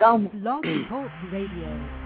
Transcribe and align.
Scum. 0.00 0.30
Blog 0.32 0.64
Talk 0.88 1.10
Radio. 1.30 2.00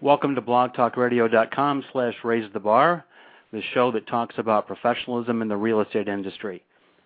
Welcome 0.00 0.36
to 0.36 0.42
blogtalkradio.com 0.42 1.84
slash 1.92 2.14
raise 2.22 2.52
the 2.52 2.60
bar, 2.60 3.04
the 3.52 3.62
show 3.74 3.92
that 3.92 4.06
talks 4.06 4.34
about 4.38 4.66
professionalism 4.66 5.42
in 5.42 5.48
the 5.48 5.56
real 5.56 5.80
estate 5.80 6.08
industry. 6.08 6.62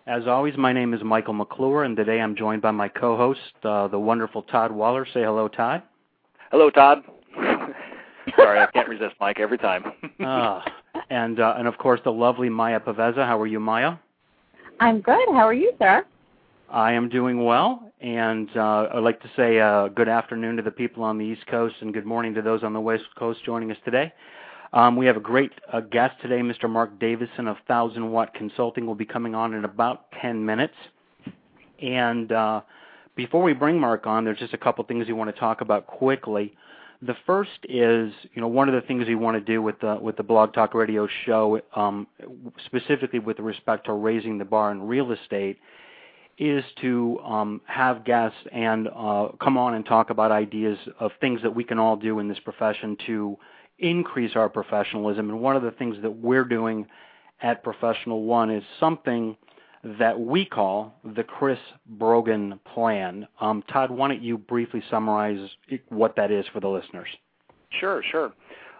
As 0.07 0.25
always, 0.25 0.55
my 0.57 0.71
name 0.71 0.93
is 0.93 1.03
Michael 1.03 1.33
McClure, 1.33 1.83
and 1.83 1.95
today 1.97 2.21
I'm 2.21 2.35
joined 2.35 2.61
by 2.61 2.71
my 2.71 2.87
co-host, 2.87 3.39
uh, 3.63 3.89
the 3.89 3.99
wonderful 3.99 4.43
Todd 4.43 4.71
Waller. 4.71 5.05
Say 5.05 5.23
hello, 5.23 5.49
Todd. 5.49 5.83
Hello, 6.49 6.69
Todd. 6.69 6.99
Sorry, 8.37 8.59
I 8.59 8.67
can't 8.73 8.87
resist 8.87 9.15
Mike 9.19 9.41
every 9.41 9.57
time. 9.57 9.83
uh, 10.25 10.61
and 11.09 11.41
uh, 11.41 11.55
and 11.57 11.67
of 11.67 11.77
course, 11.77 11.99
the 12.05 12.11
lovely 12.11 12.47
Maya 12.47 12.79
Paveza. 12.79 13.25
How 13.25 13.39
are 13.39 13.47
you, 13.47 13.59
Maya? 13.59 13.95
I'm 14.79 15.01
good. 15.01 15.27
How 15.29 15.45
are 15.45 15.53
you, 15.53 15.73
sir? 15.77 16.05
I 16.69 16.93
am 16.93 17.09
doing 17.09 17.43
well, 17.43 17.91
and 17.99 18.49
uh, 18.55 18.87
I'd 18.93 19.03
like 19.03 19.21
to 19.21 19.29
say 19.35 19.59
uh, 19.59 19.89
good 19.89 20.07
afternoon 20.07 20.55
to 20.57 20.61
the 20.61 20.71
people 20.71 21.03
on 21.03 21.17
the 21.17 21.25
East 21.25 21.47
Coast 21.47 21.75
and 21.81 21.93
good 21.93 22.05
morning 22.05 22.33
to 22.35 22.41
those 22.41 22.63
on 22.63 22.73
the 22.73 22.79
West 22.79 23.05
Coast 23.17 23.39
joining 23.45 23.71
us 23.71 23.77
today. 23.83 24.13
Um, 24.73 24.95
we 24.97 25.05
have 25.05 25.17
a 25.17 25.21
great 25.21 25.51
uh, 25.71 25.79
guest 25.79 26.15
today, 26.21 26.39
Mr. 26.39 26.69
Marc 26.69 26.99
Davison 26.99 27.47
of 27.47 27.57
Thousand 27.67 28.11
Watt 28.11 28.33
Consulting 28.33 28.85
will 28.85 28.95
be 28.95 29.05
coming 29.05 29.33
on 29.33 29.53
in 29.53 29.63
about 29.63 30.11
10 30.21 30.45
minutes. 30.45 30.73
And 31.81 32.31
uh, 32.31 32.61
before 33.15 33.43
we 33.43 33.53
bring 33.53 33.79
Marc 33.79 34.05
on, 34.07 34.25
there's 34.25 34.39
just 34.39 34.53
a 34.53 34.57
couple 34.57 34.83
things 34.83 35.07
we 35.07 35.13
want 35.13 35.33
to 35.33 35.39
talk 35.39 35.61
about 35.61 35.87
quickly. 35.87 36.53
The 37.01 37.15
first 37.25 37.59
is, 37.63 38.11
you 38.33 38.41
know, 38.41 38.47
one 38.47 38.67
of 38.67 38.75
the 38.75 38.85
things 38.87 39.05
we 39.07 39.15
want 39.15 39.37
to 39.37 39.41
do 39.41 39.61
with 39.61 39.79
the 39.79 39.97
with 40.01 40.17
the 40.17 40.23
Blog 40.23 40.53
Talk 40.53 40.73
Radio 40.73 41.07
show, 41.25 41.61
um, 41.75 42.07
specifically 42.65 43.19
with 43.19 43.37
respect 43.39 43.85
to 43.85 43.93
raising 43.93 44.39
the 44.39 44.45
bar 44.45 44.71
in 44.71 44.81
real 44.81 45.11
estate, 45.11 45.59
is 46.39 46.63
to 46.81 47.19
um, 47.19 47.61
have 47.67 48.03
guests 48.03 48.39
and 48.51 48.87
uh, 48.87 49.27
come 49.39 49.57
on 49.59 49.75
and 49.75 49.85
talk 49.85 50.09
about 50.09 50.31
ideas 50.31 50.77
of 50.99 51.11
things 51.21 51.39
that 51.43 51.55
we 51.55 51.63
can 51.63 51.77
all 51.77 51.95
do 51.95 52.17
in 52.17 52.27
this 52.27 52.39
profession 52.39 52.97
to 53.05 53.37
increase 53.79 54.35
our 54.35 54.49
professionalism. 54.49 55.29
And 55.29 55.39
one 55.39 55.55
of 55.55 55.63
the 55.63 55.71
things 55.71 55.97
that 56.01 56.11
we're 56.11 56.45
doing 56.45 56.87
at 57.41 57.63
Professional 57.63 58.23
One 58.23 58.49
is 58.49 58.63
something 58.79 59.37
that 59.99 60.19
we 60.19 60.45
call 60.45 60.93
the 61.15 61.23
Chris 61.23 61.59
Brogan 61.85 62.59
Plan. 62.73 63.27
Um, 63.39 63.63
Todd, 63.71 63.91
why 63.91 64.09
don't 64.09 64.21
you 64.21 64.37
briefly 64.37 64.81
summarize 64.89 65.49
what 65.89 66.15
that 66.15 66.31
is 66.31 66.45
for 66.51 66.59
the 66.59 66.67
listeners? 66.67 67.07
Sure, 67.79 68.01
sure. 68.11 68.33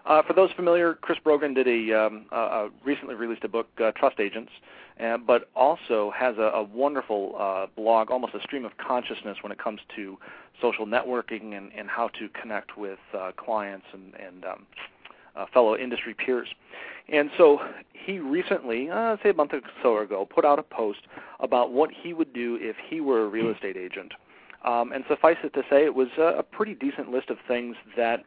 Uh, 0.04 0.22
for 0.22 0.32
those 0.32 0.50
familiar, 0.52 0.94
Chris 0.94 1.18
Brogan 1.22 1.54
did 1.54 1.68
a, 1.68 2.06
um, 2.06 2.26
uh, 2.32 2.68
recently 2.84 3.14
released 3.14 3.44
a 3.44 3.48
book, 3.48 3.68
uh, 3.82 3.92
Trust 3.92 4.18
Agents, 4.20 4.50
uh, 5.02 5.16
but 5.16 5.48
also 5.54 6.12
has 6.16 6.36
a, 6.38 6.50
a 6.54 6.62
wonderful 6.62 7.34
uh, 7.38 7.66
blog, 7.76 8.10
almost 8.10 8.34
a 8.34 8.40
stream 8.40 8.64
of 8.64 8.72
consciousness 8.76 9.38
when 9.42 9.52
it 9.52 9.58
comes 9.58 9.80
to 9.94 10.18
social 10.60 10.86
networking 10.86 11.56
and, 11.56 11.70
and 11.76 11.88
how 11.88 12.08
to 12.08 12.28
connect 12.40 12.76
with 12.76 12.98
uh, 13.16 13.30
clients 13.36 13.86
and, 13.92 14.12
and 14.14 14.44
um, 14.44 14.66
fellow 15.52 15.76
industry 15.76 16.14
peers. 16.14 16.48
And 17.08 17.30
so 17.38 17.60
he 17.92 18.18
recently, 18.18 18.88
say 19.22 19.30
a 19.30 19.34
month 19.34 19.52
or 19.52 19.60
so 19.82 19.98
ago, 19.98 20.26
put 20.28 20.44
out 20.44 20.58
a 20.58 20.62
post 20.62 21.00
about 21.40 21.72
what 21.72 21.90
he 21.90 22.12
would 22.12 22.32
do 22.32 22.58
if 22.60 22.76
he 22.88 23.00
were 23.00 23.24
a 23.24 23.28
real 23.28 23.50
estate 23.50 23.76
agent. 23.76 24.12
Um, 24.64 24.92
and 24.92 25.04
suffice 25.08 25.36
it 25.44 25.54
to 25.54 25.62
say, 25.70 25.84
it 25.84 25.94
was 25.94 26.08
a, 26.18 26.38
a 26.38 26.42
pretty 26.42 26.74
decent 26.74 27.10
list 27.10 27.30
of 27.30 27.38
things 27.46 27.76
that 27.96 28.24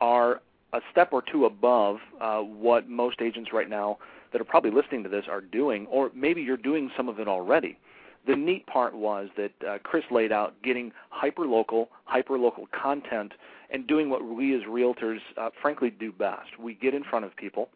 are 0.00 0.42
a 0.72 0.80
step 0.92 1.08
or 1.12 1.22
two 1.22 1.46
above 1.46 1.96
uh, 2.20 2.38
what 2.38 2.88
most 2.88 3.20
agents 3.22 3.50
right 3.52 3.68
now 3.68 3.98
that 4.32 4.40
are 4.40 4.44
probably 4.44 4.70
listening 4.70 5.02
to 5.04 5.08
this 5.08 5.24
are 5.28 5.40
doing, 5.40 5.86
or 5.86 6.10
maybe 6.14 6.42
you're 6.42 6.56
doing 6.56 6.90
some 6.96 7.08
of 7.08 7.18
it 7.18 7.28
already. 7.28 7.78
The 8.26 8.36
neat 8.36 8.66
part 8.66 8.94
was 8.94 9.28
that 9.36 9.52
uh, 9.66 9.78
Chris 9.82 10.04
laid 10.10 10.30
out 10.30 10.54
getting 10.62 10.92
hyper 11.08 11.46
local, 11.46 11.88
hyper 12.04 12.38
local 12.38 12.68
content, 12.68 13.32
and 13.70 13.86
doing 13.86 14.10
what 14.10 14.24
we 14.24 14.54
as 14.54 14.62
realtors, 14.62 15.18
uh, 15.38 15.50
frankly, 15.60 15.90
do 15.90 16.12
best. 16.12 16.58
We 16.58 16.74
get 16.74 16.94
in 16.94 17.04
front 17.04 17.24
of 17.24 17.34
people 17.36 17.70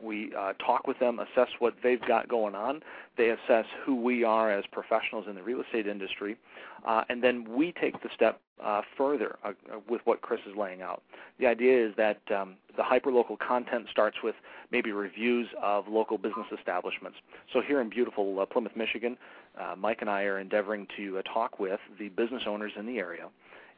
we 0.00 0.32
uh, 0.38 0.52
talk 0.54 0.86
with 0.86 0.98
them, 0.98 1.18
assess 1.18 1.48
what 1.58 1.74
they've 1.82 2.00
got 2.06 2.28
going 2.28 2.54
on. 2.54 2.82
They 3.16 3.30
assess 3.30 3.66
who 3.84 4.00
we 4.00 4.24
are 4.24 4.50
as 4.50 4.64
professionals 4.70 5.26
in 5.28 5.34
the 5.34 5.42
real 5.42 5.60
estate 5.60 5.86
industry, 5.86 6.36
uh, 6.86 7.02
and 7.08 7.22
then 7.22 7.46
we 7.48 7.72
take 7.72 8.02
the 8.02 8.08
step 8.14 8.40
uh, 8.62 8.82
further 8.96 9.38
uh, 9.44 9.52
with 9.88 10.00
what 10.04 10.22
Chris 10.22 10.40
is 10.48 10.56
laying 10.56 10.82
out. 10.82 11.02
The 11.38 11.46
idea 11.46 11.86
is 11.88 11.94
that 11.96 12.20
um, 12.34 12.56
the 12.76 12.82
hyperlocal 12.82 13.38
content 13.38 13.86
starts 13.90 14.18
with 14.22 14.34
maybe 14.70 14.92
reviews 14.92 15.48
of 15.62 15.88
local 15.88 16.18
business 16.18 16.46
establishments. 16.56 17.18
So 17.52 17.60
here 17.60 17.80
in 17.80 17.90
beautiful 17.90 18.40
uh, 18.40 18.46
Plymouth, 18.46 18.76
Michigan, 18.76 19.16
uh, 19.60 19.74
Mike 19.76 19.98
and 20.00 20.10
I 20.10 20.22
are 20.22 20.38
endeavoring 20.38 20.86
to 20.96 21.20
talk 21.32 21.58
with 21.58 21.80
the 21.98 22.08
business 22.10 22.42
owners 22.46 22.72
in 22.78 22.86
the 22.86 22.98
area 22.98 23.28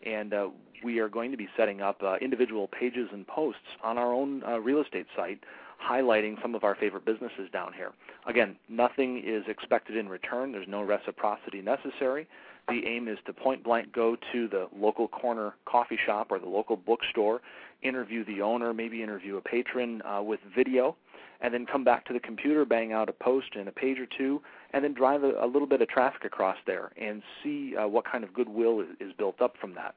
and 0.04 0.32
uh, 0.32 0.48
we 0.84 0.98
are 0.98 1.08
going 1.08 1.30
to 1.30 1.36
be 1.36 1.48
setting 1.56 1.80
up 1.80 2.02
uh, 2.02 2.16
individual 2.16 2.68
pages 2.68 3.08
and 3.12 3.26
posts 3.26 3.60
on 3.82 3.98
our 3.98 4.12
own 4.12 4.42
uh, 4.44 4.58
real 4.60 4.80
estate 4.80 5.06
site 5.16 5.40
highlighting 5.82 6.40
some 6.42 6.54
of 6.54 6.64
our 6.64 6.74
favorite 6.74 7.04
businesses 7.04 7.48
down 7.52 7.72
here. 7.72 7.92
Again, 8.26 8.56
nothing 8.68 9.22
is 9.24 9.44
expected 9.48 9.96
in 9.96 10.08
return. 10.08 10.52
There's 10.52 10.68
no 10.68 10.82
reciprocity 10.82 11.62
necessary. 11.62 12.26
The 12.68 12.86
aim 12.86 13.08
is 13.08 13.18
to 13.26 13.32
point 13.32 13.64
blank 13.64 13.92
go 13.92 14.16
to 14.32 14.48
the 14.48 14.68
local 14.76 15.08
corner 15.08 15.54
coffee 15.64 15.98
shop 16.04 16.28
or 16.30 16.38
the 16.38 16.48
local 16.48 16.76
bookstore, 16.76 17.40
interview 17.82 18.24
the 18.24 18.42
owner, 18.42 18.74
maybe 18.74 19.02
interview 19.02 19.38
a 19.38 19.40
patron 19.40 20.02
uh, 20.02 20.22
with 20.22 20.40
video, 20.54 20.94
and 21.40 21.54
then 21.54 21.64
come 21.64 21.84
back 21.84 22.04
to 22.06 22.12
the 22.12 22.20
computer, 22.20 22.66
bang 22.66 22.92
out 22.92 23.08
a 23.08 23.12
post 23.12 23.54
in 23.54 23.68
a 23.68 23.72
page 23.72 23.98
or 23.98 24.06
two, 24.18 24.42
and 24.72 24.84
then 24.84 24.92
drive 24.92 25.22
a, 25.22 25.32
a 25.42 25.46
little 25.46 25.68
bit 25.68 25.80
of 25.80 25.88
traffic 25.88 26.24
across 26.24 26.56
there 26.66 26.90
and 27.00 27.22
see 27.42 27.74
uh, 27.76 27.86
what 27.86 28.04
kind 28.04 28.22
of 28.22 28.34
goodwill 28.34 28.80
is, 28.80 28.88
is 29.00 29.12
built 29.16 29.40
up 29.40 29.54
from 29.58 29.74
that. 29.74 29.94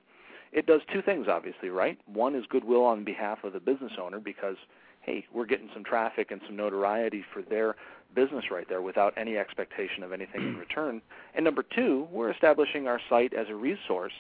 It 0.53 0.66
does 0.66 0.81
two 0.94 1.02
things, 1.02 1.28
obviously, 1.30 1.69
right? 1.69 1.98
One 2.06 2.36
is 2.36 2.46
goodwill 2.50 2.84
on 2.84 3.03
behalf 3.03 3.44
of 3.44 3.53
the 3.53 3.59
business 3.59 3.94
owner 4.02 4.19
because 4.19 4.58
hey, 5.01 5.25
we're 5.34 5.45
getting 5.45 5.69
some 5.73 5.84
traffic 5.84 6.31
and 6.31 6.41
some 6.45 6.56
notoriety 6.56 7.23
for 7.34 7.41
their 7.41 7.75
business 8.16 8.45
right 8.51 8.67
there 8.67 8.81
without 8.81 9.13
any 9.17 9.38
expectation 9.38 10.03
of 10.03 10.12
anything 10.12 10.41
in 10.41 10.57
return. 10.59 11.01
And 11.34 11.44
number 11.45 11.63
two, 11.63 12.07
we're 12.12 12.31
establishing 12.31 12.88
our 12.88 13.00
site 13.09 13.34
as 13.34 13.47
a 13.50 13.56
resource 13.56 14.13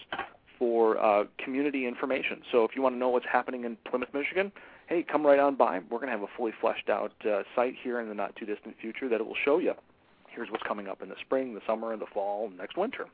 for 0.57 0.99
uh, 0.99 1.25
community 1.43 1.87
information. 1.87 2.41
So 2.51 2.63
if 2.63 2.71
you 2.75 2.81
want 2.81 2.95
to 2.95 2.99
know 2.99 3.09
what's 3.09 3.25
happening 3.31 3.63
in 3.63 3.77
Plymouth, 3.89 4.09
Michigan, 4.13 4.51
hey, 4.87 5.03
come 5.03 5.25
right 5.25 5.39
on 5.39 5.55
by. 5.55 5.79
We're 5.89 5.97
going 5.97 6.07
to 6.07 6.17
have 6.17 6.23
a 6.23 6.37
fully 6.37 6.53
fleshed 6.61 6.89
out 6.89 7.13
uh, 7.25 7.43
site 7.55 7.75
here 7.81 7.99
in 7.99 8.09
the 8.09 8.15
not 8.15 8.35
too 8.35 8.45
distant 8.45 8.75
future 8.79 9.09
that 9.09 9.19
it 9.19 9.25
will 9.25 9.37
show 9.43 9.57
you 9.57 9.73
here's 10.31 10.49
what's 10.49 10.63
coming 10.63 10.87
up 10.87 11.01
in 11.01 11.09
the 11.09 11.15
spring, 11.21 11.53
the 11.53 11.61
summer, 11.67 11.93
and 11.93 12.01
the 12.01 12.05
fall, 12.13 12.49
next 12.57 12.77
winter. 12.77 13.05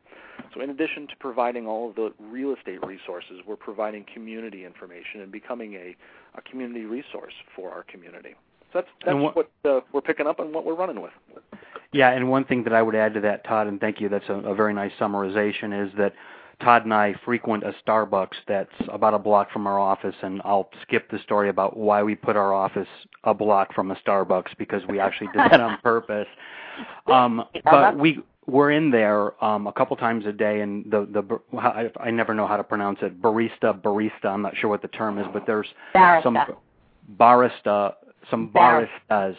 So, 0.57 0.63
in 0.63 0.69
addition 0.69 1.07
to 1.07 1.15
providing 1.19 1.67
all 1.67 1.89
of 1.89 1.95
the 1.95 2.13
real 2.19 2.53
estate 2.53 2.85
resources, 2.85 3.41
we're 3.45 3.55
providing 3.55 4.05
community 4.11 4.65
information 4.65 5.21
and 5.21 5.31
becoming 5.31 5.75
a, 5.75 5.95
a 6.35 6.41
community 6.41 6.85
resource 6.85 7.33
for 7.55 7.71
our 7.71 7.83
community. 7.83 8.35
So 8.73 8.81
that's 8.81 8.87
that's 9.05 9.17
what, 9.17 9.35
what 9.35 9.51
uh, 9.65 9.81
we're 9.93 10.01
picking 10.01 10.27
up 10.27 10.39
and 10.39 10.53
what 10.53 10.65
we're 10.65 10.75
running 10.75 11.01
with. 11.01 11.11
Yeah, 11.93 12.11
and 12.11 12.29
one 12.29 12.43
thing 12.45 12.63
that 12.63 12.73
I 12.73 12.81
would 12.81 12.95
add 12.95 13.13
to 13.13 13.21
that, 13.21 13.45
Todd, 13.45 13.67
and 13.67 13.79
thank 13.79 14.01
you, 14.01 14.09
that's 14.09 14.27
a, 14.29 14.33
a 14.33 14.55
very 14.55 14.73
nice 14.73 14.91
summarization, 14.99 15.85
is 15.85 15.93
that 15.97 16.13
Todd 16.61 16.85
and 16.85 16.93
I 16.93 17.13
frequent 17.23 17.63
a 17.63 17.73
Starbucks 17.85 18.35
that's 18.47 18.73
about 18.91 19.13
a 19.13 19.19
block 19.19 19.51
from 19.51 19.67
our 19.67 19.79
office, 19.79 20.15
and 20.21 20.41
I'll 20.43 20.69
skip 20.81 21.09
the 21.11 21.19
story 21.19 21.49
about 21.49 21.77
why 21.77 22.03
we 22.03 22.15
put 22.15 22.35
our 22.35 22.53
office 22.53 22.87
a 23.23 23.33
block 23.33 23.73
from 23.73 23.91
a 23.91 23.95
Starbucks 23.95 24.57
because 24.57 24.81
we 24.89 24.99
actually 24.99 25.27
did 25.27 25.51
that 25.51 25.61
on 25.61 25.77
purpose. 25.83 26.27
Um, 27.07 27.43
but 27.63 27.97
we 27.97 28.21
we're 28.47 28.71
in 28.71 28.91
there 28.91 29.43
um, 29.43 29.67
a 29.67 29.73
couple 29.73 29.95
times 29.97 30.25
a 30.25 30.31
day, 30.31 30.61
and 30.61 30.85
the 30.89 31.05
the 31.05 31.57
I, 31.57 31.91
I 31.99 32.11
never 32.11 32.33
know 32.33 32.47
how 32.47 32.57
to 32.57 32.63
pronounce 32.63 32.99
it. 33.01 33.21
Barista, 33.21 33.79
barista. 33.79 34.25
I'm 34.25 34.41
not 34.41 34.55
sure 34.57 34.69
what 34.69 34.81
the 34.81 34.87
term 34.87 35.19
is, 35.19 35.25
but 35.33 35.45
there's 35.45 35.67
barista. 35.93 36.23
some 36.23 36.37
barista, 37.19 37.93
some 38.31 38.49
baristas, 38.49 39.35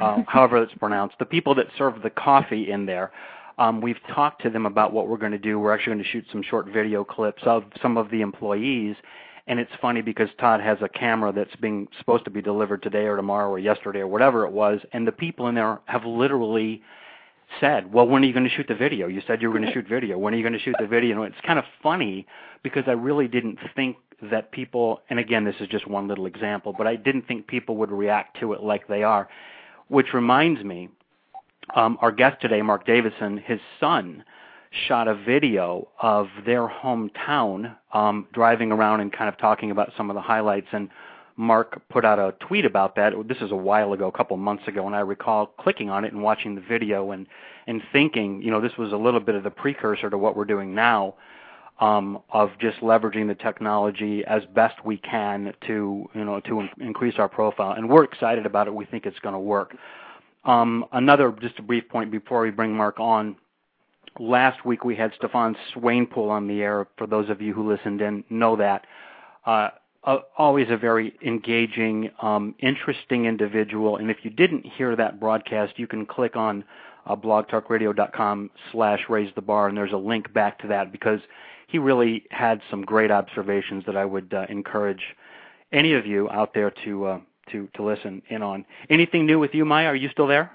uh, 0.00 0.18
however 0.26 0.62
it's 0.62 0.74
pronounced. 0.74 1.16
The 1.18 1.24
people 1.24 1.54
that 1.56 1.66
serve 1.76 2.02
the 2.02 2.10
coffee 2.10 2.70
in 2.70 2.86
there 2.86 3.10
um, 3.58 3.80
we've 3.80 4.00
talked 4.14 4.42
to 4.42 4.50
them 4.50 4.66
about 4.66 4.92
what 4.92 5.08
we're 5.08 5.16
going 5.16 5.32
to 5.32 5.38
do. 5.38 5.58
We're 5.58 5.72
actually 5.72 5.94
going 5.94 6.04
to 6.04 6.10
shoot 6.10 6.26
some 6.30 6.42
short 6.42 6.66
video 6.66 7.04
clips 7.04 7.42
of 7.46 7.64
some 7.80 7.96
of 7.96 8.10
the 8.10 8.20
employees. 8.20 8.96
And 9.46 9.58
it's 9.60 9.70
funny 9.80 10.02
because 10.02 10.28
Todd 10.38 10.60
has 10.60 10.78
a 10.82 10.88
camera 10.88 11.32
that's 11.32 11.54
being 11.56 11.88
supposed 11.98 12.24
to 12.24 12.30
be 12.30 12.42
delivered 12.42 12.82
today 12.82 13.06
or 13.06 13.16
tomorrow 13.16 13.48
or 13.48 13.58
yesterday 13.58 14.00
or 14.00 14.08
whatever 14.08 14.44
it 14.44 14.52
was, 14.52 14.80
and 14.92 15.06
the 15.06 15.12
people 15.12 15.46
in 15.46 15.54
there 15.54 15.78
have 15.84 16.04
literally 16.04 16.82
said, 17.60 17.92
"Well, 17.92 18.06
when 18.06 18.22
are 18.22 18.26
you 18.26 18.32
going 18.32 18.48
to 18.48 18.54
shoot 18.54 18.66
the 18.68 18.74
video? 18.74 19.06
You 19.06 19.22
said 19.26 19.42
you 19.42 19.48
were 19.48 19.58
going 19.58 19.66
to 19.66 19.72
shoot 19.72 19.88
video. 19.88 20.18
When 20.18 20.34
are 20.34 20.36
you 20.36 20.42
going 20.42 20.52
to 20.52 20.58
shoot 20.58 20.76
the 20.78 20.86
video?" 20.86 21.22
And 21.22 21.32
it's 21.32 21.46
kind 21.46 21.58
of 21.58 21.64
funny 21.82 22.26
because 22.62 22.84
I 22.86 22.92
really 22.92 23.28
didn't 23.28 23.58
think 23.74 23.96
that 24.30 24.50
people, 24.50 25.02
and 25.10 25.18
again, 25.18 25.44
this 25.44 25.56
is 25.60 25.68
just 25.68 25.86
one 25.86 26.08
little 26.08 26.26
example, 26.26 26.74
but 26.76 26.86
I 26.86 26.96
didn't 26.96 27.28
think 27.28 27.46
people 27.46 27.76
would 27.76 27.90
react 27.90 28.40
to 28.40 28.54
it 28.54 28.62
like 28.62 28.88
they 28.88 29.02
are 29.02 29.28
which 29.88 30.12
reminds 30.12 30.62
me, 30.62 30.88
um, 31.74 31.98
our 32.00 32.12
guest 32.12 32.40
today, 32.40 32.62
Marc 32.62 32.86
Davison, 32.86 33.38
his 33.38 33.60
son 33.80 34.24
shot 34.86 35.08
a 35.08 35.14
video 35.14 35.88
of 36.00 36.28
their 36.44 36.68
hometown 36.68 37.76
um, 37.92 38.26
driving 38.32 38.72
around 38.72 39.00
and 39.00 39.12
kind 39.12 39.28
of 39.28 39.38
talking 39.38 39.70
about 39.70 39.92
some 39.96 40.10
of 40.10 40.14
the 40.14 40.20
highlights. 40.20 40.66
And 40.72 40.88
Marc 41.36 41.86
put 41.88 42.04
out 42.04 42.18
a 42.18 42.32
tweet 42.46 42.64
about 42.64 42.96
that. 42.96 43.12
This 43.28 43.38
is 43.42 43.50
a 43.50 43.56
while 43.56 43.92
ago, 43.92 44.08
a 44.08 44.12
couple 44.12 44.36
months 44.36 44.66
ago, 44.66 44.86
and 44.86 44.96
I 44.96 45.00
recall 45.00 45.46
clicking 45.46 45.90
on 45.90 46.04
it 46.04 46.12
and 46.12 46.22
watching 46.22 46.54
the 46.54 46.62
video 46.62 47.10
and 47.12 47.26
and 47.66 47.82
thinking, 47.92 48.40
you 48.42 48.50
know, 48.50 48.60
this 48.60 48.76
was 48.78 48.92
a 48.92 48.96
little 48.96 49.20
bit 49.20 49.34
of 49.34 49.42
the 49.42 49.50
precursor 49.50 50.08
to 50.08 50.16
what 50.16 50.36
we're 50.36 50.44
doing 50.44 50.74
now, 50.74 51.14
um, 51.80 52.22
of 52.30 52.50
just 52.60 52.78
leveraging 52.78 53.26
the 53.26 53.34
technology 53.34 54.24
as 54.24 54.42
best 54.54 54.84
we 54.84 54.96
can 54.96 55.52
to, 55.66 56.08
you 56.14 56.24
know, 56.24 56.40
to 56.40 56.60
in- 56.60 56.70
increase 56.80 57.14
our 57.18 57.28
profile. 57.28 57.72
And 57.72 57.88
we're 57.88 58.04
excited 58.04 58.46
about 58.46 58.68
it. 58.68 58.74
We 58.74 58.84
think 58.84 59.04
it's 59.04 59.18
going 59.18 59.34
to 59.34 59.38
work. 59.40 59.76
Um, 60.44 60.84
another, 60.92 61.34
just 61.40 61.58
a 61.58 61.62
brief 61.62 61.88
point 61.88 62.12
before 62.12 62.42
we 62.42 62.50
bring 62.50 62.72
Marc 62.72 63.00
on. 63.00 63.36
Last 64.18 64.64
week 64.64 64.84
we 64.84 64.94
had 64.94 65.12
Stefan 65.16 65.56
Swanepoel 65.74 66.30
on 66.30 66.46
the 66.46 66.62
air. 66.62 66.86
For 66.96 67.06
those 67.08 67.28
of 67.28 67.42
you 67.42 67.52
who 67.52 67.68
listened 67.68 68.00
in, 68.00 68.24
know 68.30 68.56
that. 68.56 68.86
Uh, 69.44 69.70
uh, 70.06 70.18
always 70.38 70.68
a 70.70 70.76
very 70.76 71.14
engaging, 71.24 72.10
um, 72.22 72.54
interesting 72.60 73.26
individual. 73.26 73.96
And 73.96 74.10
if 74.10 74.18
you 74.22 74.30
didn't 74.30 74.64
hear 74.64 74.96
that 74.96 75.20
broadcast, 75.20 75.78
you 75.78 75.86
can 75.86 76.06
click 76.06 76.36
on 76.36 76.64
uh, 77.06 77.16
blogtalkradio.com 77.16 78.50
slash 78.72 79.00
raise 79.08 79.32
the 79.34 79.42
bar, 79.42 79.68
and 79.68 79.76
there's 79.76 79.92
a 79.92 79.96
link 79.96 80.32
back 80.32 80.58
to 80.60 80.68
that 80.68 80.92
because 80.92 81.20
he 81.66 81.78
really 81.78 82.24
had 82.30 82.60
some 82.70 82.82
great 82.82 83.10
observations 83.10 83.84
that 83.86 83.96
I 83.96 84.04
would 84.04 84.32
uh, 84.32 84.46
encourage 84.48 85.02
any 85.72 85.94
of 85.94 86.06
you 86.06 86.30
out 86.30 86.54
there 86.54 86.72
to 86.84 87.04
uh, 87.06 87.20
to 87.50 87.68
to 87.74 87.82
listen 87.82 88.22
in 88.28 88.42
on. 88.42 88.64
Anything 88.90 89.26
new 89.26 89.38
with 89.38 89.54
you, 89.54 89.64
Maya? 89.64 89.86
Are 89.86 89.96
you 89.96 90.08
still 90.10 90.26
there? 90.26 90.50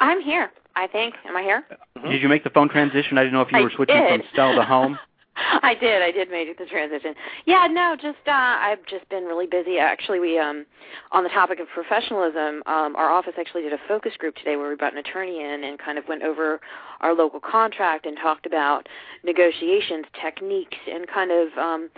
I'm 0.00 0.20
here. 0.20 0.50
I 0.74 0.86
think. 0.86 1.14
Am 1.26 1.36
I 1.36 1.42
here? 1.42 1.64
Did 2.08 2.22
you 2.22 2.28
make 2.28 2.44
the 2.44 2.50
phone 2.50 2.68
transition? 2.68 3.18
I 3.18 3.22
didn't 3.22 3.34
know 3.34 3.42
if 3.42 3.52
you 3.52 3.58
I 3.58 3.62
were 3.62 3.72
switching 3.74 3.96
did. 3.96 4.20
from 4.20 4.28
cell 4.34 4.54
to 4.54 4.62
home. 4.62 4.98
I 5.62 5.74
did. 5.74 6.02
I 6.02 6.10
did 6.10 6.30
make 6.30 6.56
the 6.58 6.66
transition. 6.66 7.14
Yeah, 7.46 7.66
no, 7.70 7.96
just 7.96 8.18
uh 8.26 8.30
I've 8.32 8.84
just 8.86 9.08
been 9.08 9.24
really 9.24 9.46
busy. 9.46 9.78
Actually, 9.78 10.20
we 10.20 10.38
um 10.38 10.66
on 11.10 11.24
the 11.24 11.30
topic 11.30 11.58
of 11.60 11.68
professionalism, 11.68 12.62
um 12.66 12.96
our 12.96 13.10
office 13.10 13.34
actually 13.38 13.62
did 13.62 13.72
a 13.72 13.78
focus 13.88 14.12
group 14.18 14.36
today 14.36 14.56
where 14.56 14.68
we 14.68 14.76
brought 14.76 14.92
an 14.92 14.98
attorney 14.98 15.40
in 15.42 15.64
and 15.64 15.78
kind 15.78 15.98
of 15.98 16.04
went 16.08 16.22
over 16.22 16.60
our 17.00 17.14
local 17.14 17.40
contract 17.40 18.06
and 18.06 18.16
talked 18.18 18.46
about 18.46 18.88
negotiations, 19.24 20.04
techniques, 20.20 20.76
and 20.90 21.06
kind 21.08 21.30
of 21.30 21.48
um 21.58 21.88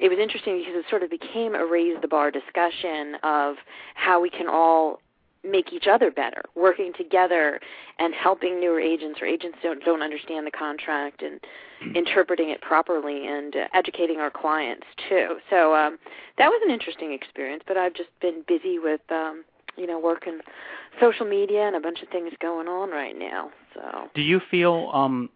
it 0.00 0.08
was 0.08 0.18
interesting 0.18 0.58
because 0.58 0.74
it 0.74 0.84
sort 0.90 1.02
of 1.02 1.10
became 1.10 1.54
a 1.54 1.64
raise 1.64 1.96
the 2.00 2.08
bar 2.08 2.30
discussion 2.30 3.16
of 3.22 3.56
how 3.94 4.20
we 4.20 4.30
can 4.30 4.48
all 4.48 5.00
make 5.44 5.72
each 5.72 5.86
other 5.86 6.10
better, 6.10 6.42
working 6.54 6.92
together 6.96 7.60
and 7.98 8.14
helping 8.14 8.60
newer 8.60 8.80
agents 8.80 9.20
or 9.20 9.26
agents 9.26 9.58
don't 9.62 9.84
don't 9.84 10.02
understand 10.02 10.46
the 10.46 10.50
contract 10.50 11.22
and 11.22 11.40
interpreting 11.94 12.50
it 12.50 12.60
properly 12.62 13.26
and 13.26 13.54
uh, 13.56 13.66
educating 13.74 14.18
our 14.18 14.30
clients 14.30 14.86
too. 15.08 15.36
So 15.50 15.74
um, 15.74 15.98
that 16.38 16.48
was 16.48 16.60
an 16.64 16.72
interesting 16.72 17.12
experience. 17.12 17.62
But 17.66 17.76
I've 17.76 17.94
just 17.94 18.10
been 18.20 18.42
busy 18.46 18.78
with 18.78 19.00
um, 19.10 19.44
you 19.76 19.86
know 19.86 19.98
work 19.98 20.26
and 20.26 20.40
social 21.00 21.26
media 21.26 21.66
and 21.66 21.76
a 21.76 21.80
bunch 21.80 22.02
of 22.02 22.08
things 22.08 22.32
going 22.40 22.68
on 22.68 22.90
right 22.90 23.18
now. 23.18 23.50
So 23.74 24.08
Do 24.14 24.22
you 24.22 24.40
feel 24.50 24.90
um, 24.92 25.30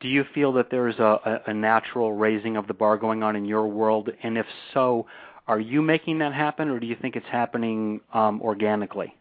do 0.00 0.08
you 0.08 0.24
feel 0.34 0.52
that 0.54 0.70
there's 0.70 0.98
a, 0.98 1.40
a, 1.46 1.50
a 1.50 1.54
natural 1.54 2.12
raising 2.12 2.56
of 2.56 2.66
the 2.66 2.74
bar 2.74 2.96
going 2.96 3.22
on 3.22 3.36
in 3.36 3.44
your 3.44 3.66
world? 3.68 4.10
And 4.22 4.36
if 4.36 4.46
so, 4.74 5.06
are 5.46 5.60
you 5.60 5.80
making 5.80 6.18
that 6.18 6.34
happen, 6.34 6.68
or 6.68 6.80
do 6.80 6.86
you 6.86 6.96
think 7.00 7.16
it's 7.16 7.26
happening 7.30 8.00
um, 8.12 8.42
organically, 8.42 9.14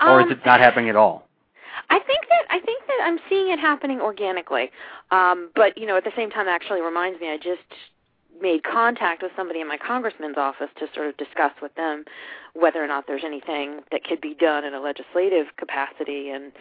or 0.00 0.20
um, 0.20 0.26
is 0.26 0.32
it 0.32 0.44
not 0.44 0.60
happening 0.60 0.88
at 0.88 0.96
all? 0.96 1.26
I 1.88 1.98
think 2.00 2.20
that 2.28 2.46
I 2.50 2.60
think 2.60 2.82
that 2.86 2.98
I'm 3.04 3.18
seeing 3.28 3.50
it 3.50 3.58
happening 3.58 4.00
organically. 4.00 4.70
Um, 5.10 5.50
but 5.54 5.76
you 5.78 5.86
know, 5.86 5.96
at 5.96 6.04
the 6.04 6.12
same 6.16 6.30
time, 6.30 6.48
it 6.48 6.50
actually 6.50 6.80
reminds 6.80 7.20
me. 7.20 7.28
I 7.28 7.36
just 7.36 7.62
made 8.40 8.62
contact 8.64 9.22
with 9.22 9.32
somebody 9.36 9.60
in 9.60 9.68
my 9.68 9.78
congressman's 9.78 10.36
office 10.36 10.68
to 10.78 10.86
sort 10.94 11.08
of 11.08 11.16
discuss 11.16 11.52
with 11.62 11.74
them 11.74 12.04
whether 12.54 12.82
or 12.82 12.86
not 12.86 13.06
there's 13.06 13.24
anything 13.24 13.80
that 13.90 14.04
could 14.04 14.20
be 14.20 14.34
done 14.34 14.64
in 14.64 14.74
a 14.74 14.80
legislative 14.80 15.46
capacity 15.56 16.30
and 16.30 16.52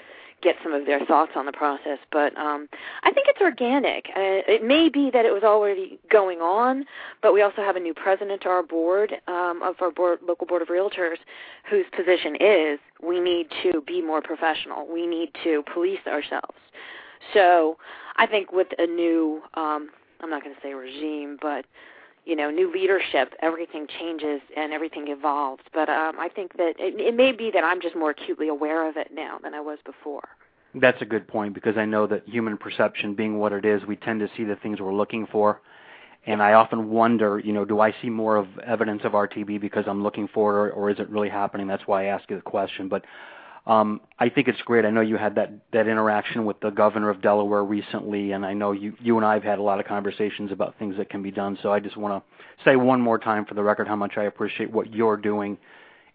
get 0.41 0.55
some 0.61 0.73
of 0.73 0.85
their 0.85 1.03
thoughts 1.05 1.31
on 1.35 1.45
the 1.45 1.51
process. 1.51 1.99
But 2.11 2.37
um, 2.37 2.67
I 3.03 3.11
think 3.11 3.27
it's 3.29 3.41
organic. 3.41 4.05
Uh, 4.09 4.45
it 4.47 4.63
may 4.63 4.89
be 4.89 5.09
that 5.11 5.25
it 5.25 5.33
was 5.33 5.43
already 5.43 5.99
going 6.11 6.39
on, 6.39 6.85
but 7.21 7.33
we 7.33 7.41
also 7.41 7.61
have 7.61 7.75
a 7.75 7.79
new 7.79 7.93
president 7.93 8.41
to 8.41 8.49
our 8.49 8.63
board 8.63 9.13
um, 9.27 9.61
of 9.63 9.75
our 9.81 9.91
board, 9.91 10.19
local 10.27 10.47
board 10.47 10.61
of 10.61 10.67
realtors, 10.67 11.17
whose 11.69 11.85
position 11.95 12.35
is 12.39 12.79
we 13.01 13.19
need 13.19 13.47
to 13.63 13.81
be 13.81 14.01
more 14.01 14.21
professional. 14.21 14.87
We 14.91 15.07
need 15.07 15.31
to 15.43 15.63
police 15.73 16.05
ourselves. 16.07 16.57
So 17.33 17.77
I 18.17 18.27
think 18.27 18.51
with 18.51 18.67
a 18.77 18.85
new, 18.85 19.41
um, 19.55 19.89
I'm 20.21 20.29
not 20.29 20.43
going 20.43 20.55
to 20.55 20.61
say 20.61 20.73
regime, 20.73 21.37
but 21.41 21.65
you 22.25 22.35
know, 22.35 22.49
new 22.49 22.71
leadership, 22.71 23.33
everything 23.41 23.87
changes 23.99 24.41
and 24.57 24.73
everything 24.73 25.07
evolves. 25.09 25.63
But 25.73 25.89
um, 25.89 26.19
I 26.19 26.29
think 26.33 26.57
that 26.57 26.73
it, 26.79 26.99
it 26.99 27.15
may 27.15 27.31
be 27.31 27.51
that 27.51 27.63
I'm 27.63 27.81
just 27.81 27.95
more 27.95 28.09
acutely 28.09 28.47
aware 28.47 28.87
of 28.89 28.97
it 28.97 29.11
now 29.13 29.37
than 29.41 29.53
I 29.53 29.61
was 29.61 29.77
before. 29.85 30.27
That's 30.73 31.01
a 31.01 31.05
good 31.05 31.27
point 31.27 31.53
because 31.53 31.77
I 31.77 31.85
know 31.85 32.05
that 32.07 32.27
human 32.27 32.57
perception 32.57 33.13
being 33.13 33.37
what 33.37 33.53
it 33.53 33.63
is, 33.63 33.85
we 33.85 33.95
tend 33.95 34.19
to 34.19 34.29
see 34.35 34.43
the 34.43 34.57
things 34.57 34.81
we're 34.81 34.93
looking 34.93 35.27
for. 35.31 35.61
And 36.27 36.41
I 36.41 36.53
often 36.53 36.89
wonder, 36.89 37.39
you 37.39 37.53
know, 37.53 37.63
do 37.63 37.79
I 37.79 37.93
see 38.01 38.09
more 38.09 38.35
of 38.35 38.47
evidence 38.65 39.01
of 39.03 39.11
RTB 39.11 39.61
because 39.61 39.85
I'm 39.87 40.01
looking 40.01 40.27
for 40.27 40.67
it, 40.67 40.71
or, 40.71 40.71
or 40.71 40.89
is 40.89 40.99
it 40.99 41.07
really 41.09 41.29
happening? 41.29 41.67
That's 41.67 41.85
why 41.85 42.05
I 42.05 42.07
ask 42.07 42.27
you 42.29 42.35
the 42.35 42.41
question. 42.41 42.89
But 42.89 43.05
um, 43.67 44.01
I 44.19 44.29
think 44.29 44.47
it's 44.47 44.61
great. 44.61 44.85
I 44.85 44.91
know 44.91 45.01
you 45.01 45.17
had 45.17 45.35
that 45.35 45.51
that 45.73 45.87
interaction 45.87 46.45
with 46.45 46.59
the 46.59 46.69
governor 46.69 47.09
of 47.09 47.21
Delaware 47.21 47.63
recently, 47.63 48.31
and 48.33 48.45
I 48.45 48.53
know 48.53 48.71
you 48.71 48.93
you 48.99 49.17
and 49.17 49.25
I 49.25 49.33
have 49.33 49.43
had 49.43 49.57
a 49.57 49.63
lot 49.63 49.79
of 49.79 49.87
conversations 49.87 50.51
about 50.51 50.77
things 50.77 50.97
that 50.97 51.09
can 51.09 51.23
be 51.23 51.31
done. 51.31 51.57
So 51.63 51.73
I 51.73 51.79
just 51.79 51.97
want 51.97 52.23
to 52.23 52.63
say 52.63 52.75
one 52.75 53.01
more 53.01 53.17
time 53.17 53.45
for 53.45 53.55
the 53.55 53.63
record 53.63 53.87
how 53.87 53.95
much 53.95 54.13
I 54.17 54.23
appreciate 54.25 54.71
what 54.71 54.93
you're 54.93 55.17
doing 55.17 55.57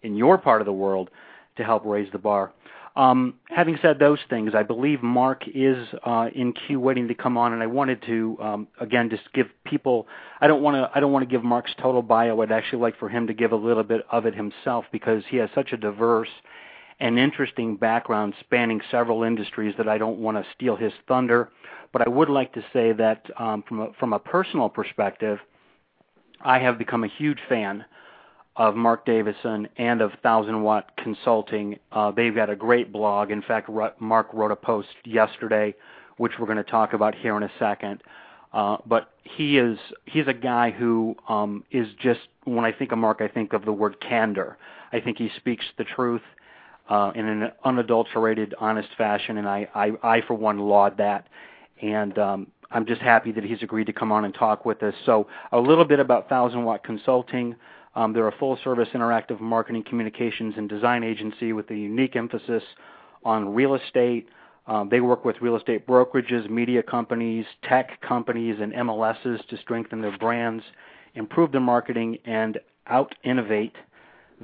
in 0.01 0.15
your 0.15 0.37
part 0.37 0.61
of 0.61 0.65
the 0.65 0.73
world 0.73 1.09
to 1.57 1.63
help 1.63 1.85
raise 1.85 2.11
the 2.11 2.17
bar. 2.17 2.53
Um, 2.95 3.35
having 3.45 3.77
said 3.81 3.99
those 3.99 4.19
things, 4.29 4.53
I 4.53 4.63
believe 4.63 5.01
Marc 5.01 5.43
is 5.47 5.87
uh, 6.05 6.27
in 6.33 6.53
queue 6.53 6.79
waiting 6.79 7.07
to 7.07 7.15
come 7.15 7.37
on, 7.37 7.53
and 7.53 7.63
I 7.63 7.67
wanted 7.67 8.01
to 8.03 8.37
um, 8.41 8.67
again 8.79 9.09
just 9.09 9.23
give 9.33 9.47
people. 9.65 10.07
I 10.39 10.47
don't 10.47 10.61
want 10.61 10.75
to. 10.75 10.89
I 10.95 11.01
don't 11.01 11.11
want 11.11 11.27
to 11.27 11.29
give 11.29 11.43
Marc's 11.43 11.71
total 11.81 12.01
bio. 12.01 12.41
I'd 12.41 12.51
actually 12.53 12.81
like 12.81 12.97
for 12.97 13.09
him 13.09 13.27
to 13.27 13.33
give 13.33 13.51
a 13.51 13.57
little 13.57 13.83
bit 13.83 14.05
of 14.09 14.25
it 14.25 14.35
himself 14.35 14.85
because 14.93 15.23
he 15.29 15.35
has 15.37 15.49
such 15.53 15.73
a 15.73 15.77
diverse 15.77 16.29
and 17.01 17.17
interesting 17.17 17.75
background 17.75 18.35
spanning 18.39 18.79
several 18.91 19.23
industries 19.23 19.73
that 19.77 19.89
I 19.89 19.97
don't 19.97 20.19
want 20.19 20.37
to 20.37 20.45
steal 20.55 20.75
his 20.75 20.93
thunder. 21.07 21.49
But 21.91 22.07
I 22.07 22.09
would 22.09 22.29
like 22.29 22.53
to 22.53 22.63
say 22.71 22.93
that 22.93 23.25
um, 23.37 23.63
from 23.67 23.81
a, 23.81 23.87
from 23.99 24.13
a 24.13 24.19
personal 24.19 24.69
perspective, 24.69 25.39
I 26.39 26.59
have 26.59 26.77
become 26.77 27.03
a 27.03 27.07
huge 27.07 27.39
fan 27.49 27.83
of 28.55 28.75
Marc 28.75 29.05
Davison 29.05 29.67
and 29.77 29.99
of 30.01 30.11
Thousand 30.21 30.61
Watt 30.61 30.95
Consulting. 30.97 31.79
Uh, 31.91 32.11
they've 32.11 32.35
got 32.35 32.51
a 32.51 32.55
great 32.55 32.93
blog. 32.93 33.31
In 33.31 33.41
fact, 33.41 33.67
Marc 33.99 34.27
wrote 34.31 34.51
a 34.51 34.55
post 34.55 34.89
yesterday, 35.03 35.73
which 36.17 36.33
we're 36.39 36.45
going 36.45 36.57
to 36.57 36.63
talk 36.63 36.93
about 36.93 37.15
here 37.15 37.35
in 37.35 37.43
a 37.43 37.51
second. 37.57 38.03
Uh, 38.53 38.77
but 38.85 39.09
he 39.23 39.57
is 39.57 39.79
he's 40.05 40.27
a 40.27 40.33
guy 40.33 40.69
who 40.69 41.15
um, 41.27 41.63
is 41.71 41.87
just 41.99 42.19
when 42.43 42.63
I 42.63 42.71
think 42.71 42.91
of 42.91 42.99
Marc, 42.99 43.21
I 43.21 43.27
think 43.27 43.53
of 43.53 43.65
the 43.65 43.73
word 43.73 43.99
candor. 44.01 44.57
I 44.93 44.99
think 44.99 45.17
he 45.17 45.31
speaks 45.37 45.65
the 45.77 45.85
truth 45.85 46.21
uh, 46.91 47.09
in 47.15 47.25
an 47.25 47.51
unadulterated, 47.63 48.53
honest 48.59 48.89
fashion, 48.97 49.37
and 49.37 49.47
I, 49.47 49.65
I, 49.73 49.91
I 50.03 50.21
for 50.27 50.33
one 50.33 50.59
laud 50.59 50.97
that. 50.97 51.29
And 51.81 52.19
um, 52.19 52.47
I'm 52.69 52.85
just 52.85 52.99
happy 52.99 53.31
that 53.31 53.45
he's 53.45 53.63
agreed 53.63 53.85
to 53.85 53.93
come 53.93 54.11
on 54.11 54.25
and 54.25 54.33
talk 54.33 54.65
with 54.65 54.83
us. 54.83 54.93
So 55.05 55.27
a 55.53 55.59
little 55.59 55.85
bit 55.85 56.01
about 56.01 56.27
Thousand 56.27 56.65
Watt 56.65 56.83
Consulting. 56.83 57.55
Um, 57.95 58.11
they're 58.11 58.27
a 58.27 58.37
full-service 58.37 58.89
interactive 58.93 59.39
marketing, 59.39 59.85
communications, 59.87 60.55
and 60.57 60.67
design 60.67 61.05
agency 61.05 61.53
with 61.53 61.71
a 61.71 61.75
unique 61.75 62.17
emphasis 62.17 62.63
on 63.23 63.53
real 63.53 63.75
estate. 63.75 64.27
Um, 64.67 64.89
they 64.89 64.99
work 64.99 65.23
with 65.23 65.37
real 65.39 65.55
estate 65.55 65.87
brokerages, 65.87 66.49
media 66.49 66.83
companies, 66.83 67.45
tech 67.63 68.01
companies, 68.01 68.57
and 68.61 68.73
MLSs 68.73 69.47
to 69.47 69.57
strengthen 69.61 70.01
their 70.01 70.17
brands, 70.17 70.65
improve 71.15 71.53
their 71.53 71.61
marketing, 71.61 72.17
and 72.25 72.59
out-innovate 72.87 73.77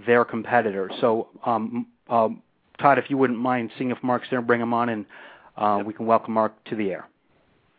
their 0.06 0.24
competitors. 0.24 0.94
So, 1.02 1.28
um, 1.46 1.88
um, 2.10 2.42
Todd, 2.80 2.98
if 3.00 3.10
you 3.10 3.18
wouldn't 3.18 3.40
mind 3.40 3.72
seeing 3.78 3.92
if 3.92 3.98
Marc's 4.04 4.28
there, 4.30 4.42
bring 4.42 4.62
him 4.62 4.74
on, 4.74 4.90
and 4.90 5.06
uh, 5.58 5.78
Yep. 5.78 5.86
we 5.88 5.94
can 5.94 6.06
welcome 6.06 6.34
Marc 6.34 6.64
to 6.66 6.76
the 6.76 6.92
air. 6.92 7.08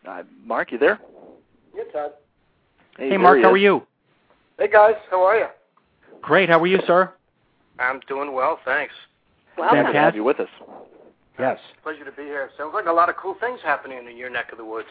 Uh, 0.07 0.23
Marc, 0.45 0.71
you 0.71 0.77
there? 0.77 0.99
Yeah, 1.75 1.83
Todd. 1.93 2.11
Hey, 2.97 3.09
there 3.09 3.19
Marc, 3.19 3.37
he 3.37 3.43
how 3.43 3.49
is. 3.49 3.53
are 3.53 3.57
you? 3.57 3.83
Hey 4.57 4.67
guys, 4.69 4.95
how 5.09 5.23
are 5.23 5.37
you? 5.37 5.45
Great. 6.21 6.49
How 6.49 6.59
are 6.59 6.67
you, 6.67 6.79
sir? 6.85 7.13
I'm 7.79 8.01
doing 8.09 8.33
well, 8.33 8.59
thanks. 8.65 8.93
Welcome. 9.57 9.79
Glad 9.83 9.91
to 9.93 9.97
have 9.99 10.15
you 10.15 10.23
with 10.25 10.39
us. 10.41 10.49
Yes. 11.39 11.57
Pleasure 11.81 12.03
to 12.03 12.11
be 12.11 12.23
here. 12.23 12.49
Sounds 12.57 12.73
like 12.73 12.85
a 12.87 12.91
lot 12.91 13.07
of 13.07 13.15
cool 13.15 13.35
things 13.39 13.59
happening 13.63 14.05
in 14.09 14.17
your 14.17 14.29
neck 14.29 14.51
of 14.51 14.57
the 14.57 14.65
woods. 14.65 14.89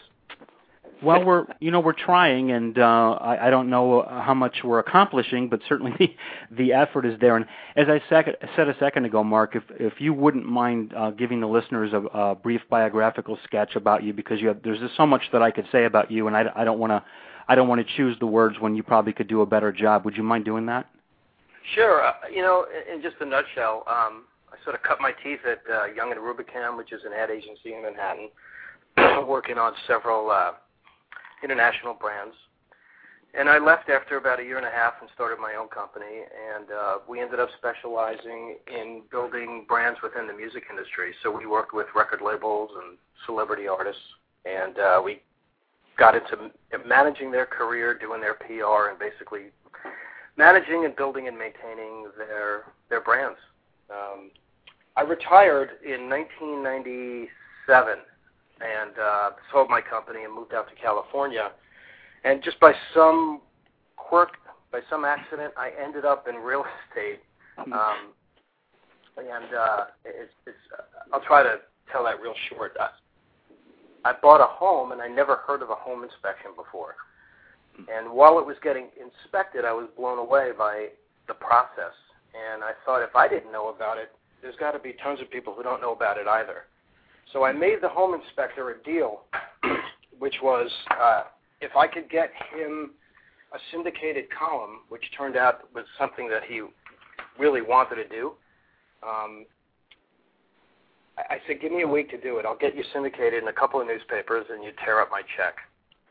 Well, 1.01 1.23
we're 1.23 1.45
you 1.59 1.71
know 1.71 1.79
we're 1.79 1.93
trying, 1.93 2.51
and 2.51 2.77
uh, 2.77 3.17
I, 3.21 3.47
I 3.47 3.49
don't 3.49 3.69
know 3.69 4.05
how 4.07 4.33
much 4.33 4.57
we're 4.63 4.79
accomplishing, 4.79 5.47
but 5.47 5.61
certainly 5.67 5.93
the, 5.99 6.15
the 6.55 6.73
effort 6.73 7.05
is 7.05 7.19
there. 7.19 7.37
And 7.37 7.45
as 7.75 7.87
I 7.87 8.01
sec- 8.09 8.35
said 8.55 8.67
a 8.67 8.77
second 8.79 9.05
ago, 9.05 9.23
Marc, 9.23 9.55
if 9.55 9.63
if 9.71 9.93
you 9.99 10.13
wouldn't 10.13 10.45
mind 10.45 10.93
uh, 10.95 11.11
giving 11.11 11.39
the 11.39 11.47
listeners 11.47 11.93
a, 11.93 12.01
a 12.17 12.35
brief 12.35 12.61
biographical 12.69 13.37
sketch 13.45 13.75
about 13.75 14.03
you, 14.03 14.13
because 14.13 14.41
you 14.41 14.49
have, 14.49 14.61
there's 14.63 14.79
just 14.79 14.97
so 14.97 15.05
much 15.05 15.23
that 15.31 15.41
I 15.41 15.51
could 15.51 15.67
say 15.71 15.85
about 15.85 16.11
you, 16.11 16.27
and 16.27 16.35
I, 16.35 16.45
I 16.55 16.63
don't 16.65 16.79
want 16.79 16.91
to 16.91 17.03
I 17.47 17.55
don't 17.55 17.67
want 17.67 17.85
to 17.85 17.95
choose 17.95 18.15
the 18.19 18.27
words 18.27 18.57
when 18.59 18.75
you 18.75 18.83
probably 18.83 19.13
could 19.13 19.27
do 19.27 19.41
a 19.41 19.45
better 19.45 19.71
job. 19.71 20.05
Would 20.05 20.15
you 20.15 20.23
mind 20.23 20.45
doing 20.45 20.65
that? 20.67 20.87
Sure. 21.75 22.05
Uh, 22.05 22.13
you 22.33 22.41
know, 22.41 22.65
in, 22.87 22.95
in 22.95 23.01
just 23.01 23.15
a 23.21 23.25
nutshell, 23.25 23.83
um, 23.87 24.25
I 24.51 24.63
sort 24.63 24.75
of 24.75 24.83
cut 24.83 24.99
my 25.01 25.11
teeth 25.23 25.39
at 25.49 25.61
uh, 25.71 25.85
Young 25.85 26.11
and 26.11 26.19
Rubicam, 26.19 26.77
which 26.77 26.91
is 26.91 27.01
an 27.05 27.13
ad 27.13 27.29
agency 27.29 27.73
in 27.73 27.81
Manhattan, 27.81 28.29
working 29.27 29.57
on 29.57 29.73
several 29.87 30.29
uh, 30.29 30.51
international 31.43 31.93
brands. 31.93 32.35
And 33.35 33.47
I 33.47 33.59
left 33.59 33.89
after 33.89 34.17
about 34.17 34.39
a 34.39 34.43
year 34.43 34.57
and 34.57 34.65
a 34.65 34.71
half 34.71 34.93
and 35.01 35.09
started 35.13 35.37
my 35.39 35.53
own 35.53 35.67
company. 35.67 36.25
And 36.55 36.71
uh, 36.71 36.97
we 37.07 37.21
ended 37.21 37.39
up 37.39 37.49
specializing 37.57 38.57
in 38.65 39.03
building 39.11 39.65
brands 39.67 39.99
within 40.01 40.25
the 40.25 40.33
music 40.33 40.63
industry. 40.69 41.13
So 41.21 41.29
we 41.35 41.45
worked 41.45 41.73
with 41.73 41.87
record 41.95 42.21
labels 42.25 42.71
and 42.83 42.97
celebrity 43.25 43.67
artists, 43.67 44.01
and 44.45 44.79
uh, 44.79 45.01
we 45.03 45.21
got 45.97 46.15
into 46.15 46.49
managing 46.87 47.31
their 47.31 47.45
career, 47.45 47.95
doing 47.95 48.21
their 48.21 48.33
PR, 48.33 48.89
and 48.89 48.97
basically 48.97 49.51
managing 50.37 50.85
and 50.85 50.95
building 50.95 51.27
and 51.27 51.37
maintaining 51.37 52.07
their 52.17 52.63
their 52.89 53.01
brands. 53.01 53.37
Um, 53.91 54.31
I 54.95 55.01
retired 55.01 55.71
in 55.85 56.09
1997 56.09 57.99
and 58.61 58.91
uh, 58.99 59.29
sold 59.51 59.69
my 59.69 59.81
company 59.81 60.23
and 60.23 60.33
moved 60.33 60.53
out 60.53 60.67
to 60.69 60.75
California. 60.75 61.51
And 62.23 62.43
just 62.43 62.59
by 62.59 62.73
some 62.93 63.41
quirk, 63.95 64.31
by 64.71 64.81
some 64.89 65.05
accident, 65.05 65.53
I 65.57 65.71
ended 65.81 66.05
up 66.05 66.27
in 66.27 66.35
real 66.35 66.65
estate. 66.89 67.19
Hmm. 67.57 67.73
Um, 67.73 67.97
and 69.17 69.53
uh, 69.53 69.83
it's, 70.05 70.31
it's, 70.47 70.57
uh, 70.77 70.83
I'll 71.13 71.23
try 71.23 71.43
to 71.43 71.57
tell 71.91 72.05
that 72.05 72.21
real 72.21 72.35
short. 72.49 72.77
I, 72.79 72.89
I 74.09 74.13
bought 74.21 74.39
a 74.39 74.47
home, 74.47 74.93
and 74.93 75.01
I 75.01 75.07
never 75.07 75.37
heard 75.45 75.61
of 75.61 75.69
a 75.69 75.75
home 75.75 76.03
inspection 76.03 76.51
before. 76.55 76.95
And 77.87 78.11
while 78.11 78.39
it 78.39 78.45
was 78.45 78.57
getting 78.61 78.87
inspected, 78.99 79.63
I 79.63 79.71
was 79.71 79.87
blown 79.95 80.17
away 80.17 80.51
by 80.57 80.87
the 81.27 81.33
process. 81.33 81.95
And 82.35 82.63
I 82.63 82.71
thought 82.85 83.01
if 83.01 83.15
I 83.15 83.27
didn't 83.27 83.51
know 83.51 83.69
about 83.69 83.97
it, 83.97 84.11
there's 84.41 84.55
got 84.57 84.71
to 84.71 84.79
be 84.79 84.95
tons 85.01 85.21
of 85.21 85.31
people 85.31 85.53
who 85.53 85.63
don't 85.63 85.81
know 85.81 85.93
about 85.93 86.17
it 86.17 86.27
either. 86.27 86.65
So 87.31 87.43
I 87.43 87.51
made 87.51 87.77
the 87.81 87.89
home 87.89 88.19
inspector 88.19 88.71
a 88.71 88.83
deal, 88.83 89.21
which 90.19 90.35
was 90.41 90.69
uh, 90.99 91.23
if 91.61 91.75
I 91.75 91.87
could 91.87 92.09
get 92.09 92.31
him 92.53 92.91
a 93.53 93.57
syndicated 93.71 94.25
column, 94.31 94.81
which 94.89 95.03
turned 95.17 95.35
out 95.35 95.73
was 95.73 95.85
something 95.97 96.29
that 96.29 96.43
he 96.47 96.61
really 97.39 97.61
wanted 97.61 97.95
to 97.95 98.07
do. 98.07 98.33
Um, 99.03 99.45
I, 101.17 101.35
I 101.35 101.37
said, 101.47 101.61
give 101.61 101.71
me 101.71 101.81
a 101.81 101.87
week 101.87 102.09
to 102.11 102.19
do 102.19 102.37
it. 102.37 102.45
I'll 102.45 102.57
get 102.57 102.75
you 102.75 102.83
syndicated 102.93 103.41
in 103.41 103.49
a 103.49 103.53
couple 103.53 103.81
of 103.81 103.87
newspapers, 103.87 104.45
and 104.51 104.63
you 104.63 104.71
tear 104.83 105.01
up 105.01 105.09
my 105.11 105.21
check 105.37 105.55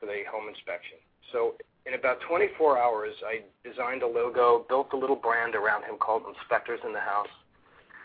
for 0.01 0.07
the 0.07 0.23
home 0.31 0.49
inspection. 0.49 0.99
So 1.33 1.55
in 1.87 1.95
about 1.95 2.19
24 2.29 2.79
hours, 2.79 3.15
I 3.25 3.43
designed 3.69 4.03
a 4.03 4.07
logo, 4.07 4.65
built 4.69 4.89
a 4.93 4.97
little 4.97 5.17
brand 5.17 5.55
around 5.55 5.85
him 5.85 5.97
called 5.99 6.23
Inspectors 6.29 6.81
in 6.85 6.93
the 6.93 7.01
House, 7.01 7.29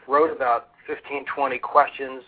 wrote 0.08 0.36
about 0.36 0.70
15, 0.88 1.25
20 1.34 1.58
questions, 1.60 2.24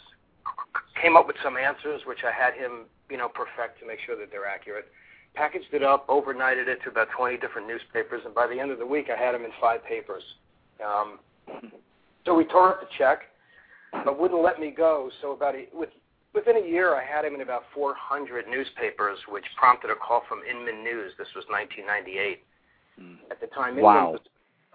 came 1.02 1.16
up 1.16 1.28
with 1.28 1.36
some 1.44 1.58
answers, 1.58 2.02
which 2.06 2.20
I 2.26 2.32
had 2.32 2.54
him, 2.54 2.86
you 3.10 3.18
know, 3.18 3.30
perfect 3.30 3.80
to 3.80 3.88
make 3.88 4.00
sure 4.06 4.18
that 4.18 4.32
they're 4.32 4.48
accurate. 4.48 4.88
Packaged 5.34 5.74
it 5.74 5.84
up, 5.84 6.08
overnighted 6.08 6.68
it 6.68 6.80
to 6.84 6.90
about 6.90 7.10
20 7.16 7.38
different 7.38 7.68
newspapers, 7.68 8.22
and 8.26 8.34
by 8.34 8.48
the 8.48 8.60
end 8.60 8.72
of 8.72 8.80
the 8.80 8.86
week, 8.86 9.08
I 9.10 9.22
had 9.22 9.36
him 9.36 9.44
in 9.44 9.52
five 9.60 9.84
papers. 9.84 10.24
Um, 10.84 11.20
so 12.26 12.34
we 12.34 12.46
tore 12.46 12.70
up 12.70 12.82
the 12.82 12.88
check, 12.98 13.24
but 13.92 14.20
wouldn't 14.20 14.42
let 14.42 14.60
me 14.60 14.72
go. 14.72 15.10
So 15.22 15.34
about 15.34 15.56
a, 15.56 15.66
with 15.74 15.90
within 16.34 16.58
a 16.58 16.68
year, 16.68 16.96
I 16.96 17.04
had 17.04 17.26
him 17.26 17.34
in 17.34 17.42
about 17.42 17.64
400 17.74 18.48
newspapers, 18.48 19.18
which 19.30 19.46
prompted 19.58 19.90
a 19.90 19.96
call 19.96 20.24
from 20.28 20.40
Inman 20.50 20.84
News. 20.84 21.14
This 21.18 21.30
was 21.36 21.46
1998. 21.50 22.44
Mm. 23.00 23.18
At 23.32 23.40
the 23.42 23.48
time, 23.48 23.78
Wow. 23.78 24.12
Was 24.12 24.22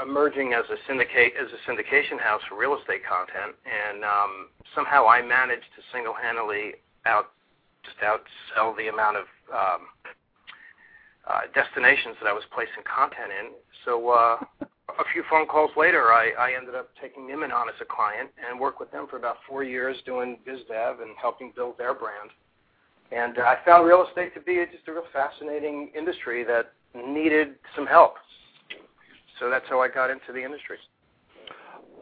emerging 0.02 0.52
as 0.52 0.64
a 0.70 0.76
syndicate 0.86 1.34
as 1.40 1.48
a 1.52 1.70
syndication 1.70 2.18
house 2.18 2.42
for 2.48 2.56
real 2.56 2.76
estate 2.78 3.02
content, 3.04 3.56
and 3.64 4.04
um, 4.04 4.48
somehow 4.74 5.06
I 5.06 5.22
managed 5.22 5.68
to 5.76 5.82
single-handedly 5.92 6.74
out 7.06 7.32
just 7.84 7.96
outsell 8.00 8.76
the 8.76 8.88
amount 8.88 9.16
of 9.16 9.26
um, 9.52 9.82
uh, 11.26 11.40
destinations 11.54 12.16
that 12.20 12.28
I 12.28 12.32
was 12.32 12.44
placing 12.52 12.84
content 12.84 13.30
in. 13.32 13.52
So 13.84 14.10
uh, 14.10 14.36
a 14.60 15.04
few 15.12 15.22
phone 15.30 15.46
calls 15.46 15.70
later, 15.76 16.12
I, 16.12 16.32
I 16.38 16.52
ended 16.56 16.74
up 16.74 16.90
taking 17.00 17.30
Inman 17.30 17.52
on 17.52 17.68
as 17.68 17.74
a 17.80 17.84
client 17.84 18.30
and 18.36 18.60
worked 18.60 18.80
with 18.80 18.90
them 18.90 19.06
for 19.08 19.16
about 19.16 19.36
four 19.48 19.64
years 19.64 19.96
doing 20.04 20.38
biz 20.44 20.60
dev 20.68 21.00
and 21.00 21.10
helping 21.20 21.52
build 21.54 21.78
their 21.78 21.94
brand. 21.94 22.30
And 23.12 23.38
uh, 23.38 23.42
I 23.42 23.56
found 23.64 23.86
real 23.86 24.06
estate 24.06 24.34
to 24.34 24.40
be 24.40 24.62
just 24.70 24.86
a 24.88 24.92
real 24.92 25.04
fascinating 25.12 25.90
industry 25.96 26.44
that 26.44 26.72
needed 26.94 27.54
some 27.74 27.86
help. 27.86 28.14
So 29.40 29.50
that's 29.50 29.64
how 29.68 29.80
I 29.80 29.88
got 29.88 30.10
into 30.10 30.32
the 30.32 30.44
industry. 30.44 30.76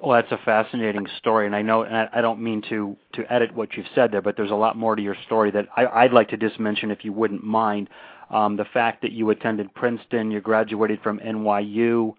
Well, 0.02 0.20
that's 0.20 0.30
a 0.30 0.44
fascinating 0.44 1.06
story, 1.18 1.46
and 1.46 1.56
I 1.56 1.62
know, 1.62 1.82
and 1.82 2.08
I 2.12 2.20
don't 2.20 2.40
mean 2.40 2.62
to 2.68 2.96
to 3.14 3.32
edit 3.32 3.52
what 3.52 3.76
you've 3.76 3.86
said 3.94 4.12
there, 4.12 4.22
but 4.22 4.36
there's 4.36 4.52
a 4.52 4.56
lot 4.56 4.76
more 4.76 4.94
to 4.94 5.02
your 5.02 5.16
story 5.26 5.50
that 5.50 5.66
I, 5.76 5.86
I'd 5.86 6.12
like 6.12 6.28
to 6.28 6.36
just 6.36 6.60
mention, 6.60 6.90
if 6.90 7.04
you 7.04 7.12
wouldn't 7.12 7.42
mind. 7.42 7.88
Um, 8.30 8.56
the 8.56 8.64
fact 8.64 9.02
that 9.02 9.12
you 9.12 9.30
attended 9.30 9.74
Princeton, 9.74 10.30
you 10.30 10.40
graduated 10.40 11.00
from 11.02 11.18
NYU. 11.18 12.14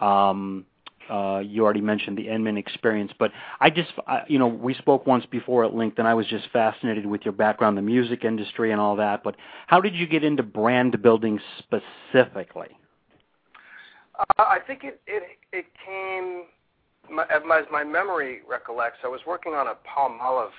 Um, 0.00 0.64
uh, 1.10 1.40
you 1.44 1.64
already 1.64 1.80
mentioned 1.80 2.16
the 2.16 2.28
Inman 2.28 2.56
experience, 2.56 3.12
but 3.18 3.32
I 3.60 3.70
just, 3.70 3.90
I, 4.06 4.22
you 4.28 4.38
know, 4.38 4.46
we 4.46 4.74
spoke 4.74 5.06
once 5.06 5.24
before 5.26 5.64
at 5.64 5.72
LinkedIn. 5.72 6.04
I 6.04 6.14
was 6.14 6.26
just 6.26 6.48
fascinated 6.52 7.06
with 7.06 7.22
your 7.24 7.32
background, 7.32 7.78
the 7.78 7.82
music 7.82 8.24
industry, 8.24 8.72
and 8.72 8.80
all 8.80 8.96
that. 8.96 9.24
But 9.24 9.36
how 9.66 9.80
did 9.80 9.94
you 9.94 10.06
get 10.06 10.22
into 10.22 10.42
brand 10.42 11.00
building 11.02 11.40
specifically? 11.58 12.76
Uh, 14.18 14.24
I 14.38 14.58
think 14.66 14.84
it 14.84 15.00
it 15.06 15.22
it 15.52 15.66
came 15.84 16.44
as 17.30 17.42
my, 17.70 17.84
memory 17.84 18.40
recollects. 18.48 18.98
I 19.04 19.08
was 19.08 19.20
working 19.26 19.52
on 19.54 19.68
a 19.68 19.74
Palmolive 19.88 20.50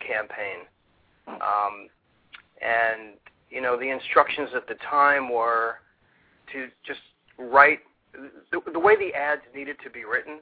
campaign, 0.00 0.66
um, 1.26 1.88
and 2.60 3.14
you 3.50 3.60
know 3.60 3.78
the 3.78 3.88
instructions 3.90 4.50
at 4.54 4.68
the 4.68 4.74
time 4.88 5.32
were 5.32 5.76
to 6.52 6.68
just 6.86 7.00
write 7.38 7.80
the, 8.12 8.60
the 8.72 8.78
way 8.78 8.96
the 8.96 9.14
ads 9.14 9.42
needed 9.54 9.76
to 9.82 9.90
be 9.90 10.04
written 10.04 10.38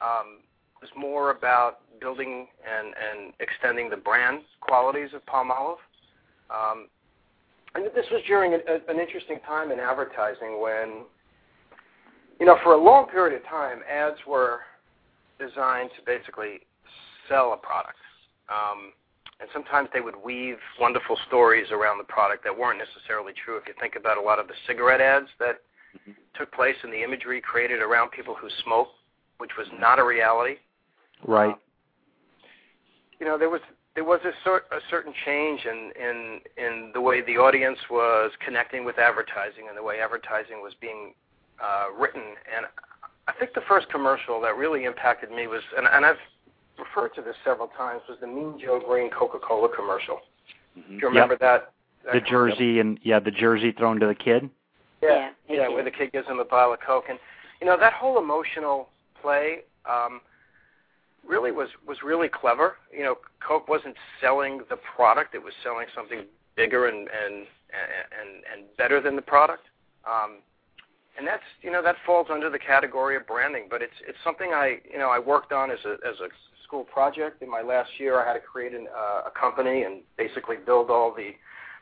um, 0.00 0.38
was 0.80 0.90
more 0.96 1.30
about 1.30 1.80
building 2.00 2.48
and 2.66 2.88
and 2.88 3.32
extending 3.40 3.90
the 3.90 3.96
brand 3.96 4.40
qualities 4.60 5.10
of 5.14 5.24
Palmolive. 5.26 5.76
Um, 6.50 6.88
and 7.74 7.86
this 7.94 8.06
was 8.10 8.22
during 8.26 8.52
a, 8.52 8.56
a, 8.56 8.92
an 8.92 9.00
interesting 9.00 9.38
time 9.46 9.70
in 9.70 9.80
advertising 9.80 10.60
when 10.60 11.04
you 12.42 12.46
know, 12.46 12.58
for 12.64 12.72
a 12.72 12.76
long 12.76 13.06
period 13.06 13.40
of 13.40 13.48
time, 13.48 13.82
ads 13.88 14.18
were 14.26 14.62
designed 15.38 15.90
to 15.94 16.02
basically 16.04 16.58
sell 17.28 17.52
a 17.52 17.56
product. 17.56 18.02
Um, 18.48 18.90
and 19.38 19.48
sometimes 19.52 19.88
they 19.94 20.00
would 20.00 20.16
weave 20.16 20.56
wonderful 20.80 21.16
stories 21.28 21.68
around 21.70 21.98
the 21.98 22.04
product 22.04 22.42
that 22.42 22.58
weren't 22.58 22.80
necessarily 22.80 23.32
true. 23.32 23.58
If 23.58 23.68
you 23.68 23.74
think 23.78 23.94
about 23.94 24.18
a 24.18 24.20
lot 24.20 24.40
of 24.40 24.48
the 24.48 24.54
cigarette 24.66 25.00
ads 25.00 25.28
that 25.38 25.60
Mhm. 25.94 26.16
took 26.34 26.50
place 26.50 26.74
and 26.82 26.92
the 26.92 27.00
imagery 27.00 27.40
created 27.40 27.80
around 27.80 28.10
people 28.10 28.34
who 28.34 28.50
smoke, 28.50 28.90
which 29.38 29.56
was 29.56 29.70
not 29.78 30.00
a 30.00 30.04
reality. 30.04 30.58
Right. 31.22 31.54
Uh, 31.54 32.46
you 33.20 33.26
know, 33.26 33.38
there 33.38 33.50
was 33.50 33.60
there 33.94 34.04
was 34.04 34.24
a, 34.24 34.32
cer- 34.42 34.64
a 34.72 34.80
certain 34.90 35.12
change 35.24 35.64
in, 35.64 35.92
in 35.92 36.40
in 36.56 36.90
the 36.92 37.00
way 37.00 37.20
the 37.20 37.38
audience 37.38 37.78
was 37.88 38.34
connecting 38.40 38.84
with 38.84 38.98
advertising 38.98 39.68
and 39.68 39.76
the 39.76 39.82
way 39.82 40.00
advertising 40.00 40.60
was 40.60 40.74
being 40.74 41.14
uh, 41.62 41.86
written. 41.98 42.22
And 42.54 42.66
I 43.28 43.32
think 43.38 43.54
the 43.54 43.62
first 43.68 43.88
commercial 43.88 44.40
that 44.42 44.56
really 44.56 44.84
impacted 44.84 45.30
me 45.30 45.46
was, 45.46 45.62
and, 45.76 45.86
and 45.86 46.04
I've 46.04 46.16
referred 46.78 47.14
to 47.14 47.22
this 47.22 47.36
several 47.44 47.68
times, 47.68 48.02
was 48.08 48.18
the 48.20 48.26
Mean 48.26 48.58
Joe 48.60 48.80
Greene 48.86 49.10
Coca-Cola 49.10 49.68
commercial. 49.74 50.20
Mhm. 50.76 50.88
Do 50.88 50.94
you 50.94 51.08
remember 51.08 51.34
Yep. 51.34 51.40
that? 51.40 51.72
that 52.04 52.12
The 52.14 52.20
commercial? 52.20 52.56
jersey 52.56 52.80
and 52.80 52.98
yeah, 53.02 53.20
the 53.20 53.30
jersey 53.30 53.72
thrown 53.72 54.00
to 54.00 54.06
the 54.06 54.14
kid. 54.14 54.50
Yeah, 55.00 55.30
Yeah, 55.48 55.62
yeah, 55.62 55.68
where 55.68 55.84
the 55.84 55.90
kid 55.90 56.12
gives 56.12 56.26
him 56.28 56.38
a 56.40 56.44
bottle 56.44 56.72
of 56.72 56.80
Coke, 56.80 57.08
and 57.08 57.18
you 57.60 57.66
know 57.66 57.76
that 57.76 57.92
whole 57.92 58.18
emotional 58.18 58.88
play 59.20 59.62
um, 59.84 60.20
really 61.26 61.52
was 61.52 61.68
was 61.86 62.02
really 62.02 62.28
clever. 62.28 62.76
You 62.92 63.02
know, 63.04 63.18
Coke 63.40 63.68
wasn't 63.68 63.96
selling 64.20 64.58
the 64.68 64.76
product; 64.76 65.34
it 65.34 65.42
was 65.42 65.54
selling 65.62 65.86
something 65.94 66.24
bigger 66.56 66.86
and 66.86 67.08
and 67.10 67.46
and 67.72 68.44
and 68.52 68.76
better 68.76 69.00
than 69.00 69.14
the 69.16 69.22
product. 69.22 69.64
Um, 70.04 70.38
and 71.18 71.26
that's 71.26 71.42
you 71.60 71.70
know 71.70 71.82
that 71.82 71.96
falls 72.06 72.28
under 72.30 72.48
the 72.48 72.58
category 72.58 73.16
of 73.16 73.26
branding, 73.26 73.66
but 73.68 73.82
it's 73.82 73.94
it's 74.06 74.18
something 74.24 74.52
I 74.52 74.78
you 74.90 74.98
know 74.98 75.10
I 75.10 75.18
worked 75.18 75.52
on 75.52 75.70
as 75.70 75.78
a 75.84 75.92
as 76.06 76.18
a 76.20 76.28
school 76.64 76.84
project 76.84 77.42
in 77.42 77.50
my 77.50 77.60
last 77.60 77.90
year. 77.98 78.20
I 78.20 78.26
had 78.26 78.34
to 78.34 78.40
create 78.40 78.72
an, 78.72 78.88
uh, 78.96 79.22
a 79.26 79.30
company 79.38 79.82
and 79.82 80.00
basically 80.16 80.56
build 80.56 80.90
all 80.90 81.14
the 81.14 81.32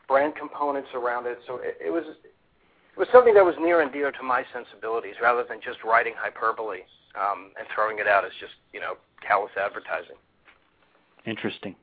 brand 0.07 0.35
components 0.35 0.89
around 0.93 1.27
it. 1.27 1.39
So 1.47 1.57
it, 1.57 1.77
it 1.85 1.89
was 1.91 2.03
it 2.25 2.99
was 2.99 3.07
something 3.13 3.33
that 3.35 3.45
was 3.45 3.55
near 3.59 3.81
and 3.81 3.91
dear 3.91 4.11
to 4.11 4.23
my 4.23 4.43
sensibilities, 4.53 5.15
rather 5.21 5.45
than 5.47 5.59
just 5.63 5.83
writing 5.85 6.13
hyperbole 6.17 6.79
um, 7.15 7.51
and 7.57 7.65
throwing 7.73 7.99
it 7.99 8.07
out 8.07 8.25
as 8.25 8.31
just 8.39 8.53
you 8.73 8.81
know 8.81 8.95
callous 9.25 9.51
advertising. 9.57 10.17
Interesting. 11.25 11.75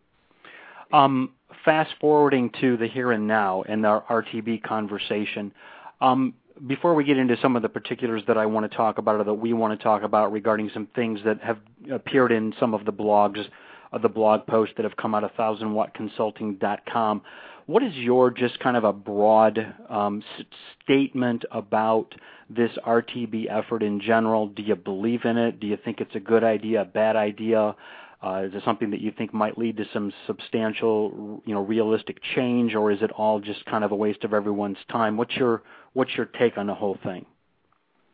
Um, 0.93 1.33
fast 1.65 1.91
forwarding 2.01 2.51
to 2.61 2.77
the 2.77 2.89
here 2.89 3.13
and 3.13 3.27
now 3.27 3.63
and 3.63 3.87
our 3.87 4.03
RTB 4.03 4.63
conversation. 4.63 5.53
Um, 6.01 6.35
before 6.67 6.95
we 6.95 7.05
get 7.05 7.19
into 7.19 7.37
some 7.41 7.57
of 7.57 7.63
the 7.63 7.69
particulars 7.69 8.23
that 8.27 8.37
I 8.37 8.47
want 8.47 8.71
to 8.71 8.77
talk 8.77 8.99
about 8.99 9.21
or 9.21 9.25
that 9.25 9.35
we 9.35 9.53
want 9.53 9.79
to 9.79 9.83
talk 9.83 10.03
about 10.03 10.33
regarding 10.33 10.71
some 10.73 10.89
things 10.95 11.21
that 11.25 11.41
have 11.43 11.59
appeared 11.91 12.33
in 12.33 12.55
some 12.59 12.75
of 12.75 12.85
the 12.85 12.93
blogs, 12.93 13.45
of 13.93 14.03
the 14.03 14.09
blog 14.09 14.47
posts 14.47 14.75
that 14.77 14.85
have 14.85 14.97
come 14.97 15.15
out 15.15 15.25
of 15.25 15.31
thousandwattconsulting.com, 15.33 17.23
what 17.67 17.83
is 17.83 17.95
your 17.95 18.31
just 18.31 18.59
kind 18.61 18.77
of 18.77 18.85
a 18.85 18.93
broad 18.93 19.75
um, 19.91 20.23
s- 20.39 20.47
statement 20.83 21.45
about 21.51 22.15
this 22.49 22.71
RTB 22.87 23.47
effort 23.51 23.83
in 23.83 24.01
general? 24.01 24.49
Do 24.49 24.63
you 24.63 24.75
believe 24.75 25.25
in 25.25 25.37
it? 25.37 25.61
Do 25.61 25.67
you 25.67 25.77
think 25.77 26.01
it's 26.01 26.15
a 26.15 26.21
good 26.21 26.45
idea, 26.45 26.83
a 26.83 26.87
bad 26.87 27.15
idea? 27.15 27.77
Uh, 28.23 28.43
is 28.47 28.55
it 28.55 28.63
something 28.65 28.91
that 28.91 29.01
you 29.01 29.13
think 29.17 29.33
might 29.33 29.57
lead 29.59 29.77
to 29.77 29.85
some 29.93 30.13
substantial, 30.27 31.43
you 31.45 31.55
know, 31.55 31.61
realistic 31.61 32.19
change, 32.35 32.75
or 32.75 32.91
is 32.91 33.01
it 33.01 33.13
all 33.13 33.39
just 33.39 33.65
kind 33.67 33.85
of 33.85 33.93
a 33.93 33.97
waste 33.97 34.25
of 34.25 34.35
everyone's 34.35 34.79
time? 34.91 35.17
What's 35.17 35.37
your 35.37 35.63
what's 35.99 36.15
your 36.17 36.27
take 36.39 36.57
on 36.57 36.69
the 36.69 36.75
whole 36.75 36.97
thing? 37.03 37.27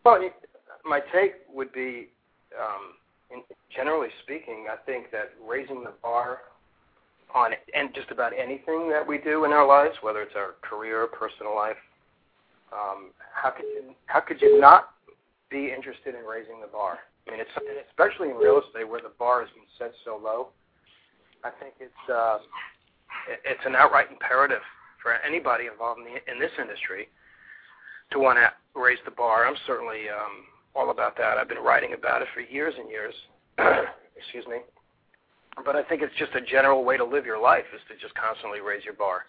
Well, 0.07 0.19
my 0.87 1.01
take 1.13 1.35
would 1.53 1.71
be, 1.71 2.09
um, 2.59 2.97
in, 3.31 3.43
generally 3.77 4.09
speaking, 4.23 4.67
I 4.73 4.77
think 4.87 5.11
that 5.13 5.33
raising 5.47 5.85
the 5.85 5.93
bar 6.03 6.39
on 7.35 7.51
and 7.77 7.95
just 7.95 8.11
about 8.11 8.33
anything 8.33 8.89
that 8.89 9.07
we 9.07 9.19
do 9.19 9.45
in 9.45 9.53
our 9.53 9.67
lives, 9.67 9.97
whether 10.01 10.23
it's 10.23 10.35
our 10.35 10.55
career, 10.63 11.07
personal 11.09 11.55
life, 11.55 11.77
um, 12.73 13.11
how 13.35 13.51
could 13.51 13.67
you 13.67 13.95
how 14.07 14.21
could 14.21 14.41
you 14.41 14.59
not 14.59 14.91
be 15.51 15.71
interested 15.71 16.15
in 16.15 16.25
raising 16.25 16.63
the 16.63 16.73
bar? 16.73 17.01
I 17.29 17.33
mean, 17.33 17.41
it's 17.41 17.51
especially 17.91 18.31
in 18.31 18.37
real 18.37 18.63
estate 18.65 18.89
where 18.89 19.03
the 19.03 19.13
bar 19.19 19.41
has 19.41 19.51
been 19.51 19.69
set 19.79 19.93
so 20.07 20.19
low. 20.23 20.49
I 21.45 21.51
think 21.51 21.75
it's 21.81 22.05
uh, 22.11 22.39
it's 23.45 23.67
an 23.67 23.77
outright 23.77 24.11
imperative 24.11 24.65
for 25.03 25.13
anybody 25.21 25.67
involved 25.67 26.01
in, 26.01 26.07
the, 26.07 26.33
in 26.33 26.41
this 26.41 26.53
industry 26.59 27.09
to 28.15 28.19
want 28.19 28.39
to 28.39 28.81
raise 28.81 28.99
the 29.05 29.11
bar. 29.11 29.47
I'm 29.47 29.57
certainly 29.67 30.09
um, 30.09 30.47
all 30.75 30.91
about 30.91 31.17
that. 31.19 31.37
I've 31.37 31.49
been 31.49 31.59
writing 31.59 31.93
about 31.93 32.23
it 32.23 32.29
for 32.33 32.41
years 32.41 32.75
and 32.79 32.89
years. 32.89 33.15
Excuse 34.17 34.47
me. 34.47 34.59
But 35.65 35.77
I 35.77 35.83
think 35.83 36.03
it's 36.03 36.15
just 36.19 36.35
a 36.35 36.41
general 36.41 36.85
way 36.85 36.97
to 36.97 37.05
live 37.05 37.27
your 37.27 37.41
life 37.41 37.65
is 37.75 37.81
to 37.89 37.95
just 38.01 38.15
constantly 38.15 38.61
raise 38.61 38.85
your 38.85 38.95
bar. 38.95 39.25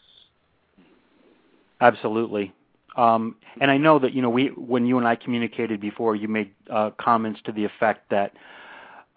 Absolutely. 1.82 2.54
Um, 2.98 3.36
and 3.60 3.70
I 3.70 3.78
know 3.78 4.00
that 4.00 4.14
you 4.14 4.22
know 4.22 4.30
we 4.30 4.48
when 4.56 4.86
you 4.86 4.98
and 4.98 5.08
I 5.08 5.16
communicated 5.16 5.82
before, 5.82 6.16
you 6.16 6.28
made 6.28 6.52
uh, 6.72 6.92
comments 7.00 7.42
to 7.46 7.52
the 7.52 7.66
effect 7.66 8.10
that 8.10 8.32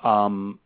um, 0.02 0.58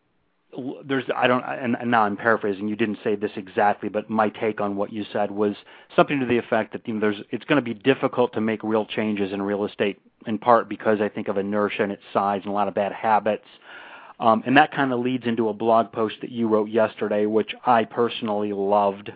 there's 0.84 1.04
I 1.16 1.26
don't 1.26 1.42
and, 1.42 1.76
and 1.80 1.90
now 1.90 2.02
I'm 2.02 2.16
paraphrasing. 2.16 2.68
You 2.68 2.76
didn't 2.76 2.98
say 3.02 3.16
this 3.16 3.30
exactly, 3.36 3.88
but 3.88 4.10
my 4.10 4.28
take 4.28 4.60
on 4.60 4.76
what 4.76 4.92
you 4.92 5.04
said 5.12 5.30
was 5.30 5.56
something 5.96 6.20
to 6.20 6.26
the 6.26 6.36
effect 6.36 6.72
that 6.72 6.86
you 6.86 6.94
know, 6.94 7.00
there's 7.00 7.20
it's 7.30 7.44
going 7.44 7.56
to 7.56 7.62
be 7.62 7.74
difficult 7.74 8.32
to 8.34 8.40
make 8.40 8.62
real 8.62 8.84
changes 8.84 9.32
in 9.32 9.40
real 9.40 9.64
estate 9.64 10.00
in 10.26 10.38
part 10.38 10.68
because 10.68 11.00
I 11.00 11.08
think 11.08 11.28
of 11.28 11.38
inertia 11.38 11.82
and 11.82 11.92
its 11.92 12.02
size 12.12 12.42
and 12.44 12.50
a 12.50 12.54
lot 12.54 12.68
of 12.68 12.74
bad 12.74 12.92
habits. 12.92 13.46
Um, 14.20 14.42
and 14.46 14.56
that 14.56 14.72
kind 14.72 14.92
of 14.92 15.00
leads 15.00 15.26
into 15.26 15.48
a 15.48 15.52
blog 15.52 15.90
post 15.90 16.16
that 16.20 16.30
you 16.30 16.46
wrote 16.46 16.68
yesterday, 16.68 17.26
which 17.26 17.54
I 17.66 17.84
personally 17.84 18.52
loved. 18.52 19.10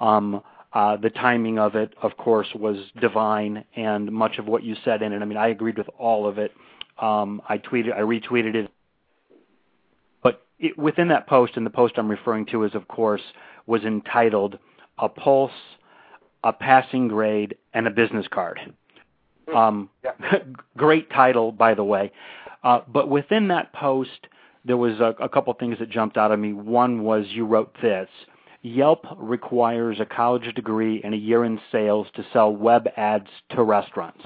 Um, 0.00 0.42
uh, 0.72 0.96
the 0.96 1.10
timing 1.10 1.58
of 1.58 1.74
it, 1.74 1.94
of 2.02 2.16
course, 2.16 2.48
was 2.54 2.76
divine, 3.00 3.64
and 3.74 4.10
much 4.12 4.38
of 4.38 4.46
what 4.46 4.62
you 4.62 4.76
said 4.84 5.02
in 5.02 5.12
it. 5.12 5.20
I 5.20 5.24
mean, 5.24 5.38
I 5.38 5.48
agreed 5.48 5.76
with 5.76 5.88
all 5.98 6.26
of 6.26 6.38
it. 6.38 6.52
Um, 6.98 7.42
I 7.48 7.58
tweeted, 7.58 7.94
I 7.94 8.00
retweeted 8.00 8.54
it, 8.54 8.70
but 10.22 10.46
it, 10.58 10.78
within 10.78 11.08
that 11.08 11.26
post, 11.26 11.56
and 11.56 11.64
the 11.64 11.70
post 11.70 11.94
I'm 11.96 12.10
referring 12.10 12.46
to 12.46 12.64
is, 12.64 12.74
of 12.74 12.88
course, 12.88 13.22
was 13.66 13.82
entitled 13.84 14.58
"A 14.98 15.08
Pulse, 15.08 15.52
a 16.44 16.52
Passing 16.52 17.08
Grade, 17.08 17.56
and 17.74 17.86
a 17.86 17.90
Business 17.90 18.26
Card." 18.28 18.60
Hmm. 19.48 19.56
Um, 19.56 19.90
yeah. 20.04 20.38
great 20.76 21.10
title, 21.10 21.52
by 21.52 21.74
the 21.74 21.84
way. 21.84 22.12
Uh, 22.62 22.80
but 22.88 23.08
within 23.08 23.48
that 23.48 23.72
post, 23.72 24.26
there 24.64 24.76
was 24.76 25.00
a, 25.00 25.14
a 25.22 25.28
couple 25.28 25.52
things 25.54 25.78
that 25.78 25.90
jumped 25.90 26.16
out 26.16 26.32
at 26.32 26.38
me. 26.38 26.52
One 26.52 27.04
was 27.04 27.26
you 27.30 27.46
wrote 27.46 27.74
this 27.80 28.08
Yelp 28.62 29.04
requires 29.16 30.00
a 30.00 30.04
college 30.04 30.52
degree 30.54 31.00
and 31.04 31.14
a 31.14 31.16
year 31.16 31.44
in 31.44 31.60
sales 31.70 32.08
to 32.14 32.26
sell 32.32 32.54
web 32.54 32.88
ads 32.96 33.28
to 33.50 33.62
restaurants. 33.62 34.24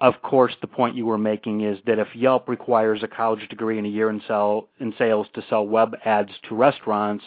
Of 0.00 0.22
course, 0.22 0.54
the 0.60 0.66
point 0.66 0.96
you 0.96 1.04
were 1.04 1.18
making 1.18 1.60
is 1.60 1.78
that 1.86 1.98
if 1.98 2.08
Yelp 2.14 2.48
requires 2.48 3.02
a 3.02 3.08
college 3.08 3.46
degree 3.48 3.76
and 3.76 3.86
a 3.86 3.90
year 3.90 4.08
in, 4.08 4.22
sell, 4.26 4.68
in 4.78 4.94
sales 4.96 5.26
to 5.34 5.44
sell 5.50 5.66
web 5.66 5.94
ads 6.06 6.30
to 6.48 6.54
restaurants, 6.54 7.24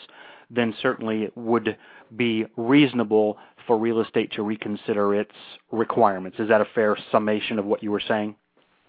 then 0.49 0.73
certainly 0.81 1.23
it 1.23 1.37
would 1.37 1.77
be 2.15 2.45
reasonable 2.57 3.37
for 3.67 3.77
real 3.77 4.01
estate 4.01 4.31
to 4.33 4.43
reconsider 4.43 5.13
its 5.13 5.31
requirements. 5.71 6.39
Is 6.39 6.49
that 6.49 6.61
a 6.61 6.67
fair 6.73 6.97
summation 7.11 7.59
of 7.59 7.65
what 7.65 7.83
you 7.83 7.91
were 7.91 8.01
saying? 8.07 8.35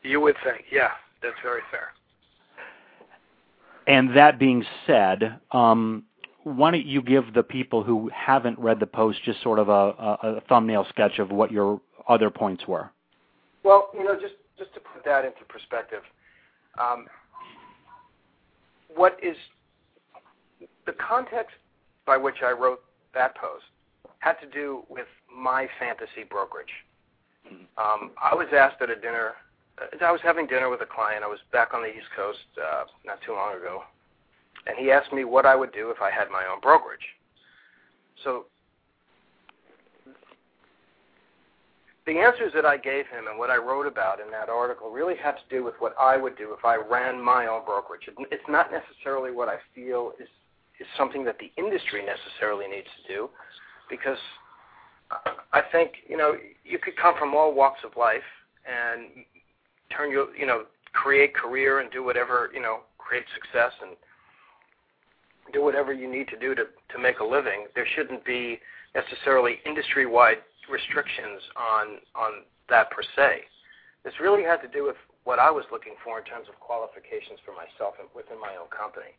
You 0.03 0.21
would 0.21 0.37
think, 0.43 0.65
yeah, 0.73 0.91
that's 1.23 1.37
very 1.43 1.63
fair. 1.71 1.89
And 3.87 4.17
that 4.17 4.39
being 4.39 4.65
said, 4.87 5.41
um, 5.53 6.05
why 6.43 6.71
don't 6.71 6.87
you 6.87 7.03
give 7.03 7.35
the 7.35 7.43
people 7.43 7.83
who 7.83 8.11
haven't 8.15 8.59
read 8.59 8.81
the 8.81 8.87
post 8.87 9.23
just 9.25 9.43
sort 9.43 9.59
of 9.59 9.69
a, 9.69 9.73
a, 9.73 10.19
a 10.37 10.41
thumbnail 10.49 10.87
sketch 10.89 11.19
of 11.19 11.31
what 11.31 11.53
your 11.53 11.81
other 12.09 12.31
points 12.31 12.67
were? 12.67 12.91
Well, 13.65 13.91
you 13.95 14.05
know, 14.05 14.15
just 14.15 14.35
just 14.59 14.73
to 14.75 14.81
put 14.81 15.05
that 15.05 15.25
into 15.25 15.45
perspective, 15.49 16.03
um, 16.79 17.07
what 18.95 19.19
is 19.23 19.37
the 20.87 20.93
context 20.93 21.57
by 22.07 22.17
which 22.17 22.37
I 22.45 22.53
wrote 22.53 22.83
that 23.15 23.37
post 23.37 23.65
had 24.21 24.35
to 24.41 24.47
do 24.47 24.83
with 24.89 25.07
my 25.35 25.69
fantasy 25.79 26.25
brokerage. 26.29 26.73
Um, 27.77 28.13
I 28.23 28.35
was 28.35 28.47
asked 28.57 28.81
at 28.81 28.89
a 28.91 28.97
dinner. 28.97 29.35
I 30.01 30.13
was 30.13 30.21
having 30.23 30.47
dinner 30.47 30.71
with 30.71 30.81
a 30.81 30.87
client. 30.87 31.25
I 31.25 31.27
was 31.27 31.41
back 31.53 31.75
on 31.75 31.83
the 31.83 31.89
East 31.89 32.09
Coast 32.17 32.39
uh, 32.57 32.85
not 33.05 33.21
too 33.27 33.33
long 33.33 33.57
ago, 33.57 33.83
and 34.67 34.79
he 34.79 34.91
asked 34.91 35.13
me 35.13 35.25
what 35.25 35.45
I 35.45 35.55
would 35.55 35.73
do 35.73 35.91
if 35.91 36.01
I 36.01 36.11
had 36.11 36.31
my 36.31 36.45
own 36.51 36.61
brokerage. 36.61 37.05
So 38.23 38.47
the 42.07 42.19
answers 42.19 42.53
that 42.55 42.67
I 42.67 42.77
gave 42.77 43.07
him 43.07 43.29
and 43.31 43.39
what 43.39 43.51
I 43.51 43.57
wrote 43.57 43.87
about 43.87 44.21
in 44.21 44.31
that 44.31 44.49
article 44.49 44.91
really 44.91 45.15
had 45.17 45.33
to 45.33 45.47
do 45.49 45.65
with 45.65 45.75
what 45.79 45.95
I 45.99 46.17
would 46.17 46.37
do 46.37 46.55
if 46.57 46.65
I 46.65 46.77
ran 46.77 47.23
my 47.23 47.47
own 47.47 47.65
brokerage. 47.65 48.09
It's 48.31 48.49
not 48.49 48.71
necessarily 48.71 49.31
what 49.31 49.49
I 49.49 49.57
feel 49.75 50.13
is 50.21 50.29
is 50.81 50.87
something 50.99 51.25
that 51.25 51.37
the 51.39 51.53
industry 51.57 52.03
necessarily 52.05 52.67
needs 52.67 52.89
to 53.01 53.15
do, 53.15 53.31
because 53.89 54.19
I 55.53 55.63
think 55.71 55.93
you 56.09 56.17
know 56.17 56.35
you 56.65 56.79
could 56.79 56.97
come 56.97 57.15
from 57.19 57.35
all 57.35 57.55
walks 57.55 57.81
of 57.85 57.97
life 57.97 58.27
and 58.67 59.25
turn 59.97 60.11
your 60.11 60.35
you 60.37 60.47
know 60.47 60.65
create 60.93 61.35
career 61.35 61.81
and 61.81 61.91
do 61.91 62.03
whatever 62.03 62.51
you 62.53 62.61
know 62.61 62.81
create 62.99 63.25
success 63.35 63.73
and 63.83 63.97
do 65.53 65.63
whatever 65.63 65.93
you 65.93 66.11
need 66.11 66.29
to 66.29 66.39
do 66.39 66.55
to 66.55 66.65
to 66.93 66.99
make 66.99 67.21
a 67.21 67.25
living. 67.25 67.67
There 67.75 67.87
shouldn't 67.95 68.25
be 68.25 68.59
necessarily 68.95 69.61
industry 69.65 70.07
wide 70.07 70.39
restrictions 70.71 71.41
on 71.57 71.99
on 72.15 72.45
that 72.69 72.91
per 72.91 73.03
se. 73.17 73.45
This 74.05 74.15
really 74.21 74.43
had 74.43 74.61
to 74.63 74.69
do 74.69 74.85
with 74.85 74.97
what 75.25 75.39
I 75.39 75.51
was 75.51 75.65
looking 75.73 75.95
for 76.05 76.19
in 76.19 76.25
terms 76.25 76.49
of 76.49 76.61
qualifications 76.61 77.41
for 77.45 77.53
myself 77.57 77.95
and 77.99 78.09
within 78.15 78.39
my 78.41 78.57
own 78.61 78.69
company. 78.69 79.17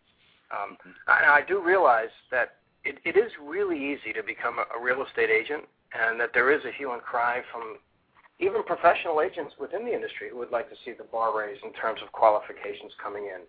Um, 0.53 0.77
and 0.85 1.25
I 1.25 1.41
do 1.41 1.61
realize 1.61 2.13
that 2.29 2.61
it, 2.85 3.01
it 3.03 3.17
is 3.17 3.31
really 3.41 3.77
easy 3.77 4.13
to 4.13 4.21
become 4.21 4.61
a, 4.61 4.65
a 4.77 4.79
real 4.81 5.01
estate 5.01 5.29
agent, 5.33 5.65
and 5.93 6.19
that 6.19 6.29
there 6.33 6.53
is 6.53 6.61
a 6.65 6.71
hue 6.77 6.93
and 6.93 7.01
cry 7.01 7.41
from 7.51 7.77
even 8.39 8.63
professional 8.63 9.21
agents 9.21 9.53
within 9.59 9.85
the 9.85 9.93
industry 9.93 10.29
who 10.29 10.37
would 10.37 10.51
like 10.51 10.69
to 10.69 10.75
see 10.85 10.91
the 10.91 11.05
bar 11.05 11.35
raised 11.35 11.63
in 11.63 11.73
terms 11.73 12.01
of 12.03 12.11
qualifications 12.11 12.93
coming 13.01 13.25
in. 13.25 13.41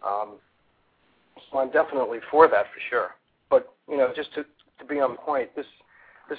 Um, 0.00 0.38
so 1.50 1.58
I'm 1.58 1.70
definitely 1.70 2.18
for 2.30 2.48
that 2.48 2.66
for 2.72 2.80
sure. 2.88 3.10
But 3.50 3.74
you 3.88 3.96
know, 3.96 4.12
just 4.14 4.32
to, 4.34 4.44
to 4.78 4.84
be 4.88 5.00
on 5.00 5.16
point, 5.16 5.54
this 5.54 5.66
this 6.28 6.38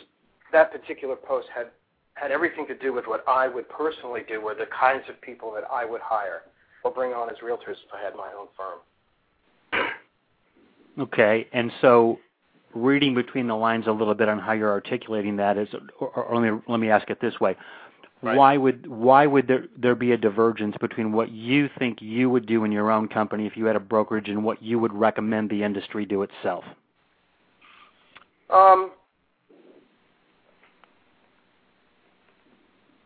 that 0.54 0.72
particular 0.72 1.16
post 1.16 1.48
had 1.54 1.68
had 2.16 2.32
everything 2.32 2.66
to 2.68 2.76
do 2.76 2.94
with 2.94 3.06
what 3.06 3.24
I 3.28 3.48
would 3.48 3.68
personally 3.70 4.22
do, 4.28 4.39
or 4.39 4.54
the 4.54 4.68
kinds 4.68 5.04
of 5.10 5.20
people 5.22 5.52
that 5.54 5.63
I 5.72 5.84
would 5.84 6.02
hire 6.02 6.44
or 6.84 6.92
bring 6.92 7.12
on 7.12 7.30
as 7.30 7.38
realtors 7.38 7.72
if 7.72 7.94
I 7.94 8.02
had 8.02 8.16
my 8.16 8.30
own 8.38 8.48
firm. 8.56 8.80
Okay, 11.00 11.48
and 11.52 11.72
so 11.82 12.20
reading 12.76 13.16
between 13.16 13.48
the 13.48 13.56
lines 13.56 13.88
a 13.88 13.92
little 13.92 14.13
bit 14.13 14.30
on 14.30 14.38
how 14.38 14.52
you're 14.54 14.72
articulating 14.72 15.36
that 15.38 15.58
is, 15.58 15.68
or, 16.00 16.10
or 16.10 16.39
let 16.39 16.54
me 16.54 16.60
let 16.68 16.80
me 16.80 16.89
ask 16.89 17.10
it 17.10 17.20
this 17.20 17.39
way: 17.42 17.56
Right. 18.24 18.38
Why 18.38 18.56
would 18.56 18.88
why 18.88 19.28
would 19.28 19.48
there 19.48 19.66
there 19.78 19.96
be 19.96 20.13
a 20.13 20.18
divergence 20.18 20.78
between 20.80 21.12
what 21.12 21.32
you 21.32 21.70
think 21.78 22.02
you 22.02 22.30
would 22.30 22.46
do 22.46 22.63
in 22.63 22.72
your 22.72 22.89
own 22.89 23.10
company 23.10 23.46
if 23.46 23.58
you 23.58 23.66
had 23.66 23.76
a 23.76 23.82
brokerage 23.82 24.30
and 24.30 24.46
what 24.46 24.63
you 24.63 24.80
would 24.80 24.94
recommend 24.94 25.50
the 25.50 25.62
industry 25.62 26.06
do 26.06 26.22
itself? 26.24 26.63
Um, 28.50 28.92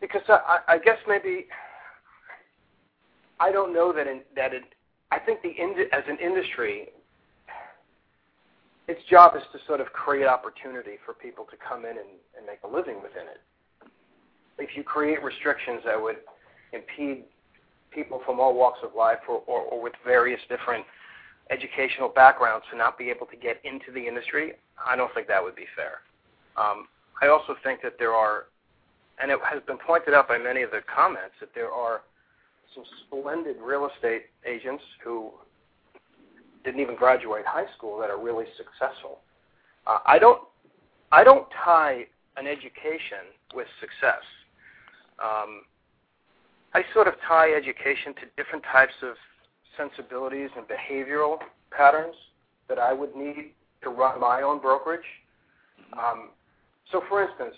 because 0.00 0.22
I, 0.28 0.58
I 0.68 0.78
guess 0.78 0.98
maybe 1.06 1.46
I 3.40 3.52
don't 3.52 3.72
know 3.72 3.92
that 3.92 4.06
in, 4.06 4.20
that 4.36 4.54
it. 4.54 4.62
I 5.10 5.18
think 5.18 5.40
the 5.42 5.54
as 5.92 6.04
an 6.06 6.18
industry, 6.22 6.88
its 8.88 9.00
job 9.08 9.36
is 9.36 9.42
to 9.52 9.58
sort 9.66 9.80
of 9.80 9.86
create 9.92 10.26
opportunity 10.26 10.98
for 11.04 11.14
people 11.14 11.46
to 11.50 11.56
come 11.56 11.84
in 11.84 11.92
and, 11.92 12.12
and 12.36 12.46
make 12.46 12.60
a 12.64 12.68
living 12.68 12.96
within 12.96 13.22
it. 13.22 13.40
If 14.58 14.76
you 14.76 14.82
create 14.82 15.22
restrictions 15.22 15.80
that 15.84 16.00
would 16.00 16.16
impede 16.72 17.24
people 17.90 18.20
from 18.26 18.38
all 18.40 18.54
walks 18.54 18.80
of 18.82 18.90
life 18.94 19.18
or, 19.28 19.42
or, 19.46 19.62
or 19.62 19.82
with 19.82 19.94
various 20.04 20.40
different 20.48 20.84
educational 21.50 22.08
backgrounds 22.08 22.66
to 22.70 22.76
not 22.76 22.98
be 22.98 23.08
able 23.08 23.26
to 23.26 23.36
get 23.36 23.60
into 23.64 23.92
the 23.92 24.06
industry, 24.06 24.52
I 24.84 24.96
don't 24.96 25.12
think 25.14 25.28
that 25.28 25.42
would 25.42 25.56
be 25.56 25.66
fair. 25.74 26.00
Um, 26.56 26.88
I 27.22 27.28
also 27.28 27.56
think 27.64 27.80
that 27.82 27.94
there 27.98 28.12
are, 28.12 28.46
and 29.20 29.30
it 29.30 29.38
has 29.48 29.62
been 29.66 29.78
pointed 29.78 30.14
out 30.14 30.28
by 30.28 30.38
many 30.38 30.62
of 30.62 30.70
the 30.70 30.80
comments, 30.94 31.34
that 31.40 31.50
there 31.54 31.70
are 31.70 32.02
some 32.74 32.84
splendid 33.06 33.56
real 33.62 33.88
estate 33.94 34.26
agents 34.46 34.82
who 35.02 35.30
didn't 36.64 36.80
even 36.80 36.96
graduate 36.96 37.44
high 37.46 37.66
school 37.76 37.98
that 37.98 38.10
are 38.10 38.22
really 38.22 38.44
successful. 38.56 39.18
Uh, 39.86 39.98
I 40.06 40.18
don't, 40.18 40.42
I 41.12 41.24
don't 41.24 41.46
tie 41.64 42.06
an 42.36 42.46
education 42.46 43.32
with 43.54 43.66
success. 43.80 44.22
Um, 45.18 45.62
I 46.74 46.82
sort 46.92 47.08
of 47.08 47.14
tie 47.26 47.52
education 47.52 48.14
to 48.14 48.42
different 48.42 48.64
types 48.70 48.92
of 49.02 49.14
sensibilities 49.76 50.50
and 50.56 50.66
behavioral 50.66 51.38
patterns 51.70 52.14
that 52.68 52.78
I 52.78 52.92
would 52.92 53.16
need 53.16 53.52
to 53.82 53.90
run 53.90 54.20
my 54.20 54.42
own 54.42 54.60
brokerage. 54.60 55.00
Um, 55.94 56.30
so, 56.92 57.02
for 57.08 57.22
instance, 57.22 57.54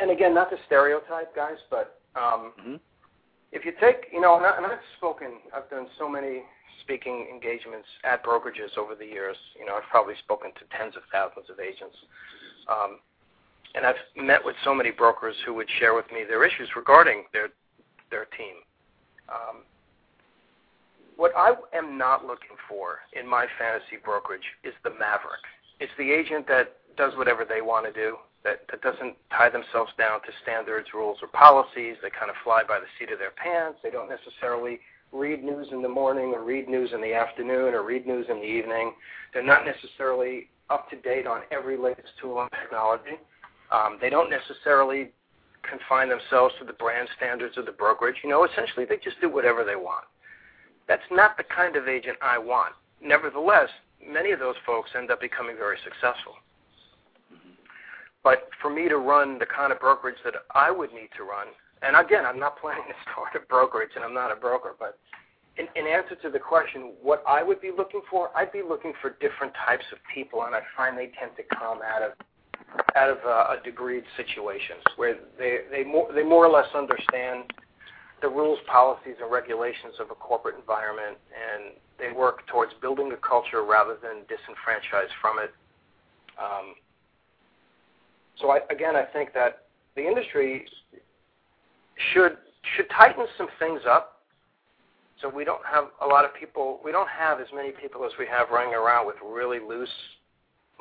and 0.00 0.10
again, 0.10 0.34
not 0.34 0.50
to 0.50 0.56
stereotype, 0.66 1.34
guys, 1.34 1.56
but 1.70 2.00
um, 2.16 2.52
mm-hmm. 2.60 2.74
if 3.52 3.64
you 3.64 3.72
take, 3.80 4.06
you 4.12 4.20
know, 4.20 4.36
and, 4.36 4.46
I, 4.46 4.56
and 4.56 4.66
I've 4.66 4.84
spoken, 4.98 5.38
I've 5.54 5.68
done 5.70 5.86
so 5.98 6.08
many 6.08 6.42
speaking 6.82 7.28
engagements 7.32 7.86
at 8.04 8.24
brokerages 8.24 8.76
over 8.78 8.94
the 8.94 9.06
years. 9.06 9.36
You 9.58 9.66
know, 9.66 9.76
I've 9.76 9.88
probably 9.90 10.14
spoken 10.24 10.50
to 10.52 10.76
tens 10.76 10.96
of 10.96 11.02
thousands 11.12 11.46
of 11.50 11.60
agents. 11.60 11.96
Um, 12.68 12.98
and 13.74 13.86
I've 13.86 14.00
met 14.16 14.44
with 14.44 14.56
so 14.64 14.74
many 14.74 14.90
brokers 14.90 15.36
who 15.46 15.54
would 15.54 15.68
share 15.78 15.94
with 15.94 16.06
me 16.12 16.24
their 16.26 16.44
issues 16.44 16.68
regarding 16.74 17.24
their 17.32 17.48
their 18.10 18.24
team. 18.36 18.66
Um, 19.28 19.62
what 21.16 21.32
I 21.36 21.52
am 21.76 21.96
not 21.96 22.24
looking 22.24 22.56
for 22.68 22.98
in 23.12 23.28
my 23.28 23.46
fantasy 23.58 24.02
brokerage 24.02 24.56
is 24.64 24.74
the 24.82 24.90
maverick. 24.90 25.44
It's 25.78 25.92
the 25.96 26.10
agent 26.10 26.48
that 26.48 26.76
does 26.96 27.12
whatever 27.16 27.44
they 27.44 27.60
want 27.60 27.86
to 27.86 27.92
do, 27.92 28.16
that, 28.44 28.62
that 28.70 28.80
doesn't 28.82 29.16
tie 29.30 29.50
themselves 29.50 29.92
down 29.98 30.20
to 30.22 30.28
standards, 30.42 30.88
rules, 30.94 31.18
or 31.22 31.28
policies. 31.28 31.96
They 32.02 32.10
kind 32.10 32.30
of 32.30 32.36
fly 32.42 32.62
by 32.66 32.78
the 32.78 32.86
seat 32.98 33.12
of 33.12 33.18
their 33.18 33.32
pants. 33.32 33.78
They 33.82 33.90
don't 33.90 34.08
necessarily 34.08 34.80
read 35.12 35.42
news 35.42 35.68
in 35.72 35.82
the 35.82 35.88
morning 35.88 36.32
or 36.34 36.44
read 36.44 36.68
news 36.68 36.90
in 36.94 37.00
the 37.00 37.12
afternoon 37.12 37.74
or 37.74 37.82
read 37.82 38.06
news 38.06 38.26
in 38.30 38.36
the 38.36 38.46
evening. 38.46 38.92
They're 39.34 39.44
not 39.44 39.64
necessarily 39.66 40.48
up 40.70 40.88
to 40.90 40.96
date 40.96 41.26
on 41.26 41.42
every 41.50 41.76
latest 41.76 42.08
tool 42.20 42.40
and 42.40 42.50
technology. 42.52 43.18
Um, 43.70 43.98
they 44.00 44.08
don't 44.08 44.30
necessarily 44.30 45.10
confine 45.68 46.08
themselves 46.08 46.54
to 46.58 46.64
the 46.64 46.72
brand 46.72 47.08
standards 47.16 47.58
of 47.58 47.66
the 47.66 47.72
brokerage. 47.72 48.16
You 48.22 48.30
know, 48.30 48.44
essentially 48.44 48.86
they 48.86 48.96
just 48.96 49.20
do 49.20 49.28
whatever 49.28 49.64
they 49.64 49.76
want. 49.76 50.04
That's 50.88 51.02
not 51.10 51.36
the 51.36 51.44
kind 51.44 51.76
of 51.76 51.88
agent 51.88 52.16
I 52.22 52.38
want. 52.38 52.74
Nevertheless, 53.02 53.68
many 54.04 54.32
of 54.32 54.38
those 54.38 54.56
folks 54.64 54.90
end 54.96 55.10
up 55.10 55.20
becoming 55.20 55.56
very 55.56 55.76
successful. 55.84 56.34
But 58.22 58.48
for 58.60 58.70
me 58.70 58.88
to 58.88 58.96
run 58.96 59.38
the 59.38 59.46
kind 59.46 59.72
of 59.72 59.80
brokerage 59.80 60.18
that 60.24 60.34
I 60.54 60.70
would 60.70 60.92
need 60.92 61.08
to 61.16 61.24
run, 61.24 61.48
and 61.82 61.96
again, 61.96 62.26
I'm 62.26 62.38
not 62.38 62.60
planning 62.60 62.84
to 62.88 62.94
start 63.10 63.34
a 63.34 63.46
brokerage, 63.46 63.92
and 63.96 64.04
I'm 64.04 64.14
not 64.14 64.30
a 64.30 64.36
broker, 64.36 64.74
but 64.78 64.98
in, 65.56 65.66
in 65.76 65.86
answer 65.86 66.14
to 66.22 66.30
the 66.30 66.38
question, 66.38 66.92
what 67.02 67.22
I 67.26 67.42
would 67.42 67.60
be 67.60 67.70
looking 67.76 68.02
for, 68.10 68.30
I'd 68.36 68.52
be 68.52 68.62
looking 68.66 68.92
for 69.00 69.16
different 69.20 69.52
types 69.66 69.84
of 69.92 69.98
people, 70.14 70.44
and 70.44 70.54
I 70.54 70.60
find 70.76 70.96
they 70.96 71.10
tend 71.18 71.32
to 71.36 71.42
come 71.56 71.80
out 71.82 72.02
of 72.02 72.12
out 72.94 73.10
of 73.10 73.18
uh, 73.26 73.56
a 73.56 73.56
degreed 73.66 74.04
situations 74.16 74.84
where 74.94 75.16
they 75.38 75.58
they 75.70 75.82
more 75.82 76.08
they 76.14 76.22
more 76.22 76.46
or 76.46 76.50
less 76.50 76.68
understand 76.74 77.52
the 78.22 78.28
rules, 78.28 78.58
policies, 78.66 79.16
and 79.20 79.32
regulations 79.32 79.94
of 79.98 80.10
a 80.10 80.14
corporate 80.14 80.54
environment, 80.56 81.16
and 81.32 81.74
they 81.98 82.12
work 82.16 82.46
towards 82.46 82.72
building 82.80 83.10
a 83.12 83.16
culture 83.16 83.64
rather 83.64 83.96
than 84.00 84.22
disenfranchise 84.28 85.08
from 85.20 85.38
it. 85.38 85.50
Um, 86.38 86.74
so 88.38 88.50
I, 88.50 88.60
again, 88.70 88.96
I 88.96 89.04
think 89.04 89.32
that 89.34 89.66
the 89.96 90.06
industry 90.06 90.66
should 92.12 92.36
should 92.76 92.86
tighten 92.90 93.26
some 93.38 93.48
things 93.58 93.80
up, 93.88 94.22
so 95.20 95.28
we 95.28 95.44
don't 95.44 95.64
have 95.64 95.84
a 96.02 96.06
lot 96.06 96.24
of 96.24 96.34
people. 96.34 96.80
We 96.84 96.92
don't 96.92 97.08
have 97.08 97.40
as 97.40 97.46
many 97.54 97.70
people 97.72 98.04
as 98.04 98.12
we 98.18 98.26
have 98.26 98.50
running 98.50 98.74
around 98.74 99.06
with 99.06 99.16
really 99.24 99.58
loose 99.58 99.88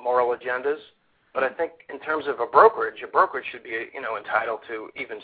moral 0.02 0.36
agendas. 0.36 0.80
But 1.34 1.44
I 1.44 1.50
think 1.50 1.72
in 1.94 2.00
terms 2.00 2.26
of 2.28 2.40
a 2.40 2.46
brokerage, 2.46 3.02
a 3.04 3.08
brokerage 3.08 3.46
should 3.52 3.64
be 3.64 3.88
you 3.94 4.02
know 4.02 4.18
entitled 4.18 4.60
to 4.68 4.90
even 5.00 5.20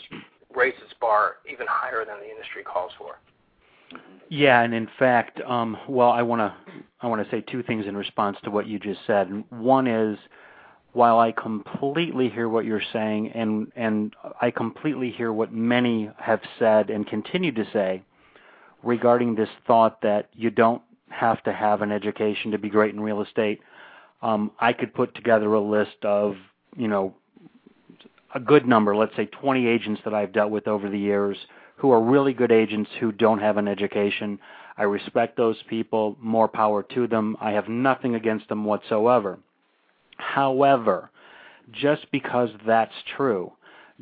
raise 0.54 0.74
its 0.82 0.94
bar 1.00 1.36
even 1.50 1.66
higher 1.68 2.04
than 2.04 2.16
the 2.20 2.30
industry 2.30 2.62
calls 2.62 2.92
for. 2.98 3.18
Yeah, 4.28 4.62
and 4.62 4.74
in 4.74 4.88
fact, 4.98 5.40
um, 5.42 5.76
well, 5.88 6.10
I 6.10 6.22
want 6.22 6.40
to 6.40 6.54
I 7.00 7.06
want 7.06 7.24
to 7.24 7.30
say 7.30 7.42
two 7.42 7.62
things 7.62 7.86
in 7.86 7.96
response 7.96 8.36
to 8.44 8.50
what 8.50 8.66
you 8.66 8.78
just 8.78 9.00
said. 9.06 9.44
One 9.50 9.86
is, 9.86 10.18
while 10.96 11.18
I 11.18 11.30
completely 11.30 12.30
hear 12.30 12.48
what 12.48 12.64
you're 12.64 12.80
saying, 12.90 13.32
and 13.32 13.70
and 13.76 14.16
I 14.40 14.50
completely 14.50 15.10
hear 15.10 15.30
what 15.30 15.52
many 15.52 16.10
have 16.16 16.40
said 16.58 16.88
and 16.88 17.06
continue 17.06 17.52
to 17.52 17.66
say 17.70 18.02
regarding 18.82 19.34
this 19.34 19.50
thought 19.66 20.00
that 20.00 20.30
you 20.32 20.48
don't 20.48 20.80
have 21.10 21.42
to 21.44 21.52
have 21.52 21.82
an 21.82 21.92
education 21.92 22.50
to 22.52 22.58
be 22.58 22.70
great 22.70 22.94
in 22.94 23.00
real 23.00 23.20
estate. 23.20 23.60
Um, 24.22 24.52
I 24.58 24.72
could 24.72 24.94
put 24.94 25.14
together 25.14 25.52
a 25.52 25.60
list 25.60 26.02
of 26.02 26.36
you 26.74 26.88
know 26.88 27.14
a 28.34 28.40
good 28.40 28.66
number, 28.66 28.96
let's 28.96 29.14
say 29.16 29.26
20 29.26 29.66
agents 29.66 30.00
that 30.06 30.14
I've 30.14 30.32
dealt 30.32 30.50
with 30.50 30.66
over 30.66 30.88
the 30.88 30.98
years 30.98 31.36
who 31.76 31.90
are 31.90 32.00
really 32.00 32.32
good 32.32 32.52
agents 32.52 32.90
who 33.00 33.12
don't 33.12 33.40
have 33.40 33.58
an 33.58 33.68
education. 33.68 34.38
I 34.78 34.84
respect 34.84 35.36
those 35.36 35.62
people, 35.68 36.16
more 36.22 36.48
power 36.48 36.82
to 36.94 37.06
them. 37.06 37.36
I 37.38 37.52
have 37.52 37.68
nothing 37.68 38.14
against 38.14 38.48
them 38.48 38.64
whatsoever. 38.64 39.38
However, 40.16 41.10
just 41.72 42.10
because 42.12 42.50
that's 42.66 42.94
true 43.16 43.52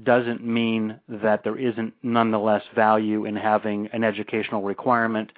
doesn't 0.03 0.45
mean 0.45 1.01
that 1.09 1.45
there 1.45 1.57
isn't 1.57 1.95
nonetheless 2.03 2.63
value 2.75 3.27
in 3.27 3.37
having 3.37 3.89
an 3.93 4.03
educational 4.03 4.63
requirement 4.63 5.31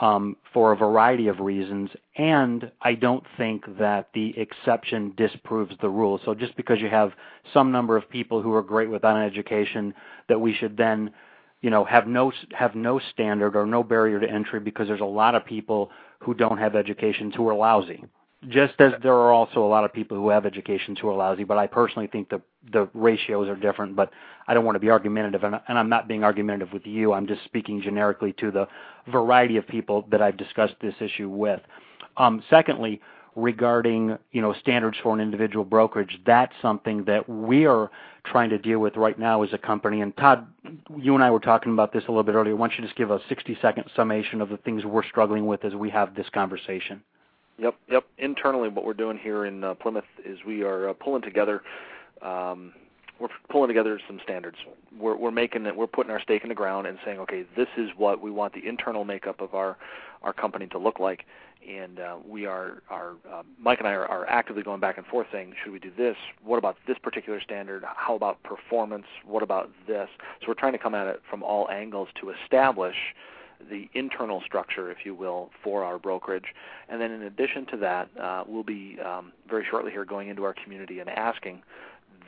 um, 0.00 0.36
for 0.52 0.72
a 0.72 0.76
variety 0.76 1.28
of 1.28 1.38
reasons, 1.38 1.88
and 2.16 2.70
I 2.82 2.94
don't 2.94 3.24
think 3.36 3.64
that 3.78 4.08
the 4.12 4.36
exception 4.36 5.14
disproves 5.16 5.74
the 5.80 5.88
rule. 5.88 6.20
So 6.24 6.34
just 6.34 6.56
because 6.56 6.80
you 6.80 6.88
have 6.88 7.12
some 7.52 7.70
number 7.70 7.96
of 7.96 8.10
people 8.10 8.42
who 8.42 8.52
are 8.54 8.62
great 8.62 8.90
without 8.90 9.16
an 9.16 9.22
education, 9.22 9.94
that 10.28 10.40
we 10.40 10.52
should 10.52 10.76
then, 10.76 11.12
you 11.62 11.70
know, 11.70 11.84
have 11.84 12.08
no 12.08 12.32
have 12.52 12.74
no 12.74 13.00
standard 13.12 13.54
or 13.54 13.66
no 13.66 13.84
barrier 13.84 14.18
to 14.18 14.28
entry 14.28 14.58
because 14.58 14.88
there's 14.88 15.00
a 15.00 15.04
lot 15.04 15.36
of 15.36 15.46
people 15.46 15.90
who 16.18 16.34
don't 16.34 16.58
have 16.58 16.74
educations 16.74 17.32
who 17.36 17.48
are 17.48 17.54
lousy 17.54 18.04
just 18.48 18.74
as 18.80 18.92
there 19.02 19.14
are 19.14 19.32
also 19.32 19.64
a 19.64 19.68
lot 19.68 19.84
of 19.84 19.92
people 19.92 20.16
who 20.16 20.28
have 20.28 20.46
educations 20.46 20.98
who 21.00 21.08
are 21.08 21.14
lousy, 21.14 21.44
but 21.44 21.58
I 21.58 21.66
personally 21.66 22.06
think 22.06 22.28
the 22.28 22.40
the 22.72 22.88
ratios 22.94 23.48
are 23.48 23.56
different. 23.56 23.96
But 23.96 24.10
I 24.46 24.54
don't 24.54 24.64
want 24.64 24.76
to 24.76 24.80
be 24.80 24.90
argumentative, 24.90 25.44
and, 25.44 25.60
and 25.68 25.78
I'm 25.78 25.88
not 25.88 26.08
being 26.08 26.24
argumentative 26.24 26.72
with 26.72 26.86
you. 26.86 27.12
I'm 27.12 27.26
just 27.26 27.44
speaking 27.44 27.80
generically 27.82 28.32
to 28.34 28.50
the 28.50 28.68
variety 29.10 29.56
of 29.56 29.66
people 29.66 30.06
that 30.10 30.22
I've 30.22 30.36
discussed 30.36 30.74
this 30.80 30.94
issue 31.00 31.28
with. 31.28 31.60
Um, 32.16 32.42
secondly, 32.50 33.00
regarding 33.36 34.16
you 34.32 34.42
know 34.42 34.54
standards 34.60 34.96
for 35.02 35.14
an 35.14 35.20
individual 35.20 35.64
brokerage, 35.64 36.18
that's 36.26 36.52
something 36.62 37.04
that 37.04 37.28
we 37.28 37.66
are 37.66 37.90
trying 38.24 38.50
to 38.50 38.58
deal 38.58 38.78
with 38.78 38.96
right 38.96 39.18
now 39.18 39.42
as 39.42 39.52
a 39.52 39.58
company. 39.58 40.00
And 40.00 40.16
Todd, 40.16 40.46
you 40.96 41.14
and 41.14 41.22
I 41.22 41.30
were 41.30 41.40
talking 41.40 41.72
about 41.72 41.92
this 41.92 42.04
a 42.04 42.10
little 42.10 42.22
bit 42.22 42.34
earlier. 42.34 42.56
Why 42.56 42.68
don't 42.68 42.78
you 42.78 42.84
just 42.84 42.96
give 42.96 43.10
a 43.10 43.20
60 43.28 43.58
second 43.60 43.84
summation 43.94 44.40
of 44.40 44.48
the 44.48 44.56
things 44.58 44.84
we're 44.84 45.04
struggling 45.04 45.46
with 45.46 45.64
as 45.64 45.74
we 45.74 45.90
have 45.90 46.14
this 46.14 46.26
conversation? 46.32 47.02
Yep, 47.58 47.76
yep. 47.88 48.04
Internally, 48.18 48.68
what 48.68 48.84
we're 48.84 48.94
doing 48.94 49.18
here 49.18 49.44
in 49.44 49.62
uh, 49.62 49.74
Plymouth 49.74 50.04
is 50.24 50.38
we 50.46 50.62
are 50.62 50.88
uh, 50.88 50.92
pulling 50.92 51.22
together. 51.22 51.62
Um, 52.20 52.72
we're 53.20 53.28
pulling 53.48 53.68
together 53.68 54.00
some 54.08 54.18
standards. 54.24 54.56
We're, 54.98 55.16
we're 55.16 55.30
making 55.30 55.66
it. 55.66 55.76
We're 55.76 55.86
putting 55.86 56.10
our 56.10 56.20
stake 56.20 56.42
in 56.42 56.48
the 56.48 56.54
ground 56.54 56.88
and 56.88 56.98
saying, 57.04 57.20
okay, 57.20 57.44
this 57.56 57.68
is 57.76 57.90
what 57.96 58.20
we 58.20 58.30
want 58.30 58.54
the 58.54 58.66
internal 58.66 59.04
makeup 59.04 59.40
of 59.40 59.54
our 59.54 59.76
our 60.22 60.32
company 60.32 60.66
to 60.68 60.78
look 60.78 60.98
like. 60.98 61.26
And 61.68 61.98
uh, 62.00 62.16
we 62.26 62.44
are, 62.44 62.82
are 62.90 63.12
uh, 63.30 63.42
Mike 63.58 63.78
and 63.78 63.88
I 63.88 63.92
are, 63.92 64.06
are 64.06 64.28
actively 64.28 64.62
going 64.62 64.80
back 64.80 64.98
and 64.98 65.06
forth, 65.06 65.26
saying, 65.32 65.54
should 65.62 65.72
we 65.72 65.78
do 65.78 65.90
this? 65.96 66.16
What 66.42 66.58
about 66.58 66.76
this 66.86 66.98
particular 66.98 67.40
standard? 67.40 67.84
How 67.86 68.14
about 68.14 68.42
performance? 68.42 69.06
What 69.24 69.42
about 69.42 69.70
this? 69.86 70.08
So 70.40 70.48
we're 70.48 70.54
trying 70.54 70.72
to 70.72 70.78
come 70.78 70.94
at 70.94 71.06
it 71.06 71.22
from 71.28 71.42
all 71.42 71.70
angles 71.70 72.08
to 72.20 72.30
establish 72.30 72.96
the 73.68 73.88
internal 73.94 74.42
structure, 74.44 74.90
if 74.90 74.98
you 75.04 75.14
will, 75.14 75.50
for 75.62 75.84
our 75.84 75.98
brokerage. 75.98 76.54
And 76.88 77.00
then 77.00 77.10
in 77.10 77.22
addition 77.22 77.66
to 77.66 77.76
that, 77.78 78.08
uh, 78.20 78.44
we'll 78.46 78.62
be 78.62 78.98
um, 79.00 79.32
very 79.48 79.66
shortly 79.68 79.90
here 79.90 80.04
going 80.04 80.28
into 80.28 80.44
our 80.44 80.54
community 80.54 81.00
and 81.00 81.08
asking 81.10 81.62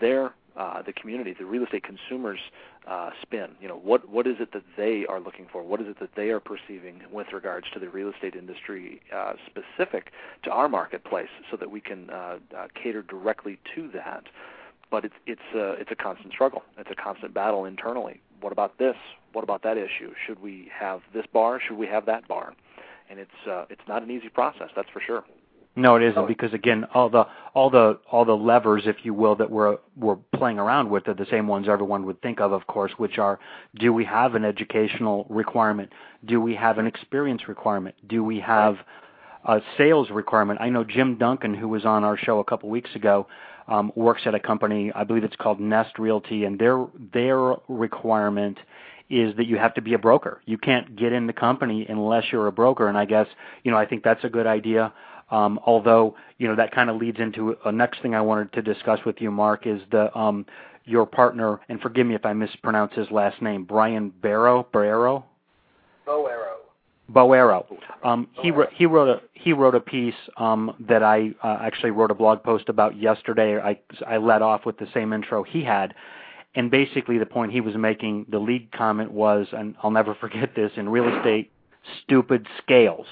their 0.01 0.35
uh, 0.57 0.81
the 0.81 0.93
community, 0.93 1.35
the 1.39 1.45
real 1.45 1.65
estate 1.65 1.83
consumers 1.83 2.39
uh, 2.87 3.11
spin. 3.21 3.49
You 3.61 3.69
know, 3.69 3.77
what 3.77 4.09
what 4.09 4.27
is 4.27 4.37
it 4.41 4.53
that 4.53 4.63
they 4.77 5.05
are 5.07 5.21
looking 5.21 5.47
for? 5.53 5.63
What 5.63 5.81
is 5.81 5.87
it 5.89 6.01
that 6.01 6.11
they 6.17 6.31
are 6.31 6.41
perceiving 6.41 7.03
with 7.13 7.27
regards 7.33 7.67
to 7.75 7.79
the 7.79 7.89
real 7.89 8.11
estate 8.11 8.35
industry 8.35 9.03
uh, 9.15 9.35
specific 9.47 10.13
to 10.45 10.51
our 10.51 10.69
marketplace, 10.69 11.29
so 11.51 11.57
that 11.59 11.71
we 11.71 11.81
can 11.81 12.09
uh, 12.11 12.39
uh, 12.57 12.69
cater 12.81 13.03
directly 13.03 13.59
to 13.75 13.91
that. 13.93 14.25
But 14.91 15.05
it's 15.05 15.15
it's 15.27 15.41
uh, 15.55 15.73
it's 15.73 15.91
a 15.91 15.97
constant 15.97 16.33
struggle. 16.33 16.63
It's 16.79 16.91
a 16.91 16.95
constant 16.95 17.35
battle 17.35 17.65
internally. 17.65 18.21
What 18.41 18.53
about 18.53 18.79
this? 18.79 18.97
What 19.37 19.45
about 19.45 19.63
that 19.65 19.77
issue? 19.77 20.15
Should 20.27 20.41
we 20.41 20.71
have 20.73 21.03
this 21.13 21.27
bar? 21.31 21.61
Should 21.61 21.77
we 21.77 21.87
have 21.89 22.07
that 22.07 22.27
bar? 22.27 22.55
And 23.11 23.19
it's 23.19 23.31
uh, 23.47 23.67
it's 23.69 23.83
not 23.87 24.03
an 24.03 24.11
easy 24.11 24.31
process, 24.31 24.71
that's 24.75 24.89
for 24.95 25.03
sure. 25.07 25.25
No, 25.77 25.97
it 25.97 26.03
isn't 26.05 26.27
because 26.27 26.55
again, 26.55 26.87
all 26.95 27.11
the 27.11 27.27
all 27.53 27.69
the 27.69 27.99
all 28.11 28.25
the 28.25 28.33
levers, 28.35 28.85
if 28.87 28.97
you 29.03 29.13
will, 29.13 29.37
that 29.37 29.51
we're 29.51 29.77
we're 29.95 30.17
playing 30.35 30.59
around 30.59 30.89
with 30.89 31.07
are 31.07 31.13
the 31.13 31.27
same 31.31 31.47
ones 31.49 31.69
everyone 31.69 32.07
would 32.07 32.23
think 32.23 32.41
of, 32.41 32.53
of 32.53 32.67
course, 32.67 32.93
which 32.97 33.19
are: 33.19 33.39
do 33.79 33.93
we 33.93 34.07
have 34.07 34.37
an 34.37 34.45
educational 34.47 35.27
requirement? 35.29 35.93
Do 36.25 36.41
we 36.41 36.55
have 36.55 36.79
an 36.79 36.87
experience 36.87 37.47
requirement? 37.47 37.95
Do 38.09 38.25
we 38.25 38.41
have 38.41 38.77
a 39.45 39.61
sales 39.77 40.09
requirement? 40.09 40.63
I 40.63 40.71
know 40.71 40.83
Jim 40.83 41.19
Duncan, 41.19 41.53
who 41.53 41.69
was 41.69 41.85
on 41.85 42.05
our 42.05 42.17
show 42.17 42.39
a 42.39 42.45
couple 42.45 42.71
weeks 42.71 42.95
ago, 42.95 43.27
um, 43.69 43.93
works 43.97 44.23
at 44.25 44.35
a 44.35 44.41
company, 44.41 44.93
I 44.95 45.05
believe 45.05 45.25
it's 45.25 45.37
called 45.37 45.61
Nest 45.61 45.99
Realty, 45.99 46.45
and 46.45 46.59
their 46.59 46.87
their 47.13 47.57
requirement 47.69 48.57
is 49.09 49.37
that 49.37 49.47
you 49.47 49.57
have 49.57 49.75
to 49.75 49.83
be 49.83 49.95
a 49.95 49.99
broker. 49.99 50.41
You 50.47 50.59
can't 50.59 50.97
get 50.97 51.13
in 51.13 51.27
the 51.27 51.33
company 51.33 51.87
unless 51.89 52.25
you're 52.33 52.47
a 52.47 52.53
broker, 52.53 52.89
and 52.89 52.99
I 52.99 53.05
guess 53.05 53.27
you 53.63 53.71
know 53.71 53.79
I 53.79 53.87
think 53.87 54.03
that's 54.03 54.25
a 54.25 54.29
good 54.29 54.47
idea. 54.47 54.93
Um, 55.31 55.59
although, 55.67 56.15
you 56.39 56.47
know, 56.47 56.55
that 56.55 56.73
kind 56.73 56.89
of 56.89 56.97
leads 56.97 57.19
into 57.19 57.57
a 57.65 57.73
next 57.73 58.01
thing 58.01 58.15
I 58.15 58.21
wanted 58.21 58.53
to 58.53 58.63
discuss 58.63 59.01
with 59.05 59.17
you, 59.21 59.33
Marc, 59.33 59.67
is 59.67 59.81
the 59.91 60.17
um, 60.17 60.47
your 60.85 61.05
partner, 61.05 61.61
and 61.69 61.81
forgive 61.81 62.07
me 62.07 62.15
if 62.15 62.25
I 62.25 62.33
mispronounce 62.33 62.95
his 62.95 63.11
last 63.11 63.43
name, 63.43 63.65
Brian 63.65 64.11
Barrow, 64.23 64.67
Barrow. 64.73 65.25
Boero. 66.07 66.55
Boero. 67.13 67.65
Um, 68.05 68.29
he 68.41 68.51
wrote 68.51 68.71
he 68.73 68.87
wrote 68.87 69.09
a 69.09 69.21
he 69.35 69.53
wrote 69.53 69.75
a 69.75 69.81
piece 69.81 70.15
um, 70.37 70.75
that 70.89 71.03
I 71.03 71.31
uh, 71.43 71.59
actually 71.61 71.91
wrote 71.91 72.11
a 72.11 72.15
blog 72.15 72.43
post 72.43 72.69
about 72.69 72.97
yesterday. 72.97 73.59
I 73.59 73.79
I 74.07 74.17
led 74.17 74.43
off 74.43 74.65
with 74.65 74.79
the 74.79 74.87
same 74.95 75.13
intro 75.13 75.43
he 75.43 75.63
had, 75.63 75.95
and 76.57 76.71
basically 76.71 77.19
the 77.19 77.27
point 77.27 77.53
he 77.53 77.61
was 77.61 77.77
making, 77.77 78.27
the 78.29 78.39
lead 78.39 78.73
comment 78.73 79.13
was, 79.13 79.47
and 79.53 79.77
I'll 79.83 79.91
never 79.91 80.15
forget 80.15 80.57
this 80.57 80.73
in 80.77 80.89
real 80.89 81.15
estate, 81.17 81.53
stupid 82.03 82.49
scales, 82.63 83.07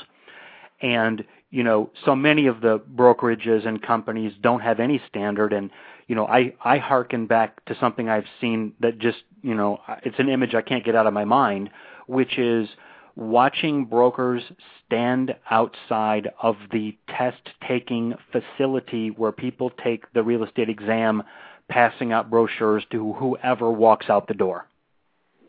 and 0.80 1.24
you 1.50 1.62
know, 1.62 1.88
so 2.04 2.16
many 2.16 2.48
of 2.48 2.62
the 2.62 2.80
brokerages 2.96 3.64
and 3.64 3.80
companies 3.80 4.32
don't 4.40 4.58
have 4.58 4.80
any 4.80 5.00
standard. 5.08 5.52
And 5.52 5.70
you 6.08 6.16
know, 6.16 6.26
I 6.26 6.52
I 6.64 6.78
harken 6.78 7.26
back 7.26 7.64
to 7.66 7.76
something 7.78 8.08
I've 8.08 8.26
seen 8.40 8.72
that 8.80 8.98
just, 8.98 9.18
you 9.42 9.54
know, 9.54 9.80
it's 10.02 10.18
an 10.18 10.28
image 10.28 10.54
I 10.56 10.62
can't 10.62 10.84
get 10.84 10.96
out 10.96 11.06
of 11.06 11.12
my 11.12 11.24
mind, 11.24 11.70
which 12.08 12.38
is 12.38 12.68
watching 13.14 13.84
brokers 13.84 14.42
stand 14.84 15.36
outside 15.48 16.28
of 16.42 16.56
the 16.72 16.96
test 17.08 17.50
taking 17.68 18.14
facility 18.32 19.10
where 19.10 19.30
people 19.30 19.70
take 19.70 20.12
the 20.12 20.24
real 20.24 20.42
estate 20.42 20.68
exam 20.68 21.22
passing 21.68 22.12
out 22.12 22.30
brochures 22.30 22.84
to 22.90 23.12
whoever 23.14 23.70
walks 23.70 24.08
out 24.08 24.28
the 24.28 24.34
door. 24.34 24.66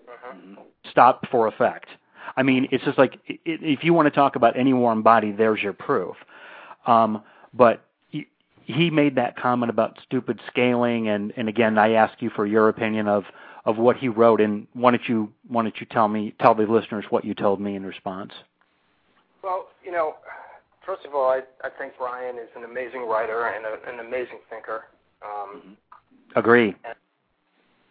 Uh-huh. 0.08 0.62
Stop 0.90 1.28
for 1.30 1.48
effect. 1.48 1.88
I 2.38 2.44
mean, 2.44 2.68
it's 2.72 2.84
just 2.84 2.98
like 2.98 3.20
if 3.28 3.84
you 3.84 3.94
want 3.94 4.08
to 4.08 4.12
talk 4.12 4.36
about 4.36 4.58
any 4.58 4.74
warm 4.74 5.04
body, 5.04 5.32
there's 5.32 5.62
your 5.62 5.74
proof. 5.74 6.16
Um, 6.86 7.24
but 7.54 7.86
he, 8.10 8.28
he 8.64 8.90
made 8.90 9.16
that 9.16 9.38
comment 9.38 9.70
about 9.70 10.00
stupid 10.06 10.40
scaling, 10.48 11.08
and 11.08 11.34
and 11.38 11.48
again, 11.48 11.78
I 11.78 11.94
ask 11.94 12.22
you 12.22 12.30
for 12.30 12.46
your 12.46 12.70
opinion 12.70 13.08
of 13.08 13.24
of 13.66 13.78
what 13.78 13.98
he 13.98 14.10
wrote, 14.10 14.42
and 14.42 14.68
why 14.74 14.92
don't 14.92 15.08
you 15.08 15.32
why 15.48 15.64
don't 15.64 15.80
you 15.80 15.86
tell 15.86 16.08
me 16.08 16.34
tell 16.40 16.56
the 16.56 16.64
listeners 16.64 17.06
what 17.10 17.26
you 17.26 17.34
told 17.34 17.60
me 17.60 17.76
in 17.76 17.86
response? 17.86 18.34
Well, 19.44 19.68
you 19.84 19.92
know, 19.92 20.16
first 20.86 21.06
of 21.06 21.16
all, 21.16 21.30
I 21.30 21.42
I 21.64 21.70
think 21.78 21.94
Brian 21.98 22.38
is 22.38 22.50
an 22.56 22.64
amazing 22.64 23.08
writer 23.08 23.48
and 23.48 23.66
a, 23.66 23.90
an 23.90 24.06
amazing 24.06 24.40
thinker. 24.50 24.86
Um, 25.24 25.58
mm-hmm. 25.58 25.70
Agree. 26.36 26.76
And, 26.84 26.96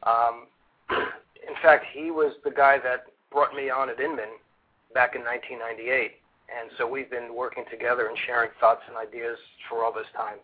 um, 0.02 0.46
in 0.90 1.54
fact, 1.62 1.87
he 1.92 2.11
was 2.11 2.35
the 2.44 2.50
guy 2.50 2.78
that 2.83 3.07
brought 3.33 3.54
me 3.54 3.70
on 3.70 3.88
at 3.88 4.00
Inman 4.00 4.38
back 4.92 5.16
in 5.16 5.22
1998. 5.22 6.12
And 6.48 6.70
so 6.78 6.87
we've 6.87 7.11
been 7.11 7.35
working 7.35 7.64
together 7.70 8.07
and 8.07 8.16
sharing 8.26 8.50
thoughts 8.61 8.83
and 8.87 8.96
ideas 8.96 9.38
for 9.68 9.83
all 9.83 9.92
this 9.92 10.07
time. 10.14 10.38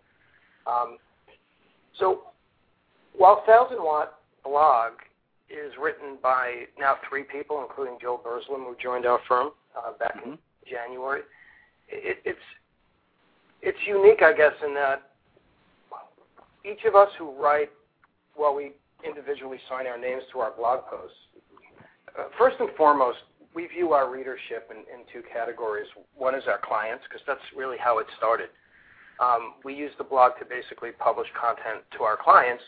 Um, 0.66 0.96
so 1.98 2.22
while 3.16 3.44
Thousand 3.46 3.78
Watt 3.80 4.18
blog 4.44 4.92
is 5.50 5.72
written 5.80 6.16
by 6.22 6.64
now 6.78 6.96
three 7.08 7.24
people, 7.24 7.62
including 7.62 7.98
Joe 8.00 8.20
Berslam, 8.24 8.64
who 8.64 8.76
joined 8.82 9.04
our 9.04 9.20
firm 9.28 9.50
uh, 9.76 9.92
back 9.98 10.16
mm-hmm. 10.18 10.32
in 10.32 10.38
January, 10.68 11.22
it, 11.88 12.18
it's 12.24 12.38
it's 13.62 13.78
unique, 13.86 14.22
I 14.22 14.32
guess, 14.32 14.54
in 14.66 14.72
that 14.74 15.10
each 16.64 16.84
of 16.86 16.94
us 16.94 17.08
who 17.18 17.32
write, 17.32 17.70
while 18.34 18.54
we 18.54 18.72
individually 19.06 19.58
sign 19.68 19.86
our 19.86 19.98
names 19.98 20.22
to 20.32 20.40
our 20.40 20.52
blog 20.56 20.86
posts, 20.86 21.16
uh, 22.18 22.24
first 22.38 22.56
and 22.60 22.70
foremost, 22.76 23.18
we 23.54 23.66
view 23.66 23.92
our 23.92 24.10
readership 24.10 24.70
in, 24.70 24.78
in 24.92 25.04
two 25.12 25.26
categories. 25.32 25.86
One 26.16 26.34
is 26.34 26.44
our 26.46 26.60
clients, 26.62 27.04
because 27.08 27.22
that's 27.26 27.40
really 27.56 27.78
how 27.78 27.98
it 27.98 28.06
started. 28.16 28.48
Um, 29.20 29.54
we 29.64 29.74
use 29.74 29.92
the 29.98 30.04
blog 30.04 30.32
to 30.38 30.44
basically 30.44 30.90
publish 30.92 31.28
content 31.38 31.84
to 31.98 32.04
our 32.04 32.16
clients 32.16 32.62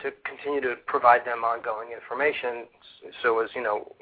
to 0.00 0.10
continue 0.24 0.60
to 0.60 0.74
provide 0.86 1.24
them 1.24 1.44
ongoing 1.44 1.88
information. 1.92 2.66
So 3.22 3.40
as 3.40 3.50
you 3.54 3.62
know, 3.62 3.94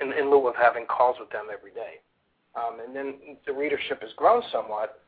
in, 0.00 0.12
in 0.12 0.30
lieu 0.30 0.46
of 0.46 0.54
having 0.56 0.86
calls 0.86 1.16
with 1.18 1.30
them 1.30 1.46
every 1.52 1.72
day. 1.72 2.00
Um, 2.54 2.80
and 2.84 2.94
then 2.94 3.14
the 3.46 3.52
readership 3.52 4.02
has 4.02 4.10
grown 4.16 4.42
somewhat. 4.52 5.00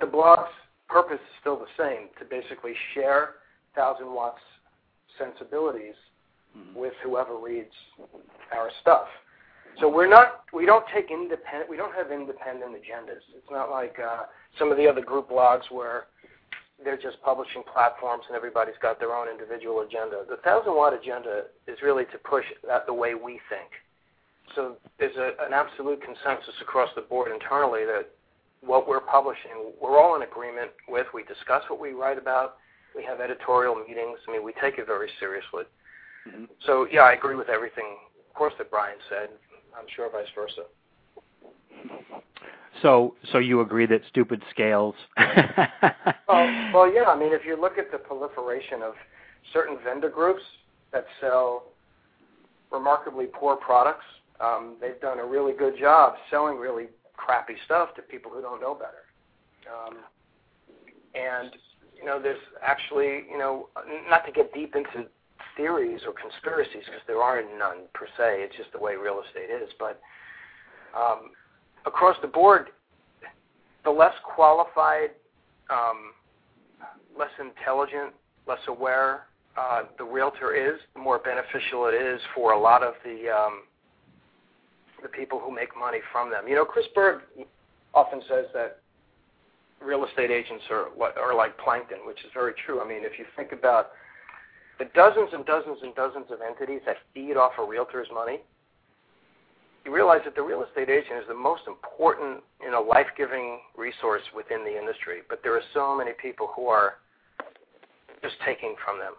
The 0.00 0.06
blog's 0.06 0.50
purpose 0.88 1.20
is 1.20 1.34
still 1.40 1.56
the 1.58 1.70
same: 1.78 2.08
to 2.18 2.24
basically 2.24 2.74
share 2.94 3.41
Thousand 3.74 4.12
Watts 4.12 4.40
sensibilities 5.18 5.94
mm-hmm. 6.56 6.78
with 6.78 6.94
whoever 7.02 7.36
reads 7.36 7.72
our 8.54 8.70
stuff. 8.80 9.06
So 9.80 9.88
we're 9.88 10.08
not, 10.08 10.44
we 10.52 10.66
don't 10.66 10.84
take 10.94 11.10
independent, 11.10 11.70
we 11.70 11.76
don't 11.76 11.94
have 11.94 12.12
independent 12.12 12.72
agendas. 12.72 13.24
It's 13.34 13.50
not 13.50 13.70
like 13.70 13.96
uh, 13.98 14.24
some 14.58 14.70
of 14.70 14.76
the 14.76 14.86
other 14.86 15.00
group 15.00 15.30
blogs 15.30 15.62
where 15.70 16.04
they're 16.84 16.98
just 17.00 17.22
publishing 17.22 17.62
platforms 17.72 18.24
and 18.28 18.36
everybody's 18.36 18.76
got 18.82 18.98
their 18.98 19.14
own 19.14 19.28
individual 19.28 19.80
agenda. 19.80 20.24
The 20.28 20.36
thousand 20.44 20.74
watt 20.74 20.92
agenda 20.92 21.44
is 21.66 21.78
really 21.82 22.04
to 22.06 22.18
push 22.18 22.44
that 22.66 22.86
the 22.86 22.94
way 22.94 23.14
we 23.14 23.40
think. 23.48 23.70
So 24.54 24.76
there's 24.98 25.16
a, 25.16 25.32
an 25.46 25.54
absolute 25.54 26.02
consensus 26.02 26.54
across 26.60 26.90
the 26.94 27.02
board 27.02 27.32
internally 27.32 27.84
that 27.86 28.10
what 28.60 28.86
we're 28.86 29.00
publishing, 29.00 29.72
we're 29.80 29.98
all 29.98 30.16
in 30.16 30.22
agreement 30.22 30.70
with. 30.88 31.06
We 31.14 31.24
discuss 31.24 31.62
what 31.68 31.80
we 31.80 31.92
write 31.92 32.18
about. 32.18 32.56
We 32.96 33.04
have 33.04 33.20
editorial 33.20 33.74
meetings. 33.74 34.18
I 34.28 34.32
mean, 34.32 34.44
we 34.44 34.52
take 34.60 34.78
it 34.78 34.86
very 34.86 35.08
seriously. 35.18 35.64
Mm-hmm. 36.28 36.44
So 36.66 36.86
yeah, 36.90 37.02
I 37.02 37.12
agree 37.12 37.36
with 37.36 37.48
everything, 37.48 37.96
of 38.28 38.34
course, 38.34 38.54
that 38.58 38.70
Brian 38.70 38.98
said. 39.08 39.28
I'm 39.76 39.86
sure 39.94 40.10
vice 40.10 40.26
versa. 40.34 40.62
So, 42.82 43.14
so 43.30 43.38
you 43.38 43.60
agree 43.60 43.86
that 43.86 44.02
stupid 44.08 44.42
scales? 44.50 44.94
well, 45.16 46.70
well, 46.74 46.92
yeah. 46.92 47.04
I 47.06 47.18
mean, 47.18 47.32
if 47.32 47.44
you 47.46 47.60
look 47.60 47.78
at 47.78 47.92
the 47.92 47.98
proliferation 47.98 48.82
of 48.82 48.94
certain 49.52 49.78
vendor 49.84 50.08
groups 50.08 50.42
that 50.92 51.06
sell 51.20 51.64
remarkably 52.70 53.26
poor 53.26 53.56
products, 53.56 54.04
um, 54.40 54.76
they've 54.80 55.00
done 55.00 55.20
a 55.20 55.24
really 55.24 55.52
good 55.52 55.78
job 55.78 56.14
selling 56.30 56.56
really 56.56 56.86
crappy 57.16 57.54
stuff 57.64 57.94
to 57.94 58.02
people 58.02 58.30
who 58.30 58.42
don't 58.42 58.60
know 58.60 58.74
better. 58.74 59.04
Um, 59.70 59.98
and 61.14 61.52
you 62.02 62.08
know, 62.08 62.20
there's 62.20 62.40
actually, 62.62 63.24
you 63.30 63.38
know, 63.38 63.68
not 64.10 64.26
to 64.26 64.32
get 64.32 64.52
deep 64.52 64.74
into 64.74 65.08
theories 65.56 66.00
or 66.04 66.12
conspiracies 66.12 66.82
because 66.84 67.00
there 67.06 67.22
are 67.22 67.42
none 67.58 67.86
per 67.94 68.06
se. 68.18 68.42
It's 68.42 68.56
just 68.56 68.72
the 68.72 68.78
way 68.78 68.96
real 68.96 69.22
estate 69.26 69.50
is. 69.50 69.70
But 69.78 70.00
um, 70.96 71.30
across 71.86 72.16
the 72.20 72.28
board, 72.28 72.70
the 73.84 73.90
less 73.90 74.14
qualified, 74.24 75.10
um, 75.70 76.12
less 77.16 77.30
intelligent, 77.40 78.12
less 78.48 78.60
aware 78.66 79.26
uh, 79.56 79.82
the 79.98 80.04
realtor 80.04 80.54
is, 80.54 80.80
the 80.94 81.00
more 81.00 81.18
beneficial 81.18 81.86
it 81.86 81.94
is 81.94 82.20
for 82.34 82.52
a 82.52 82.58
lot 82.58 82.82
of 82.82 82.94
the 83.04 83.28
um, 83.30 83.62
the 85.02 85.08
people 85.08 85.38
who 85.38 85.54
make 85.54 85.76
money 85.78 85.98
from 86.10 86.30
them. 86.30 86.48
You 86.48 86.54
know, 86.54 86.64
Chris 86.64 86.86
Berg 86.94 87.20
often 87.92 88.22
says 88.28 88.46
that 88.54 88.81
real 89.84 90.04
estate 90.04 90.30
agents 90.30 90.64
are 90.70 90.88
are 91.18 91.34
like 91.34 91.56
plankton, 91.58 91.98
which 92.06 92.18
is 92.24 92.30
very 92.34 92.52
true. 92.66 92.80
I 92.80 92.88
mean, 92.88 93.04
if 93.04 93.18
you 93.18 93.24
think 93.36 93.52
about 93.52 93.90
the 94.78 94.86
dozens 94.94 95.30
and 95.32 95.44
dozens 95.44 95.78
and 95.82 95.94
dozens 95.94 96.26
of 96.30 96.40
entities 96.40 96.80
that 96.86 96.96
feed 97.14 97.36
off 97.36 97.52
a 97.58 97.64
realtor's 97.64 98.08
money, 98.12 98.40
you 99.84 99.94
realize 99.94 100.20
that 100.24 100.34
the 100.34 100.42
real 100.42 100.62
estate 100.62 100.88
agent 100.88 101.20
is 101.20 101.28
the 101.28 101.34
most 101.34 101.62
important, 101.66 102.42
you 102.62 102.70
know, 102.70 102.82
life-giving 102.82 103.60
resource 103.76 104.22
within 104.34 104.64
the 104.64 104.76
industry. 104.76 105.20
But 105.28 105.40
there 105.42 105.54
are 105.54 105.62
so 105.74 105.96
many 105.96 106.12
people 106.20 106.50
who 106.54 106.66
are 106.66 106.94
just 108.22 108.34
taking 108.46 108.74
from 108.84 108.98
them. 108.98 109.14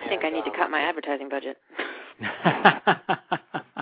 I 0.00 0.08
think 0.08 0.24
And, 0.24 0.34
I 0.34 0.38
need 0.38 0.44
to 0.44 0.50
um, 0.50 0.56
cut 0.56 0.70
my 0.70 0.80
advertising 0.80 1.28
budget. 1.28 1.56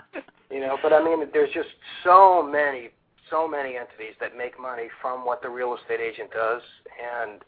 You 0.51 0.59
know, 0.61 0.77
but 0.83 0.93
I 0.93 1.03
mean, 1.03 1.27
there's 1.33 1.53
just 1.55 1.69
so 2.03 2.43
many, 2.43 2.91
so 3.31 3.49
many 3.49 3.77
entities 3.77 4.15
that 4.21 4.37
make 4.37 4.59
money 4.61 4.89
from 5.01 5.25
what 5.25 5.43
the 5.43 5.49
real 5.49 5.77
estate 5.77 6.01
agent 6.01 6.31
does, 6.31 6.63
and 6.99 7.41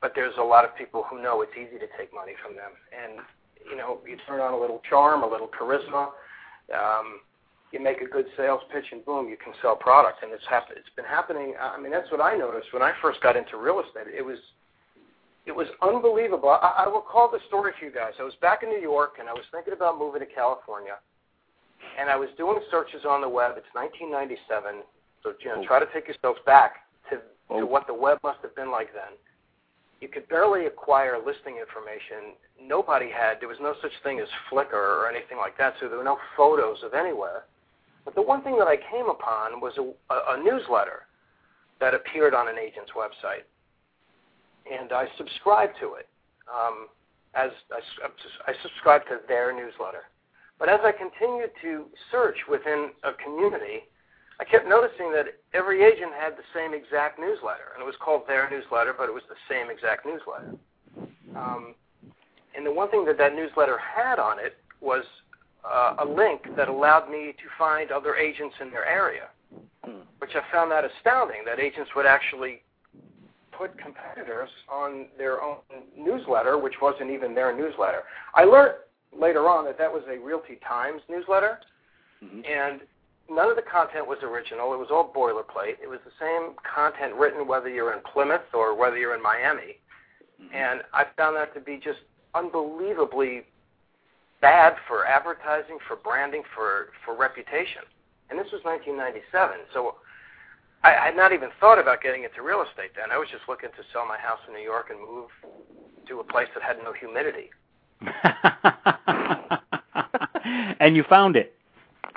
but 0.00 0.12
there's 0.14 0.34
a 0.38 0.42
lot 0.42 0.64
of 0.64 0.76
people 0.76 1.04
who 1.08 1.22
know 1.22 1.42
it's 1.42 1.52
easy 1.54 1.78
to 1.78 1.88
take 1.98 2.12
money 2.14 2.32
from 2.42 2.54
them, 2.56 2.72
and 2.94 3.20
you 3.68 3.76
know, 3.76 3.98
you 4.06 4.16
turn 4.26 4.40
on 4.40 4.54
a 4.54 4.58
little 4.58 4.80
charm, 4.88 5.22
a 5.22 5.28
little 5.28 5.48
charisma, 5.48 6.08
um, 6.72 7.20
you 7.72 7.80
make 7.80 8.00
a 8.00 8.06
good 8.06 8.26
sales 8.36 8.62
pitch, 8.72 8.86
and 8.92 9.04
boom, 9.04 9.28
you 9.28 9.36
can 9.36 9.52
sell 9.60 9.76
product, 9.76 10.22
and 10.22 10.32
it's 10.32 10.46
happen- 10.46 10.76
It's 10.78 10.88
been 10.96 11.04
happening. 11.04 11.54
I 11.60 11.78
mean, 11.78 11.92
that's 11.92 12.10
what 12.10 12.20
I 12.20 12.34
noticed 12.36 12.72
when 12.72 12.82
I 12.82 12.92
first 13.02 13.20
got 13.20 13.36
into 13.36 13.58
real 13.58 13.80
estate. 13.80 14.08
It 14.14 14.24
was 14.24 14.38
it 15.46 15.56
was 15.56 15.68
unbelievable. 15.80 16.50
I, 16.50 16.84
I 16.84 16.88
will 16.88 17.00
call 17.00 17.30
the 17.30 17.40
story 17.48 17.72
for 17.78 17.86
you 17.86 17.90
guys. 17.90 18.12
I 18.20 18.22
was 18.22 18.34
back 18.42 18.62
in 18.62 18.68
New 18.68 18.80
York, 18.80 19.16
and 19.18 19.30
I 19.30 19.32
was 19.32 19.44
thinking 19.50 19.72
about 19.72 19.98
moving 19.98 20.20
to 20.20 20.26
California 20.26 20.96
and 21.98 22.10
I 22.10 22.16
was 22.16 22.28
doing 22.36 22.58
searches 22.70 23.04
on 23.08 23.20
the 23.20 23.28
web. 23.28 23.54
It's 23.56 23.70
1997, 23.74 24.82
so 25.22 25.32
you 25.40 25.48
know, 25.48 25.64
try 25.64 25.78
to 25.80 25.86
take 25.92 26.06
yourselves 26.06 26.40
back 26.46 26.86
to 27.10 27.20
Oh. 27.50 27.60
to 27.60 27.66
what 27.66 27.86
the 27.86 27.94
web 27.94 28.18
must 28.22 28.40
have 28.42 28.54
been 28.54 28.70
like 28.70 28.92
then. 28.92 29.16
You 30.00 30.08
could 30.08 30.28
barely 30.28 30.66
acquire 30.66 31.16
listing 31.18 31.56
information. 31.56 32.36
Nobody 32.60 33.10
had. 33.10 33.40
There 33.40 33.48
was 33.48 33.58
no 33.60 33.74
such 33.82 33.92
thing 34.02 34.20
as 34.20 34.28
Flickr 34.50 34.74
or 34.74 35.08
anything 35.10 35.38
like 35.38 35.56
that, 35.58 35.74
so 35.80 35.88
there 35.88 35.98
were 35.98 36.04
no 36.04 36.18
photos 36.36 36.82
of 36.84 36.94
anywhere. 36.94 37.44
But 38.04 38.14
the 38.14 38.22
one 38.22 38.42
thing 38.42 38.58
that 38.58 38.68
I 38.68 38.76
came 38.76 39.08
upon 39.08 39.60
was 39.60 39.72
a, 39.78 39.82
a, 40.12 40.38
a 40.38 40.42
newsletter 40.42 41.06
that 41.80 41.94
appeared 41.94 42.34
on 42.34 42.48
an 42.48 42.58
agent's 42.58 42.92
website, 42.92 43.44
and 44.70 44.92
I 44.92 45.08
subscribed 45.16 45.74
to 45.80 45.94
it. 45.94 46.06
Um, 46.48 46.88
as 47.34 47.50
I, 47.70 48.50
I 48.50 48.54
subscribed 48.62 49.06
to 49.08 49.20
their 49.28 49.52
newsletter. 49.52 50.04
But 50.58 50.68
as 50.68 50.80
I 50.82 50.92
continued 50.92 51.50
to 51.62 51.86
search 52.10 52.36
within 52.50 52.90
a 53.04 53.12
community, 53.12 53.84
I 54.40 54.44
kept 54.44 54.68
noticing 54.68 55.10
that 55.12 55.26
every 55.52 55.82
agent 55.84 56.12
had 56.18 56.36
the 56.36 56.44
same 56.54 56.72
exact 56.72 57.18
newsletter, 57.18 57.72
and 57.74 57.82
it 57.82 57.86
was 57.86 57.96
called 58.00 58.22
their 58.28 58.48
newsletter, 58.48 58.94
but 58.96 59.08
it 59.08 59.14
was 59.14 59.24
the 59.28 59.36
same 59.48 59.68
exact 59.68 60.06
newsletter. 60.06 60.54
Um, 61.34 61.74
and 62.56 62.64
the 62.64 62.72
one 62.72 62.90
thing 62.90 63.04
that 63.06 63.18
that 63.18 63.34
newsletter 63.34 63.78
had 63.78 64.18
on 64.18 64.38
it 64.38 64.56
was 64.80 65.04
uh, 65.64 65.96
a 65.98 66.04
link 66.04 66.54
that 66.56 66.68
allowed 66.68 67.10
me 67.10 67.32
to 67.32 67.44
find 67.58 67.90
other 67.90 68.14
agents 68.16 68.54
in 68.60 68.70
their 68.70 68.86
area, 68.86 69.28
which 70.18 70.30
I 70.34 70.42
found 70.52 70.70
that 70.70 70.84
astounding. 70.84 71.44
That 71.44 71.58
agents 71.58 71.90
would 71.96 72.06
actually 72.06 72.62
put 73.50 73.76
competitors 73.76 74.50
on 74.68 75.06
their 75.18 75.42
own 75.42 75.56
newsletter, 75.96 76.58
which 76.58 76.74
wasn't 76.80 77.10
even 77.10 77.34
their 77.34 77.56
newsletter. 77.56 78.04
I 78.34 78.44
learned 78.44 78.74
later 79.12 79.48
on 79.48 79.64
that 79.64 79.78
that 79.78 79.92
was 79.92 80.02
a 80.08 80.18
Realty 80.18 80.60
Times 80.66 81.02
newsletter, 81.08 81.58
Mhm. 82.22 82.48
and 82.48 82.80
none 83.30 83.50
of 83.50 83.56
the 83.56 83.62
content 83.62 84.06
was 84.06 84.18
original. 84.22 84.74
It 84.74 84.78
was 84.78 84.88
all 84.90 85.12
boilerplate. 85.14 85.76
It 85.82 85.88
was 85.88 86.00
the 86.04 86.12
same 86.18 86.54
content 86.62 87.14
written 87.14 87.46
whether 87.46 87.68
you're 87.68 87.92
in 87.92 88.00
Plymouth 88.12 88.54
or 88.54 88.76
whether 88.76 88.96
you're 88.96 89.14
in 89.14 89.22
Miami. 89.22 89.78
Mm-hmm. 90.40 90.54
And 90.54 90.82
I 90.92 91.04
found 91.16 91.36
that 91.36 91.54
to 91.54 91.60
be 91.60 91.80
just 91.82 92.00
unbelievably 92.34 93.44
bad 94.40 94.74
for 94.86 95.06
advertising, 95.06 95.78
for 95.86 95.96
branding, 95.96 96.42
for, 96.54 96.90
for 97.04 97.16
reputation. 97.16 97.82
And 98.30 98.38
this 98.38 98.46
was 98.52 98.62
1997. 98.64 99.58
So 99.72 99.96
I, 100.84 100.94
I 100.94 101.06
had 101.06 101.16
not 101.16 101.32
even 101.32 101.48
thought 101.60 101.78
about 101.78 102.02
getting 102.02 102.24
into 102.24 102.42
real 102.42 102.62
estate 102.62 102.90
then. 102.96 103.10
I 103.10 103.18
was 103.18 103.28
just 103.30 103.42
looking 103.48 103.70
to 103.70 103.82
sell 103.92 104.06
my 104.06 104.18
house 104.18 104.38
in 104.46 104.54
New 104.54 104.62
York 104.62 104.90
and 104.90 105.00
move 105.00 105.28
to 106.08 106.20
a 106.20 106.24
place 106.24 106.48
that 106.54 106.62
had 106.62 106.76
no 106.84 106.92
humidity. 106.92 107.50
and 110.80 110.96
you 110.96 111.04
found 111.08 111.36
it. 111.36 111.54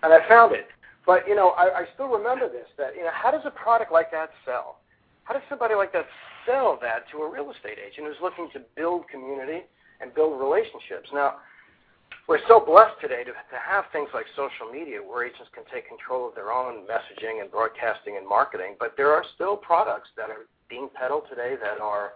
and 0.04 0.14
I 0.14 0.28
found 0.28 0.54
it. 0.54 0.68
But 1.06 1.28
you 1.28 1.36
know, 1.36 1.50
I, 1.58 1.82
I 1.82 1.86
still 1.94 2.08
remember 2.08 2.50
this. 2.50 2.68
That 2.78 2.96
you 2.96 3.04
know, 3.04 3.14
how 3.14 3.32
does 3.32 3.42
a 3.46 3.52
product 3.52 3.92
like 3.92 4.12
that 4.12 4.30
sell? 4.46 4.80
How 5.24 5.34
does 5.34 5.44
somebody 5.50 5.76
like 5.76 5.94
that 5.94 6.06
sell 6.46 6.78
that 6.82 7.06
to 7.12 7.24
a 7.24 7.30
real 7.30 7.52
estate 7.52 7.78
agent 7.78 8.08
who's 8.08 8.22
looking 8.22 8.50
to 8.54 8.62
build 8.76 9.08
community 9.10 9.66
and 10.02 10.14
build 10.14 10.40
relationships? 10.42 11.10
Now, 11.14 11.42
we're 12.28 12.42
so 12.48 12.60
blessed 12.60 13.00
today 13.02 13.24
to, 13.24 13.32
to 13.32 13.58
have 13.58 13.86
things 13.92 14.10
like 14.14 14.26
social 14.36 14.70
media 14.72 15.02
where 15.02 15.26
agents 15.26 15.50
can 15.54 15.64
take 15.74 15.88
control 15.88 16.30
of 16.30 16.36
their 16.36 16.52
own 16.52 16.86
messaging 16.86 17.42
and 17.42 17.50
broadcasting 17.50 18.18
and 18.18 18.28
marketing. 18.28 18.76
But 18.80 18.94
there 18.98 19.12
are 19.12 19.24
still 19.36 19.58
products 19.58 20.10
that 20.18 20.30
are 20.30 20.46
being 20.70 20.90
peddled 20.94 21.24
today 21.30 21.56
that 21.62 21.82
are, 21.82 22.14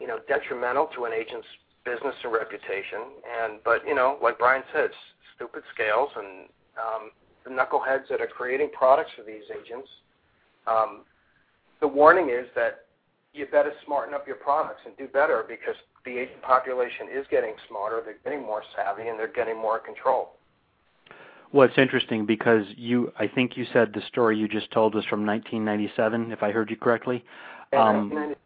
you 0.00 0.06
know, 0.06 0.18
detrimental 0.28 0.88
to 0.96 1.04
an 1.04 1.12
agent's 1.12 1.46
business 1.84 2.16
and 2.24 2.32
reputation. 2.32 3.12
And 3.28 3.60
but 3.64 3.86
you 3.86 3.94
know, 3.94 4.18
like 4.22 4.38
Brian 4.38 4.64
said, 4.72 4.90
stupid 5.36 5.62
scales 5.72 6.10
and 6.16 6.48
um, 6.80 7.10
the 7.44 7.50
knuckleheads 7.50 8.08
that 8.10 8.20
are 8.20 8.26
creating 8.26 8.70
products 8.76 9.10
for 9.16 9.22
these 9.22 9.44
agents. 9.50 9.88
Um, 10.66 11.02
the 11.80 11.88
warning 11.88 12.30
is 12.30 12.46
that 12.54 12.86
you 13.34 13.46
better 13.46 13.72
smarten 13.84 14.14
up 14.14 14.26
your 14.26 14.36
products 14.36 14.80
and 14.86 14.96
do 14.96 15.06
better 15.08 15.44
because 15.46 15.74
the 16.04 16.18
agent 16.18 16.40
population 16.42 17.08
is 17.12 17.26
getting 17.30 17.54
smarter, 17.68 18.00
they're 18.04 18.16
getting 18.24 18.46
more 18.46 18.62
savvy, 18.76 19.08
and 19.08 19.18
they're 19.18 19.32
getting 19.32 19.56
more 19.56 19.78
control. 19.78 20.36
Well, 21.52 21.68
it's 21.68 21.78
interesting 21.78 22.26
because 22.26 22.64
you, 22.76 23.12
I 23.18 23.28
think 23.28 23.56
you 23.56 23.64
said 23.72 23.92
the 23.92 24.02
story 24.08 24.36
you 24.36 24.48
just 24.48 24.70
told 24.72 24.94
was 24.94 25.04
from 25.04 25.24
1997, 25.24 26.32
if 26.32 26.42
I 26.42 26.50
heard 26.50 26.70
you 26.70 26.76
correctly. 26.76 27.24
Um, 27.72 28.12
And- 28.12 28.36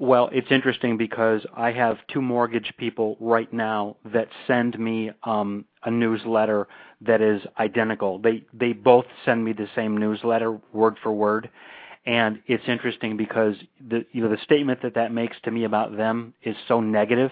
Well, 0.00 0.30
it's 0.32 0.50
interesting 0.50 0.96
because 0.96 1.44
I 1.54 1.72
have 1.72 1.98
two 2.10 2.22
mortgage 2.22 2.72
people 2.78 3.18
right 3.20 3.52
now 3.52 3.98
that 4.06 4.28
send 4.46 4.78
me 4.78 5.10
um, 5.24 5.66
a 5.84 5.90
newsletter 5.90 6.68
that 7.02 7.20
is 7.20 7.42
identical. 7.58 8.18
They 8.18 8.42
they 8.54 8.72
both 8.72 9.04
send 9.26 9.44
me 9.44 9.52
the 9.52 9.68
same 9.76 9.98
newsletter 9.98 10.58
word 10.72 10.96
for 11.02 11.12
word, 11.12 11.50
and 12.06 12.40
it's 12.46 12.64
interesting 12.66 13.18
because 13.18 13.56
the 13.90 14.06
you 14.12 14.22
know 14.22 14.30
the 14.30 14.42
statement 14.42 14.80
that 14.80 14.94
that 14.94 15.12
makes 15.12 15.36
to 15.42 15.50
me 15.50 15.64
about 15.64 15.94
them 15.94 16.32
is 16.44 16.56
so 16.66 16.80
negative. 16.80 17.30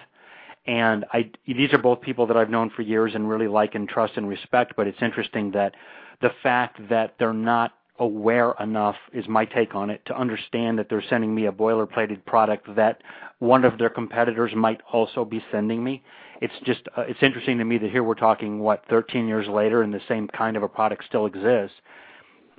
And 0.66 1.06
I 1.14 1.30
these 1.46 1.72
are 1.72 1.78
both 1.78 2.02
people 2.02 2.26
that 2.26 2.36
I've 2.36 2.50
known 2.50 2.68
for 2.68 2.82
years 2.82 3.12
and 3.14 3.30
really 3.30 3.48
like 3.48 3.76
and 3.76 3.88
trust 3.88 4.18
and 4.18 4.28
respect. 4.28 4.74
But 4.76 4.86
it's 4.86 5.00
interesting 5.00 5.52
that 5.52 5.74
the 6.20 6.32
fact 6.42 6.86
that 6.90 7.14
they're 7.18 7.32
not 7.32 7.72
aware 7.98 8.54
enough 8.60 8.96
is 9.12 9.26
my 9.28 9.44
take 9.44 9.74
on 9.74 9.90
it 9.90 10.04
to 10.06 10.16
understand 10.16 10.78
that 10.78 10.88
they're 10.88 11.04
sending 11.08 11.34
me 11.34 11.46
a 11.46 11.52
boilerplated 11.52 12.24
product 12.24 12.74
that 12.76 13.02
one 13.38 13.64
of 13.64 13.78
their 13.78 13.90
competitors 13.90 14.52
might 14.54 14.80
also 14.92 15.24
be 15.24 15.42
sending 15.50 15.82
me. 15.82 16.02
It's 16.40 16.54
just 16.64 16.82
uh, 16.96 17.02
it's 17.02 17.22
interesting 17.22 17.58
to 17.58 17.64
me 17.64 17.78
that 17.78 17.90
here 17.90 18.04
we're 18.04 18.14
talking 18.14 18.60
what 18.60 18.84
13 18.88 19.26
years 19.26 19.48
later 19.48 19.82
and 19.82 19.92
the 19.92 20.00
same 20.08 20.28
kind 20.28 20.56
of 20.56 20.62
a 20.62 20.68
product 20.68 21.04
still 21.06 21.26
exists. 21.26 21.76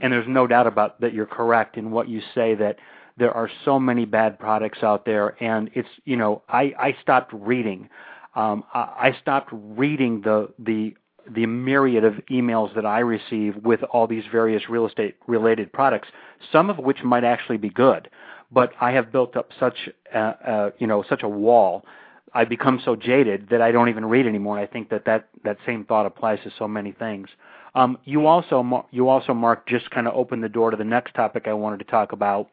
And 0.02 0.12
there's 0.12 0.28
no 0.28 0.48
doubt 0.48 0.68
about 0.68 1.00
that 1.02 1.14
you're 1.14 1.26
correct 1.26 1.78
in 1.78 1.92
what 1.92 2.08
you 2.08 2.22
say 2.36 2.56
that 2.56 2.78
there 3.18 3.32
are 3.32 3.50
so 3.66 3.80
many 3.80 4.06
bad 4.06 4.40
products 4.40 4.82
out 4.82 5.06
there 5.06 5.42
and 5.44 5.70
it's 5.74 5.90
you 6.06 6.16
know 6.16 6.42
I 6.50 6.74
I 6.80 6.98
stopped 7.02 7.34
reading 7.34 7.90
um 8.36 8.64
I, 8.74 8.80
I 8.80 9.18
stopped 9.22 9.50
reading 9.52 10.22
the 10.22 10.50
the 10.60 10.96
the 11.34 11.46
myriad 11.46 12.04
of 12.04 12.14
emails 12.32 12.74
that 12.76 12.86
I 12.86 13.00
receive 13.00 13.56
with 13.58 13.84
all 13.84 14.08
these 14.08 14.24
various 14.32 14.70
real 14.70 14.86
estate 14.86 15.16
related 15.28 15.72
products, 15.72 16.10
some 16.52 16.70
of 16.70 16.78
which 16.78 17.04
might 17.04 17.24
actually 17.24 17.58
be 17.58 17.70
good, 17.70 18.10
but 18.52 18.72
I 18.80 18.92
have 18.92 19.12
built 19.12 19.36
up 19.36 19.50
such 19.60 19.90
uh, 20.14 20.18
uh, 20.18 20.72
you 20.80 20.88
know 20.88 21.04
such 21.08 21.24
a 21.24 21.30
wall. 21.30 21.86
I've 22.34 22.50
become 22.50 22.80
so 22.84 22.96
jaded 22.96 23.50
that 23.50 23.62
I 23.62 23.72
don't 23.72 23.90
even 23.90 24.06
read 24.06 24.28
anymore. 24.28 24.60
I 24.60 24.68
think 24.68 24.90
that 24.90 25.06
that, 25.06 25.30
that 25.44 25.58
same 25.66 25.84
thought 25.84 26.06
applies 26.06 26.38
to 26.44 26.52
so 26.60 26.68
many 26.68 26.92
things. 26.92 27.28
Um, 27.74 27.98
you 28.06 28.28
also 28.28 28.88
you 28.92 29.10
also 29.10 29.34
Marc 29.34 29.68
just 29.68 29.90
kind 29.92 30.08
of 30.08 30.16
opened 30.16 30.44
the 30.44 30.50
door 30.50 30.72
to 30.72 30.78
the 30.78 30.84
next 30.84 31.14
topic 31.16 31.48
I 31.48 31.54
wanted 31.54 31.80
to 31.80 31.86
talk 31.86 32.12
about, 32.12 32.50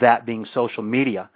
that 0.00 0.26
being 0.26 0.46
social 0.54 0.82
media. 0.82 1.30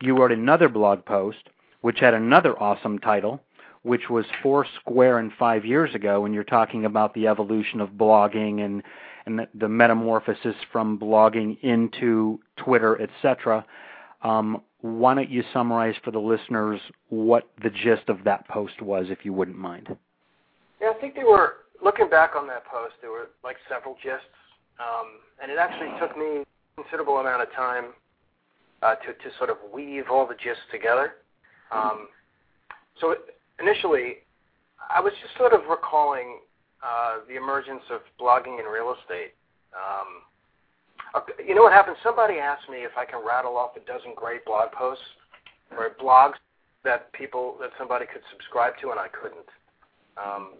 You 0.00 0.16
wrote 0.16 0.32
another 0.32 0.68
blog 0.68 1.04
post 1.04 1.48
which 1.82 1.98
had 1.98 2.14
another 2.14 2.58
awesome 2.60 2.98
title 2.98 3.40
which 3.82 4.08
was 4.08 4.24
four 4.42 4.66
square 4.80 5.18
and 5.18 5.32
five 5.38 5.64
years 5.64 5.94
ago, 5.94 6.20
when 6.20 6.32
you're 6.32 6.44
talking 6.44 6.84
about 6.84 7.14
the 7.14 7.26
evolution 7.26 7.80
of 7.80 7.90
blogging 7.90 8.64
and 8.64 8.82
and 9.24 9.46
the, 9.54 9.68
metamorphosis 9.68 10.56
from 10.72 10.98
blogging 10.98 11.56
into 11.62 12.40
Twitter, 12.56 13.00
etc. 13.00 13.64
Um, 14.22 14.62
why 14.80 15.14
don't 15.14 15.30
you 15.30 15.44
summarize 15.52 15.94
for 16.02 16.10
the 16.10 16.18
listeners 16.18 16.80
what 17.08 17.48
the 17.62 17.70
gist 17.70 18.08
of 18.08 18.24
that 18.24 18.48
post 18.48 18.82
was, 18.82 19.06
if 19.10 19.24
you 19.24 19.32
wouldn't 19.32 19.56
mind? 19.56 19.96
Yeah, 20.80 20.90
I 20.96 21.00
think 21.00 21.14
they 21.14 21.22
were 21.22 21.58
looking 21.84 22.08
back 22.08 22.32
on 22.36 22.48
that 22.48 22.64
post. 22.66 22.94
There 23.00 23.10
were 23.10 23.30
like 23.44 23.56
several 23.68 23.96
gists, 24.02 24.24
um, 24.80 25.20
and 25.40 25.52
it 25.52 25.58
actually 25.58 25.90
took 26.00 26.16
me 26.16 26.42
a 26.42 26.82
considerable 26.82 27.18
amount 27.18 27.42
of 27.42 27.52
time 27.52 27.86
uh, 28.82 28.96
to 28.96 29.12
to 29.12 29.36
sort 29.38 29.50
of 29.50 29.58
weave 29.72 30.04
all 30.10 30.26
the 30.26 30.34
gists 30.34 30.64
together. 30.72 31.14
Um, 31.70 32.08
so 33.00 33.14
initially, 33.60 34.24
I 34.88 35.00
was 35.00 35.12
just 35.22 35.36
sort 35.36 35.52
of 35.52 35.68
recalling 35.68 36.40
uh, 36.82 37.24
the 37.28 37.36
emergence 37.36 37.82
of 37.90 38.00
blogging 38.20 38.58
in 38.58 38.66
real 38.66 38.94
estate. 39.00 39.34
Um, 39.72 41.24
you 41.46 41.54
know 41.54 41.62
what 41.62 41.72
happened? 41.72 41.96
Somebody 42.02 42.38
asked 42.38 42.68
me 42.68 42.78
if 42.78 42.92
I 42.96 43.04
can 43.04 43.20
rattle 43.24 43.56
off 43.56 43.76
a 43.76 43.80
dozen 43.80 44.12
great 44.16 44.44
blog 44.44 44.72
posts 44.72 45.04
or 45.76 45.90
blogs 46.00 46.40
that 46.84 47.12
people 47.12 47.56
that 47.60 47.70
somebody 47.78 48.06
could 48.06 48.22
subscribe 48.30 48.74
to, 48.80 48.90
and 48.90 48.98
I 48.98 49.08
couldn't. 49.08 49.48
Um, 50.16 50.54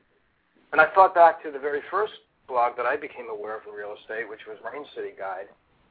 and 0.72 0.80
I 0.80 0.86
thought 0.94 1.14
back 1.14 1.42
to 1.42 1.50
the 1.50 1.58
very 1.58 1.80
first 1.90 2.12
blog 2.48 2.76
that 2.76 2.86
I 2.86 2.96
became 2.96 3.28
aware 3.30 3.56
of 3.56 3.62
in 3.66 3.74
real 3.74 3.94
estate, 4.00 4.28
which 4.28 4.46
was 4.46 4.58
Rain 4.64 4.84
City 4.94 5.10
Guide, 5.18 5.48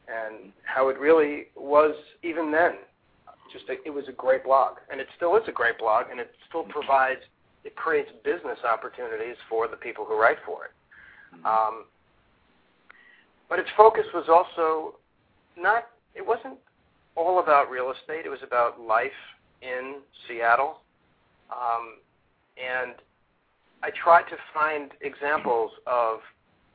and 0.08 0.52
how 0.64 0.90
it 0.90 0.98
really 1.00 1.48
was 1.56 1.96
even 2.24 2.52
then. 2.52 2.74
Just 3.52 3.66
a, 3.70 3.76
it 3.86 3.90
was 3.90 4.06
a 4.08 4.14
great 4.14 4.44
blog, 4.44 4.78
and 4.92 5.02
it 5.02 5.08
still 5.16 5.36
is 5.36 5.44
a 5.48 5.52
great 5.52 5.78
blog, 5.78 6.06
and 6.10 6.20
it 6.20 6.32
still 6.48 6.64
provides 6.64 7.22
it 7.64 7.76
creates 7.76 8.10
business 8.24 8.58
opportunities 8.64 9.36
for 9.48 9.68
the 9.68 9.76
people 9.76 10.06
who 10.06 10.20
write 10.20 10.38
for 10.46 10.66
it. 10.66 10.72
Um, 11.46 11.86
but 13.50 13.60
its 13.60 13.70
focus 13.78 14.06
was 14.14 14.26
also 14.30 14.96
not. 15.58 15.90
It 16.16 16.26
wasn't 16.26 16.56
all 17.16 17.40
about 17.40 17.70
real 17.70 17.92
estate. 17.92 18.26
It 18.26 18.30
was 18.30 18.44
about 18.44 18.80
life 18.80 19.12
in 19.62 19.98
Seattle, 20.28 20.80
um, 21.52 21.98
and 22.58 22.96
I 23.84 23.90
tried 23.92 24.24
to 24.24 24.38
find 24.54 24.92
examples 25.02 25.72
of 25.86 26.20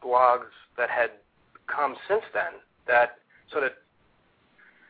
blogs 0.05 0.53
that 0.77 0.91
had 0.91 1.11
come 1.67 1.97
since 2.09 2.23
then 2.33 2.61
that 2.87 3.19
sort 3.51 3.65
of 3.65 3.71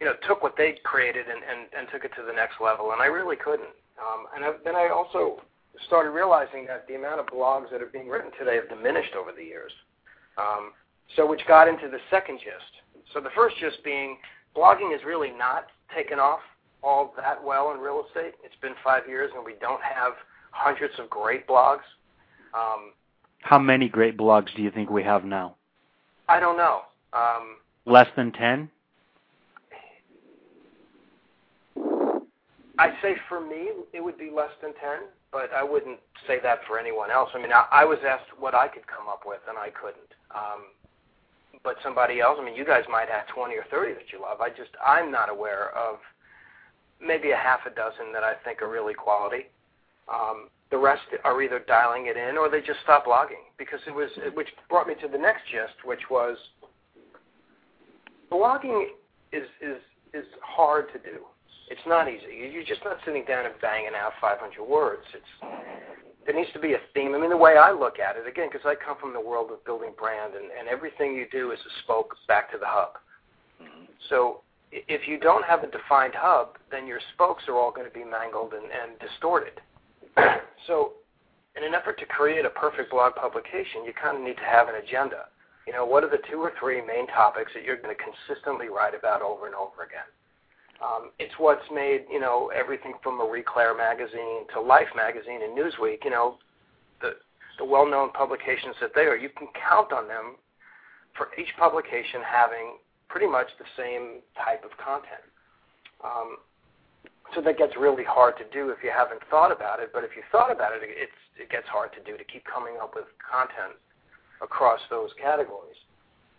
you 0.00 0.06
know 0.06 0.14
took 0.26 0.42
what 0.42 0.54
they'd 0.56 0.82
created 0.82 1.26
and, 1.26 1.42
and, 1.42 1.68
and 1.76 1.88
took 1.92 2.04
it 2.04 2.12
to 2.16 2.22
the 2.26 2.32
next 2.32 2.60
level, 2.60 2.92
and 2.92 3.00
I 3.00 3.06
really 3.06 3.36
couldn't. 3.36 3.74
Um, 3.96 4.26
and 4.34 4.44
I, 4.44 4.50
then 4.64 4.76
I 4.76 4.88
also 4.88 5.40
started 5.86 6.10
realizing 6.10 6.66
that 6.66 6.86
the 6.88 6.94
amount 6.94 7.20
of 7.20 7.26
blogs 7.26 7.70
that 7.70 7.82
are 7.82 7.86
being 7.92 8.08
written 8.08 8.30
today 8.38 8.56
have 8.56 8.68
diminished 8.68 9.14
over 9.14 9.32
the 9.32 9.44
years. 9.44 9.72
Um, 10.38 10.72
so 11.14 11.26
which 11.26 11.46
got 11.46 11.68
into 11.68 11.88
the 11.88 11.98
second 12.10 12.38
gist. 12.38 12.82
So 13.12 13.20
the 13.20 13.30
first 13.34 13.56
gist 13.58 13.78
being 13.84 14.18
blogging 14.56 14.94
is 14.94 15.00
really 15.04 15.30
not 15.30 15.66
taken 15.94 16.18
off 16.18 16.40
all 16.82 17.14
that 17.16 17.42
well 17.42 17.72
in 17.72 17.80
real 17.80 18.04
estate. 18.06 18.34
It's 18.44 18.54
been 18.60 18.74
five 18.82 19.08
years 19.08 19.30
and 19.34 19.44
we 19.44 19.54
don't 19.60 19.82
have 19.82 20.12
hundreds 20.50 20.94
of 20.98 21.08
great 21.10 21.46
blogs. 21.46 21.86
Um, 22.54 22.92
How 23.40 23.58
many 23.58 23.88
great 23.88 24.16
blogs 24.16 24.54
do 24.56 24.62
you 24.62 24.70
think 24.70 24.90
we 24.90 25.02
have 25.02 25.24
now? 25.24 25.56
I 26.28 26.40
don't 26.40 26.56
know. 26.56 26.82
Um, 27.12 27.56
Less 27.84 28.08
than 28.16 28.32
10? 28.32 28.70
I 32.78 32.90
say 33.02 33.16
for 33.28 33.40
me, 33.40 33.70
it 33.92 34.02
would 34.02 34.18
be 34.18 34.30
less 34.30 34.50
than 34.60 34.72
10, 34.74 35.08
but 35.32 35.50
I 35.52 35.62
wouldn't 35.62 35.98
say 36.26 36.38
that 36.42 36.60
for 36.66 36.78
anyone 36.78 37.10
else. 37.10 37.30
I 37.34 37.38
mean, 37.40 37.52
I, 37.52 37.66
I 37.72 37.84
was 37.84 37.98
asked 38.06 38.30
what 38.38 38.54
I 38.54 38.68
could 38.68 38.86
come 38.86 39.08
up 39.08 39.22
with, 39.26 39.40
and 39.48 39.56
I 39.56 39.70
couldn't. 39.70 40.12
Um, 40.34 40.72
but 41.64 41.76
somebody 41.82 42.20
else, 42.20 42.38
I 42.40 42.44
mean, 42.44 42.54
you 42.54 42.64
guys 42.64 42.84
might 42.90 43.08
have 43.08 43.26
20 43.28 43.54
or 43.54 43.64
30 43.70 43.94
that 43.94 44.12
you 44.12 44.20
love. 44.20 44.40
I 44.40 44.50
just, 44.50 44.70
I'm 44.84 45.10
not 45.10 45.28
aware 45.30 45.76
of 45.76 45.98
maybe 47.00 47.30
a 47.30 47.36
half 47.36 47.60
a 47.66 47.70
dozen 47.70 48.12
that 48.12 48.22
I 48.22 48.34
think 48.44 48.62
are 48.62 48.70
really 48.70 48.94
quality. 48.94 49.46
Um, 50.12 50.48
the 50.70 50.78
rest 50.78 51.02
are 51.24 51.42
either 51.42 51.60
dialing 51.66 52.06
it 52.06 52.16
in 52.16 52.36
or 52.36 52.48
they 52.48 52.60
just 52.60 52.80
stop 52.82 53.06
blogging 53.06 53.46
because 53.58 53.80
it 53.86 53.94
was, 53.94 54.10
which 54.34 54.48
brought 54.68 54.86
me 54.86 54.94
to 55.00 55.08
the 55.08 55.18
next 55.18 55.42
gist, 55.50 55.84
which 55.84 56.10
was 56.10 56.36
blogging 58.30 58.86
is 59.32 59.46
is 59.60 59.78
is 60.14 60.24
hard 60.42 60.86
to 60.92 60.98
do. 60.98 61.24
It's 61.68 61.82
not 61.86 62.08
easy. 62.08 62.50
You're 62.52 62.64
just 62.64 62.84
not 62.84 62.98
sitting 63.04 63.24
down 63.24 63.46
and 63.46 63.54
banging 63.60 63.94
out 63.96 64.12
500 64.20 64.64
words. 64.64 65.02
It's 65.14 65.32
there 66.26 66.34
needs 66.34 66.52
to 66.52 66.58
be 66.58 66.74
a 66.74 66.80
theme. 66.92 67.14
I 67.14 67.18
mean, 67.18 67.30
the 67.30 67.36
way 67.36 67.56
I 67.56 67.70
look 67.70 68.00
at 68.00 68.16
it, 68.16 68.26
again, 68.26 68.48
because 68.50 68.66
I 68.66 68.74
come 68.74 68.96
from 69.00 69.12
the 69.12 69.20
world 69.20 69.52
of 69.52 69.64
building 69.64 69.92
brand, 69.96 70.34
and, 70.34 70.50
and 70.58 70.66
everything 70.68 71.14
you 71.14 71.26
do 71.30 71.52
is 71.52 71.58
a 71.60 71.72
spoke 71.84 72.16
back 72.26 72.50
to 72.50 72.58
the 72.58 72.66
hub. 72.66 72.98
Mm-hmm. 73.62 73.84
So 74.08 74.42
if 74.72 75.06
you 75.06 75.18
don't 75.18 75.44
have 75.44 75.62
a 75.62 75.70
defined 75.70 76.14
hub, 76.16 76.58
then 76.70 76.86
your 76.86 76.98
spokes 77.14 77.44
are 77.46 77.54
all 77.54 77.70
going 77.70 77.86
to 77.86 77.94
be 77.94 78.04
mangled 78.04 78.54
and, 78.54 78.64
and 78.64 78.98
distorted. 78.98 79.60
so 80.66 80.94
in 81.56 81.62
an 81.62 81.74
effort 81.74 81.98
to 82.00 82.06
create 82.06 82.44
a 82.44 82.50
perfect 82.50 82.90
blog 82.90 83.14
publication, 83.14 83.84
you 83.86 83.92
kind 83.94 84.16
of 84.18 84.22
need 84.22 84.36
to 84.36 84.44
have 84.50 84.68
an 84.68 84.74
agenda. 84.76 85.30
You 85.66 85.72
know, 85.72 85.86
what 85.86 86.04
are 86.04 86.10
the 86.10 86.22
two 86.30 86.38
or 86.38 86.52
three 86.58 86.82
main 86.84 87.06
topics 87.08 87.52
that 87.54 87.64
you're 87.64 87.80
going 87.80 87.94
to 87.94 88.02
consistently 88.02 88.68
write 88.68 88.94
about 88.94 89.22
over 89.22 89.46
and 89.46 89.54
over 89.54 89.82
again? 89.82 90.06
Um, 90.82 91.10
it's 91.18 91.32
what's 91.38 91.64
made 91.72 92.04
you 92.10 92.20
know 92.20 92.50
everything 92.54 92.94
from 93.02 93.16
Marie 93.18 93.42
Claire 93.42 93.76
magazine 93.76 94.46
to 94.52 94.60
Life 94.60 94.88
magazine 94.94 95.40
and 95.42 95.56
Newsweek. 95.56 96.04
You 96.04 96.10
know, 96.10 96.38
the 97.00 97.16
the 97.58 97.64
well-known 97.64 98.12
publications 98.12 98.76
that 98.80 98.90
they 98.94 99.02
are. 99.02 99.16
You 99.16 99.30
can 99.30 99.48
count 99.56 99.92
on 99.92 100.08
them 100.08 100.36
for 101.16 101.28
each 101.40 101.48
publication 101.58 102.20
having 102.20 102.76
pretty 103.08 103.26
much 103.26 103.48
the 103.58 103.64
same 103.76 104.20
type 104.36 104.64
of 104.64 104.76
content. 104.76 105.24
Um, 106.04 106.36
so 107.34 107.40
that 107.40 107.58
gets 107.58 107.72
really 107.76 108.04
hard 108.04 108.36
to 108.38 108.44
do 108.52 108.70
if 108.70 108.84
you 108.84 108.92
haven't 108.94 109.20
thought 109.30 109.50
about 109.50 109.80
it. 109.80 109.90
But 109.92 110.04
if 110.04 110.10
you 110.14 110.22
thought 110.30 110.52
about 110.52 110.72
it, 110.72 110.80
it's 110.84 111.20
it 111.40 111.50
gets 111.50 111.66
hard 111.68 111.92
to 111.92 112.00
do 112.04 112.16
to 112.16 112.24
keep 112.24 112.44
coming 112.44 112.76
up 112.80 112.94
with 112.94 113.04
content 113.20 113.76
across 114.42 114.80
those 114.90 115.10
categories. 115.20 115.76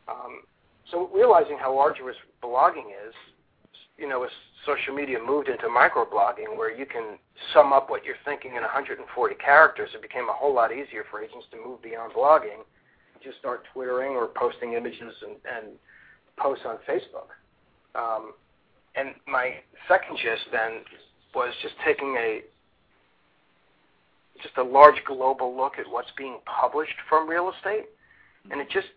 Um, 0.07 0.45
so 0.91 1.09
realizing 1.13 1.57
how 1.57 1.77
arduous 1.77 2.15
blogging 2.41 2.89
is, 2.93 3.13
you 3.97 4.07
know, 4.07 4.23
as 4.23 4.31
social 4.65 4.93
media 4.93 5.17
moved 5.25 5.49
into 5.49 5.67
microblogging, 5.67 6.55
where 6.55 6.75
you 6.75 6.85
can 6.85 7.17
sum 7.53 7.73
up 7.73 7.89
what 7.89 8.03
you're 8.03 8.15
thinking 8.25 8.51
in 8.55 8.61
140 8.61 9.35
characters, 9.35 9.89
it 9.93 10.01
became 10.01 10.29
a 10.29 10.33
whole 10.33 10.53
lot 10.53 10.71
easier 10.71 11.03
for 11.09 11.21
agents 11.21 11.45
to 11.51 11.57
move 11.57 11.81
beyond 11.81 12.13
blogging, 12.13 12.61
just 13.23 13.37
start 13.39 13.63
twittering 13.73 14.11
or 14.11 14.27
posting 14.27 14.73
images 14.73 15.13
and, 15.21 15.35
and 15.55 15.73
posts 16.37 16.65
on 16.65 16.77
Facebook. 16.87 17.33
Um, 17.95 18.33
and 18.95 19.09
my 19.27 19.55
second 19.87 20.17
gist 20.17 20.43
then 20.51 20.81
was 21.33 21.53
just 21.61 21.75
taking 21.85 22.15
a 22.17 22.41
just 24.41 24.55
a 24.57 24.63
large 24.63 25.03
global 25.05 25.55
look 25.57 25.79
at 25.79 25.89
what's 25.89 26.11
being 26.15 26.37
published 26.45 26.93
from 27.09 27.27
real 27.27 27.51
estate, 27.51 27.85
and 28.51 28.61
it 28.61 28.69
just 28.69 28.87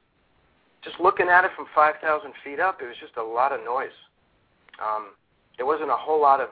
just 0.82 0.98
looking 1.00 1.28
at 1.28 1.44
it 1.44 1.50
from 1.54 1.66
5,000 1.74 2.32
feet 2.42 2.58
up, 2.58 2.80
it 2.80 2.86
was 2.86 2.96
just 3.00 3.16
a 3.16 3.22
lot 3.22 3.52
of 3.52 3.60
noise. 3.64 3.92
Um, 4.80 5.10
there 5.56 5.66
wasn't 5.66 5.90
a 5.90 5.96
whole 5.96 6.20
lot 6.20 6.40
of 6.40 6.48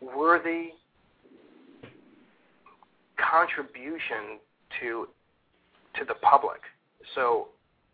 worthy 0.00 0.72
contribution 3.18 4.38
to 4.80 5.08
to 5.98 6.04
the 6.04 6.14
public. 6.14 6.60
So 7.14 7.48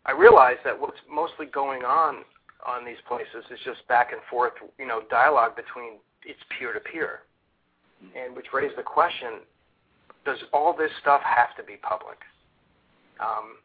I 0.05 0.11
realized 0.11 0.59
that 0.65 0.79
what's 0.79 0.99
mostly 1.09 1.45
going 1.45 1.83
on 1.83 2.25
on 2.67 2.85
these 2.85 2.99
places 3.07 3.45
is 3.51 3.59
just 3.63 3.87
back 3.87 4.11
and 4.11 4.21
forth, 4.29 4.53
you 4.77 4.87
know, 4.87 5.03
dialogue 5.09 5.55
between 5.55 5.99
it's 6.25 6.39
peer 6.57 6.73
to 6.73 6.79
peer, 6.79 7.19
and 8.15 8.35
which 8.35 8.47
raised 8.53 8.77
the 8.77 8.83
question: 8.83 9.43
Does 10.25 10.39
all 10.51 10.75
this 10.75 10.91
stuff 11.01 11.21
have 11.23 11.55
to 11.57 11.63
be 11.63 11.77
public? 11.77 12.17
Um, 13.19 13.59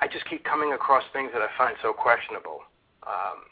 I 0.00 0.08
just 0.08 0.28
keep 0.28 0.44
coming 0.44 0.72
across 0.72 1.04
things 1.12 1.30
that 1.32 1.40
I 1.40 1.48
find 1.56 1.76
so 1.80 1.92
questionable. 1.92 2.60
Um, 3.06 3.48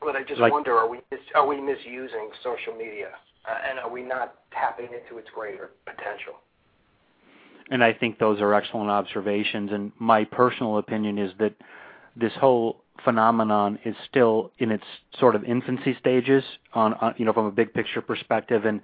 but 0.00 0.16
I 0.16 0.22
just 0.22 0.40
like, 0.40 0.52
wonder: 0.52 0.76
Are 0.76 0.88
we 0.88 0.98
are 1.34 1.46
we 1.46 1.60
misusing 1.60 2.30
social 2.42 2.74
media, 2.74 3.10
uh, 3.48 3.54
and 3.68 3.78
are 3.78 3.90
we 3.90 4.02
not 4.02 4.34
tapping 4.52 4.86
into 4.86 5.18
its 5.18 5.28
greater 5.34 5.70
potential? 5.84 6.34
And 7.70 7.84
I 7.84 7.92
think 7.92 8.18
those 8.18 8.40
are 8.40 8.54
excellent 8.54 8.90
observations. 8.90 9.70
And 9.72 9.92
my 9.98 10.24
personal 10.24 10.78
opinion 10.78 11.18
is 11.18 11.32
that 11.38 11.54
this 12.16 12.32
whole 12.40 12.82
phenomenon 13.04 13.78
is 13.84 13.94
still 14.08 14.50
in 14.58 14.70
its 14.70 14.84
sort 15.18 15.36
of 15.36 15.44
infancy 15.44 15.96
stages 16.00 16.42
on, 16.74 16.94
on 16.94 17.14
you 17.16 17.24
know 17.24 17.32
from 17.32 17.46
a 17.46 17.50
big 17.50 17.72
picture 17.72 18.00
perspective 18.00 18.64
and 18.64 18.80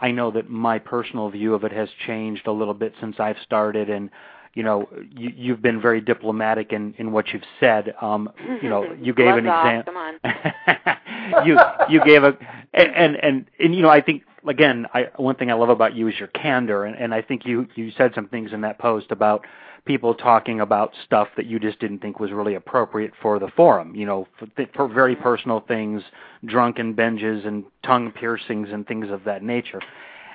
I 0.00 0.10
know 0.10 0.32
that 0.32 0.50
my 0.50 0.80
personal 0.80 1.30
view 1.30 1.54
of 1.54 1.62
it 1.62 1.70
has 1.70 1.88
changed 2.06 2.48
a 2.48 2.52
little 2.52 2.74
bit 2.74 2.92
since 3.00 3.20
I've 3.20 3.36
started 3.44 3.88
and 3.88 4.10
you 4.54 4.62
know 4.62 4.88
you, 5.10 5.32
you've 5.34 5.62
been 5.62 5.80
very 5.80 6.00
diplomatic 6.00 6.72
in 6.72 6.94
in 6.98 7.12
what 7.12 7.28
you've 7.28 7.42
said 7.60 7.94
um 8.00 8.30
you 8.62 8.68
know 8.68 8.92
you 9.00 9.14
gave 9.14 9.34
an 9.36 9.46
example 9.46 9.94
you 11.44 11.58
you 11.88 12.04
gave 12.04 12.24
a 12.24 12.36
and, 12.74 12.94
and 12.94 13.16
and 13.16 13.46
and 13.58 13.74
you 13.74 13.82
know 13.82 13.90
I 13.90 14.00
think 14.00 14.22
again 14.46 14.86
I 14.92 15.08
one 15.16 15.36
thing 15.36 15.50
I 15.50 15.54
love 15.54 15.68
about 15.68 15.94
you 15.94 16.08
is 16.08 16.14
your 16.18 16.28
candor 16.28 16.84
and 16.84 16.96
and 16.96 17.14
I 17.14 17.22
think 17.22 17.44
you 17.44 17.66
you 17.74 17.90
said 17.96 18.12
some 18.14 18.28
things 18.28 18.52
in 18.52 18.60
that 18.62 18.78
post 18.78 19.10
about 19.10 19.46
people 19.84 20.14
talking 20.14 20.60
about 20.60 20.92
stuff 21.04 21.28
that 21.36 21.46
you 21.46 21.58
just 21.58 21.78
didn't 21.80 21.98
think 21.98 22.20
was 22.20 22.30
really 22.30 22.54
appropriate 22.54 23.12
for 23.20 23.38
the 23.38 23.48
forum. 23.48 23.94
You 23.94 24.06
know, 24.06 24.28
for, 24.38 24.46
for 24.74 24.88
very 24.88 25.16
personal 25.16 25.60
things, 25.60 26.02
drunken 26.44 26.94
binges 26.94 27.46
and 27.46 27.64
tongue 27.84 28.12
piercings 28.12 28.68
and 28.70 28.86
things 28.86 29.10
of 29.10 29.24
that 29.24 29.42
nature. 29.42 29.80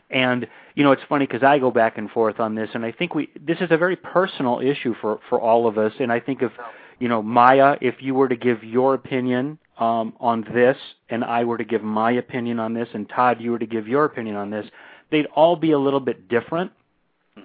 And 0.09 0.47
you 0.75 0.83
know, 0.83 0.91
it's 0.91 1.01
funny 1.09 1.25
because 1.25 1.43
I 1.43 1.59
go 1.59 1.71
back 1.71 1.97
and 1.97 2.09
forth 2.09 2.39
on 2.39 2.55
this, 2.55 2.69
and 2.73 2.85
I 2.85 2.91
think 2.91 3.13
we 3.13 3.29
this 3.39 3.57
is 3.59 3.69
a 3.71 3.77
very 3.77 3.95
personal 3.95 4.59
issue 4.59 4.95
for 5.01 5.19
for 5.29 5.39
all 5.39 5.67
of 5.67 5.77
us. 5.77 5.93
And 5.99 6.11
I 6.11 6.19
think 6.19 6.41
if 6.41 6.51
you 6.99 7.07
know, 7.07 7.21
Maya, 7.21 7.77
if 7.81 7.95
you 7.99 8.13
were 8.15 8.27
to 8.27 8.35
give 8.35 8.63
your 8.63 8.93
opinion 8.93 9.59
um, 9.79 10.13
on 10.19 10.45
this, 10.53 10.77
and 11.09 11.23
I 11.23 11.43
were 11.43 11.57
to 11.57 11.63
give 11.63 11.83
my 11.83 12.11
opinion 12.11 12.59
on 12.59 12.73
this, 12.73 12.87
and 12.93 13.07
Todd, 13.09 13.39
you 13.39 13.51
were 13.51 13.59
to 13.59 13.67
give 13.67 13.87
your 13.87 14.05
opinion 14.05 14.35
on 14.35 14.49
this, 14.49 14.65
they'd 15.11 15.27
all 15.27 15.55
be 15.55 15.71
a 15.71 15.79
little 15.79 15.99
bit 15.99 16.27
different. 16.27 16.71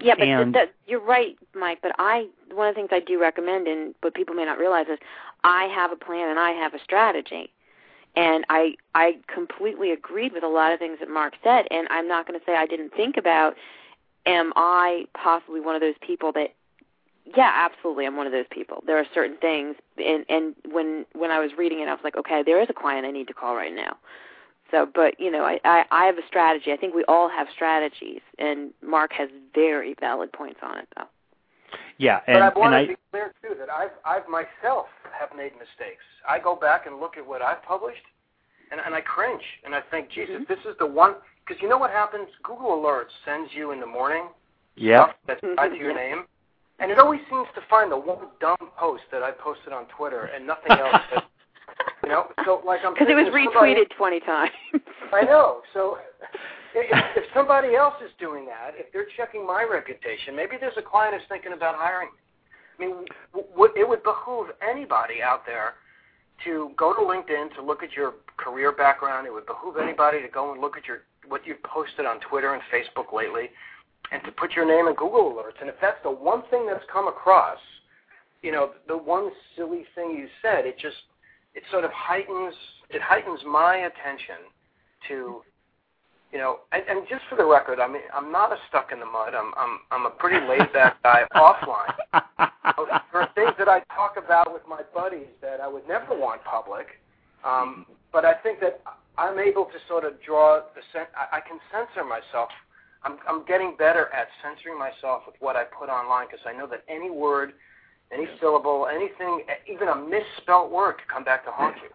Yeah, 0.01 0.15
but 0.17 0.27
and, 0.27 0.57
you're 0.87 1.05
right, 1.05 1.37
Mike. 1.55 1.81
But 1.83 1.93
I, 1.99 2.29
one 2.55 2.69
of 2.69 2.75
the 2.75 2.79
things 2.79 2.89
I 2.93 3.01
do 3.01 3.21
recommend, 3.21 3.67
and 3.67 3.95
what 4.01 4.15
people 4.15 4.35
may 4.35 4.45
not 4.45 4.59
realize 4.59 4.87
is, 4.91 4.99
I 5.45 5.65
have 5.65 5.93
a 5.93 5.97
plan 5.97 6.31
and 6.31 6.39
I 6.39 6.53
have 6.53 6.73
a 6.73 6.79
strategy. 6.83 7.53
And 8.15 8.45
I 8.49 8.75
I 8.95 9.19
completely 9.33 9.91
agreed 9.91 10.33
with 10.33 10.45
a 10.45 10.49
lot 10.49 10.73
of 10.73 10.79
things 10.79 10.99
that 11.01 11.09
Marc 11.09 11.35
said, 11.43 11.67
and 11.71 11.89
I'm 11.91 12.07
not 12.07 12.27
going 12.27 12.39
to 12.39 12.45
say 12.45 12.55
I 12.55 12.67
didn't 12.67 12.95
think 12.95 13.17
about. 13.17 13.55
Am 14.27 14.53
I 14.55 15.07
possibly 15.15 15.61
one 15.61 15.75
of 15.75 15.81
those 15.81 15.97
people 16.01 16.31
that 16.33 16.55
yeah, 17.37 17.51
absolutely. 17.55 18.05
I'm 18.05 18.17
one 18.17 18.27
of 18.27 18.33
those 18.33 18.47
people. 18.51 18.83
There 18.87 18.99
are 18.99 19.07
certain 19.15 19.37
things, 19.37 19.77
and 19.97 20.25
and 20.29 20.55
when 20.71 21.07
when 21.13 21.31
I 21.31 21.39
was 21.39 21.53
reading 21.57 21.81
it, 21.81 21.89
I 21.89 21.93
was 21.93 22.01
like, 22.03 22.17
okay, 22.17 22.43
there 22.45 22.61
is 22.61 22.69
a 22.69 22.75
client 22.75 23.07
I 23.07 23.11
need 23.11 23.29
to 23.29 23.35
call 23.35 23.55
right 23.55 23.75
now. 23.75 23.97
So, 24.71 24.89
but 24.93 25.19
you 25.21 25.31
know, 25.31 25.45
I 25.45 25.61
I, 25.65 25.85
I 25.91 26.05
have 26.07 26.19
a 26.19 26.27
strategy. 26.27 26.73
I 26.73 26.77
think 26.77 26.95
we 26.95 27.05
all 27.05 27.29
have 27.29 27.47
strategies, 27.55 28.21
and 28.39 28.73
Marc 28.83 29.13
has 29.13 29.29
very 29.55 29.95
valid 30.01 30.33
points 30.33 30.61
on 30.63 30.79
it, 30.79 30.89
though. 30.97 31.07
Yeah, 31.99 32.21
and, 32.27 32.41
but 32.41 32.43
I 32.43 32.59
want 32.59 32.75
and 32.75 32.89
to 32.89 32.93
I, 32.93 32.95
be 32.95 33.01
clear 33.11 33.35
too 33.41 33.55
that 33.59 33.71
I've 33.71 33.93
I've 34.05 34.29
myself 34.29 34.87
have 35.23 35.37
made 35.37 35.53
mistakes. 35.55 36.03
I 36.29 36.39
go 36.39 36.57
back 36.57 36.87
and 36.87 36.99
look 37.01 37.17
at 37.17 37.27
what 37.27 37.43
I've 37.43 37.63
published, 37.63 38.03
and 38.71 38.81
and 38.85 38.95
I 38.95 39.01
cringe, 39.01 39.43
and 39.65 39.75
I 39.75 39.81
think, 39.91 40.11
Jesus, 40.11 40.43
Mhm. 40.43 40.49
this 40.49 40.59
is 40.67 40.77
the 40.79 40.87
one. 40.87 41.15
Because 41.45 41.61
you 41.63 41.69
know 41.69 41.79
what 41.79 41.91
happens? 41.91 42.29
Google 42.43 42.71
Alerts 42.79 43.11
sends 43.25 43.53
you 43.55 43.73
in 43.73 43.81
the 43.81 43.87
morning 43.87 44.29
yeah, 44.77 45.05
stuff 45.05 45.17
that's 45.27 45.41
tied 45.57 45.71
to 45.71 45.77
your 45.77 45.95
name, 45.95 46.27
and 46.79 46.91
it 46.91 46.99
always 46.99 47.21
seems 47.31 47.49
to 47.55 47.61
find 47.69 47.91
the 47.91 47.97
one 47.97 48.29
dumb 48.41 48.71
post 48.77 49.03
that 49.11 49.23
I 49.23 49.31
posted 49.33 49.73
on 49.73 49.87
Twitter 49.97 50.25
and 50.35 50.47
nothing 50.47 50.73
else. 50.73 51.03
that, 51.15 51.25
you 52.03 52.09
know, 52.09 52.31
so 52.45 52.63
like 52.65 52.81
I'm 52.85 52.95
Because 52.95 53.09
it 53.09 53.15
was 53.15 53.27
if 53.29 53.33
somebody- 53.35 53.75
retweeted 53.75 53.91
20 53.91 54.21
times. 54.21 54.51
I 55.13 55.23
know. 55.23 55.63
So 55.75 55.99
if, 56.75 56.87
if 57.17 57.25
somebody 57.35 57.75
else 57.75 57.95
is 58.03 58.11
doing 58.19 58.47
that, 58.47 58.73
if 58.77 58.91
they're 58.93 59.07
checking 59.17 59.47
my 59.47 59.63
reputation, 59.65 60.35
maybe 60.35 60.57
there's 60.59 60.77
a 60.79 60.83
client 60.83 61.15
who's 61.15 61.27
thinking 61.29 61.53
about 61.53 61.75
hiring 61.77 62.09
me. 62.09 62.19
I 62.79 62.83
mean, 62.83 63.07
w- 63.35 63.73
it 63.77 63.89
would 63.89 64.03
behoove 64.03 64.49
anybody 64.63 65.23
out 65.23 65.45
there 65.47 65.75
to 66.45 66.71
go 66.77 66.93
to 66.93 67.01
LinkedIn 67.01 67.55
to 67.55 67.63
look 67.63 67.83
at 67.83 67.93
your 67.93 68.15
career 68.37 68.73
background. 68.73 69.27
It 69.27 69.33
would 69.33 69.47
behoove 69.47 69.77
anybody 69.77 70.21
to 70.23 70.29
go 70.29 70.53
and 70.53 70.61
look 70.61 70.77
at 70.77 70.87
your 70.87 71.03
what 71.29 71.47
you've 71.47 71.63
posted 71.63 72.05
on 72.05 72.19
Twitter 72.21 72.53
and 72.55 72.63
Facebook 72.73 73.13
lately, 73.13 73.51
and 74.11 74.23
to 74.25 74.33
put 74.33 74.53
your 74.53 74.67
name 74.67 74.89
in 74.89 74.95
Google 74.95 75.33
alerts. 75.33 75.61
And 75.61 75.69
if 75.69 75.77
that's 75.81 76.03
the 76.03 76.11
one 76.11 76.43
thing 76.51 76.67
that's 76.67 76.85
come 76.93 77.07
across, 77.07 77.59
you 78.43 78.51
know, 78.51 78.73
the 78.89 78.97
one 78.97 79.31
silly 79.57 79.85
thing 79.95 80.11
you 80.11 80.27
said, 80.43 80.67
it 80.67 80.77
just 80.79 80.97
it 81.55 81.63
sort 81.71 81.85
of 81.85 81.91
heightens 81.93 82.55
it 82.91 83.01
heightens 83.01 83.41
my 83.47 83.77
attention 83.77 84.51
to 85.09 85.43
you 86.33 86.39
know 86.39 86.61
and, 86.73 86.83
and 86.89 87.07
just 87.09 87.23
for 87.29 87.37
the 87.37 87.45
record 87.45 87.79
i 87.81 87.87
mean 87.87 88.03
i'm 88.15 88.33
not 88.33 88.53
a 88.53 88.57
stuck 88.69 88.91
in 88.93 88.99
the 89.01 89.07
mud 89.07 89.35
i'm 89.35 89.53
i'm 89.57 89.79
i'm 89.91 90.07
a 90.07 90.11
pretty 90.11 90.45
laid 90.47 90.73
back 90.73 91.01
guy 91.03 91.23
offline 91.35 91.93
there 93.13 93.21
are 93.23 93.29
things 93.35 93.53
that 93.59 93.69
i 93.69 93.81
talk 93.95 94.17
about 94.23 94.53
with 94.53 94.63
my 94.69 94.81
buddies 94.95 95.29
that 95.41 95.61
i 95.61 95.69
would 95.69 95.87
never 95.89 96.19
want 96.19 96.43
public 96.45 96.87
um 97.45 97.85
but 98.13 98.25
i 98.25 98.33
think 98.43 98.61
that 98.61 98.81
i'm 99.19 99.39
able 99.39 99.65
to 99.67 99.79
sort 99.89 100.05
of 100.05 100.13
draw 100.23 100.61
the 100.75 100.83
sen- 100.93 101.13
i, 101.17 101.37
I 101.39 101.41
can 101.41 101.59
censor 101.71 102.05
myself 102.05 102.49
i'm 103.05 103.19
i'm 103.29 103.45
getting 103.45 103.75
better 103.79 104.09
at 104.15 104.29
censoring 104.43 104.79
myself 104.79 105.23
with 105.27 105.37
what 105.41 105.57
i 105.57 105.65
put 105.65 105.89
online 105.89 106.27
because 106.31 106.45
i 106.47 106.53
know 106.57 106.67
that 106.69 106.83
any 106.89 107.11
word 107.11 107.53
any 108.13 108.27
syllable 108.41 108.89
anything 108.93 109.43
even 109.71 109.89
a 109.89 109.97
misspelt 109.97 110.71
word 110.71 110.95
could 110.99 111.09
come 111.09 111.25
back 111.25 111.45
to 111.45 111.51
haunt 111.51 111.77
you 111.83 111.91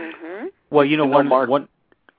mhm. 0.00 0.46
well, 0.70 0.84
you 0.84 0.96
know, 0.96 1.04
You 1.04 1.10
know, 1.10 1.16
one 1.16 1.28
Marc- 1.28 1.48
one. 1.50 1.68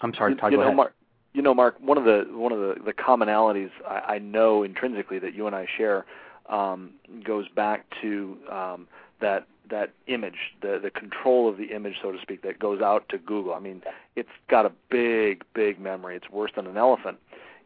I'm 0.01 0.13
sorry, 0.13 0.33
you, 0.33 0.37
Todd. 0.37 0.51
you 0.51 0.57
go 0.57 0.61
know, 0.63 0.67
ahead. 0.67 0.75
Marc, 0.77 0.93
you 1.33 1.41
know, 1.41 1.53
Marc. 1.53 1.79
One 1.79 1.97
of 1.97 2.03
the 2.03 2.25
one 2.31 2.51
of 2.51 2.59
the, 2.59 2.75
the 2.83 2.93
commonalities 2.93 3.69
I, 3.87 4.15
I 4.15 4.19
know 4.19 4.63
intrinsically 4.63 5.19
that 5.19 5.33
you 5.33 5.47
and 5.47 5.55
I 5.55 5.67
share 5.77 6.05
um, 6.49 6.91
goes 7.23 7.47
back 7.49 7.85
to 8.01 8.37
um, 8.51 8.87
that 9.21 9.47
that 9.69 9.91
image, 10.07 10.53
the 10.61 10.79
the 10.81 10.91
control 10.91 11.49
of 11.49 11.57
the 11.57 11.73
image, 11.75 11.95
so 12.01 12.11
to 12.11 12.21
speak, 12.21 12.41
that 12.43 12.59
goes 12.59 12.81
out 12.81 13.07
to 13.09 13.17
Google. 13.17 13.53
I 13.53 13.59
mean, 13.59 13.81
it's 14.15 14.29
got 14.49 14.65
a 14.65 14.71
big, 14.89 15.43
big 15.53 15.79
memory. 15.79 16.15
It's 16.15 16.29
worse 16.29 16.51
than 16.55 16.67
an 16.67 16.77
elephant. 16.77 17.17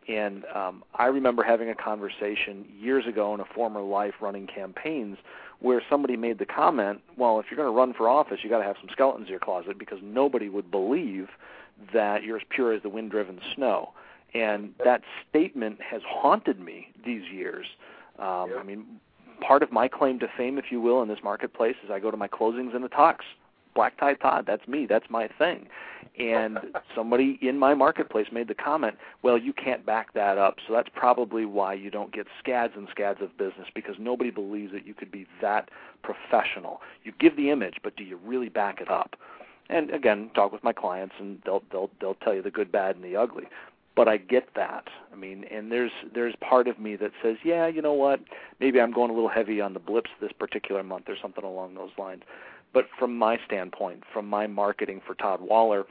And 0.08 0.46
um, 0.54 0.84
I 0.94 1.06
remember 1.06 1.42
having 1.42 1.70
a 1.70 1.76
conversation 1.76 2.66
years 2.80 3.08
ago 3.08 3.34
in 3.34 3.40
a 3.40 3.46
former 3.46 3.82
life 3.82 4.14
running 4.22 4.46
campaigns 4.46 5.18
where 5.60 5.82
somebody 5.90 6.16
made 6.16 6.38
the 6.38 6.46
comment, 6.46 7.02
well, 7.18 7.40
if 7.40 7.48
you're 7.50 7.58
going 7.58 7.72
to 7.72 7.76
run 7.76 7.94
for 7.94 8.08
office, 8.08 8.40
you 8.44 8.50
got 8.50 8.60
to 8.60 8.64
have 8.64 8.76
some 8.80 8.90
skeletons 8.92 9.28
in 9.28 9.32
your 9.32 9.40
closet 9.40 9.80
because 9.80 9.98
nobody 10.04 10.48
would 10.48 10.70
believe 10.70 11.30
that 11.94 12.24
you're 12.24 12.38
as 12.38 12.44
pure 12.50 12.74
as 12.74 12.82
the 12.82 12.90
wind-driven 12.90 13.40
snow. 13.56 13.94
And 14.34 14.74
that 14.84 15.02
statement 15.30 15.80
has 15.82 16.02
haunted 16.06 16.60
me 16.60 16.90
these 17.06 17.24
years. 17.32 17.66
Um, 18.20 18.52
I 18.60 18.64
mean, 18.64 18.86
part 19.42 19.64
of 19.64 19.72
my 19.72 19.88
claim 19.88 20.20
to 20.20 20.28
fame, 20.38 20.58
if 20.58 20.66
you 20.72 20.82
will, 20.82 21.02
in 21.02 21.08
this 21.08 21.20
marketplace 21.24 21.76
is 21.84 21.92
I 21.92 22.00
go 22.00 22.12
to 22.12 22.18
my 22.18 22.28
closings 22.28 22.76
and 22.76 22.84
the 22.84 22.90
talks. 22.90 23.26
Black 23.74 23.98
tie 24.00 24.14
Todd, 24.14 24.46
that's 24.48 24.66
me, 24.70 24.86
that's 24.86 25.10
my 25.10 25.28
thing. 25.38 25.68
And 26.18 26.60
somebody 26.96 27.38
in 27.42 27.60
my 27.60 27.74
marketplace 27.74 28.28
made 28.32 28.48
the 28.48 28.56
comment, 28.56 28.96
well, 29.22 29.38
you 29.38 29.52
can't 29.52 29.86
back 29.86 30.14
that 30.14 30.38
up, 30.38 30.56
so 30.66 30.74
that's 30.74 30.88
probably 30.96 31.46
why 31.46 31.74
you 31.74 31.92
don't 31.92 32.14
get 32.14 32.26
scads 32.40 32.74
and 32.78 32.88
scads 32.90 33.22
of 33.22 33.38
business 33.38 33.68
because 33.76 33.96
nobody 34.00 34.32
believes 34.32 34.72
that 34.72 34.88
you 34.88 34.94
could 34.94 35.12
be 35.12 35.28
that 35.42 35.70
professional. 36.04 36.82
You 37.04 37.12
give 37.20 37.36
the 37.36 37.50
image, 37.50 37.76
but 37.84 37.98
do 37.98 38.06
you 38.06 38.18
really 38.24 38.48
back 38.50 38.80
it 38.80 38.90
up? 38.90 39.18
And 39.70 39.90
again, 39.92 40.30
talk 40.36 40.52
with 40.52 40.64
my 40.64 40.74
clients, 40.74 41.16
and 41.20 41.40
they'll 41.46 41.64
they'll 41.72 41.90
they'll 42.00 42.16
tell 42.16 42.34
you 42.34 42.42
the 42.42 42.52
good, 42.52 42.72
bad, 42.72 42.96
and 42.96 43.04
the 43.04 43.16
ugly. 43.16 43.46
But 43.96 44.08
I 44.08 44.18
get 44.18 44.50
that. 44.56 44.86
I 45.12 45.16
mean, 45.16 45.46
and 45.46 45.72
there's 45.72 45.92
there's 46.14 46.36
part 46.42 46.68
of 46.68 46.80
me 46.80 46.96
that 46.98 47.12
says, 47.24 47.38
yeah, 47.44 47.68
you 47.68 47.82
know 47.82 47.94
what? 47.94 48.20
Maybe 48.60 48.80
I'm 48.80 48.92
going 48.92 49.10
a 49.10 49.14
little 49.14 49.30
heavy 49.30 49.62
on 49.62 49.74
the 49.74 49.80
blips 49.80 50.12
this 50.22 50.32
particular 50.34 50.84
month, 50.84 51.06
or 51.08 51.16
something 51.22 51.44
along 51.44 51.76
those 51.76 51.92
lines. 51.98 52.24
But 52.74 52.86
from 53.00 53.18
my 53.18 53.40
standpoint, 53.46 54.04
from 54.12 54.28
my 54.28 54.48
marketing 54.48 55.02
for 55.08 55.16
Todd 55.16 55.40
Waller, 55.42 55.86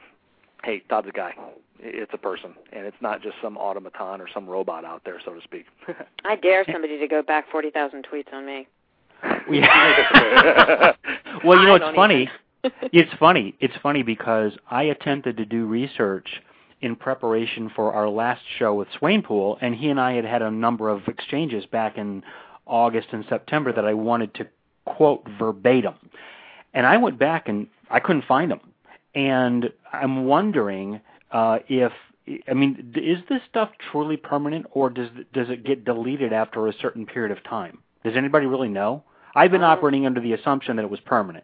hey, 0.63 0.83
Todd's 0.87 1.07
a 1.07 1.11
guy. 1.11 1.33
It's 1.79 2.11
a 2.13 2.17
person, 2.17 2.53
and 2.71 2.85
it's 2.85 2.95
not 3.01 3.21
just 3.21 3.35
some 3.41 3.57
automaton 3.57 4.21
or 4.21 4.27
some 4.33 4.47
robot 4.47 4.85
out 4.85 5.01
there, 5.03 5.19
so 5.25 5.33
to 5.33 5.41
speak. 5.41 5.65
I 6.25 6.35
dare 6.35 6.63
somebody 6.71 6.97
to 6.99 7.07
go 7.07 7.21
back 7.21 7.51
40,000 7.51 8.07
tweets 8.11 8.31
on 8.31 8.45
me. 8.45 8.67
Well, 11.43 11.59
you 11.59 11.65
know, 11.65 11.73
I 11.73 11.75
it's 11.75 11.83
don't 11.83 11.95
funny. 11.95 12.29
It's 12.91 13.11
funny. 13.19 13.55
It's 13.59 13.73
funny 13.81 14.03
because 14.03 14.53
I 14.69 14.83
attempted 14.83 15.37
to 15.37 15.45
do 15.45 15.65
research 15.65 16.27
in 16.81 16.95
preparation 16.95 17.71
for 17.75 17.93
our 17.93 18.09
last 18.09 18.41
show 18.59 18.73
with 18.73 18.87
Swanepoel, 18.99 19.57
and 19.61 19.75
he 19.75 19.89
and 19.89 19.99
I 19.99 20.13
had 20.13 20.25
had 20.25 20.41
a 20.41 20.51
number 20.51 20.89
of 20.89 21.07
exchanges 21.07 21.65
back 21.65 21.97
in 21.97 22.23
August 22.65 23.07
and 23.11 23.25
September 23.29 23.71
that 23.73 23.85
I 23.85 23.93
wanted 23.93 24.33
to 24.35 24.47
quote 24.85 25.27
verbatim. 25.39 25.95
And 26.73 26.85
I 26.85 26.97
went 26.97 27.17
back 27.17 27.47
and 27.47 27.67
I 27.89 27.99
couldn't 27.99 28.25
find 28.25 28.51
them. 28.51 28.59
And 29.13 29.71
I'm 29.93 30.25
wondering 30.25 31.01
uh, 31.31 31.59
if 31.67 31.93
I 32.47 32.53
mean, 32.53 32.93
is 32.95 33.19
this 33.29 33.41
stuff 33.49 33.69
truly 33.91 34.17
permanent, 34.17 34.65
or 34.71 34.89
does 34.89 35.09
does 35.33 35.49
it 35.49 35.63
get 35.63 35.85
deleted 35.85 36.33
after 36.33 36.67
a 36.67 36.73
certain 36.81 37.05
period 37.05 37.35
of 37.35 37.43
time? 37.43 37.79
Does 38.03 38.15
anybody 38.15 38.47
really 38.47 38.67
know? 38.67 39.03
I've 39.35 39.51
been 39.51 39.63
Um, 39.63 39.71
operating 39.71 40.05
under 40.05 40.21
the 40.21 40.33
assumption 40.33 40.75
that 40.77 40.83
it 40.83 40.89
was 40.89 40.99
permanent. 41.01 41.43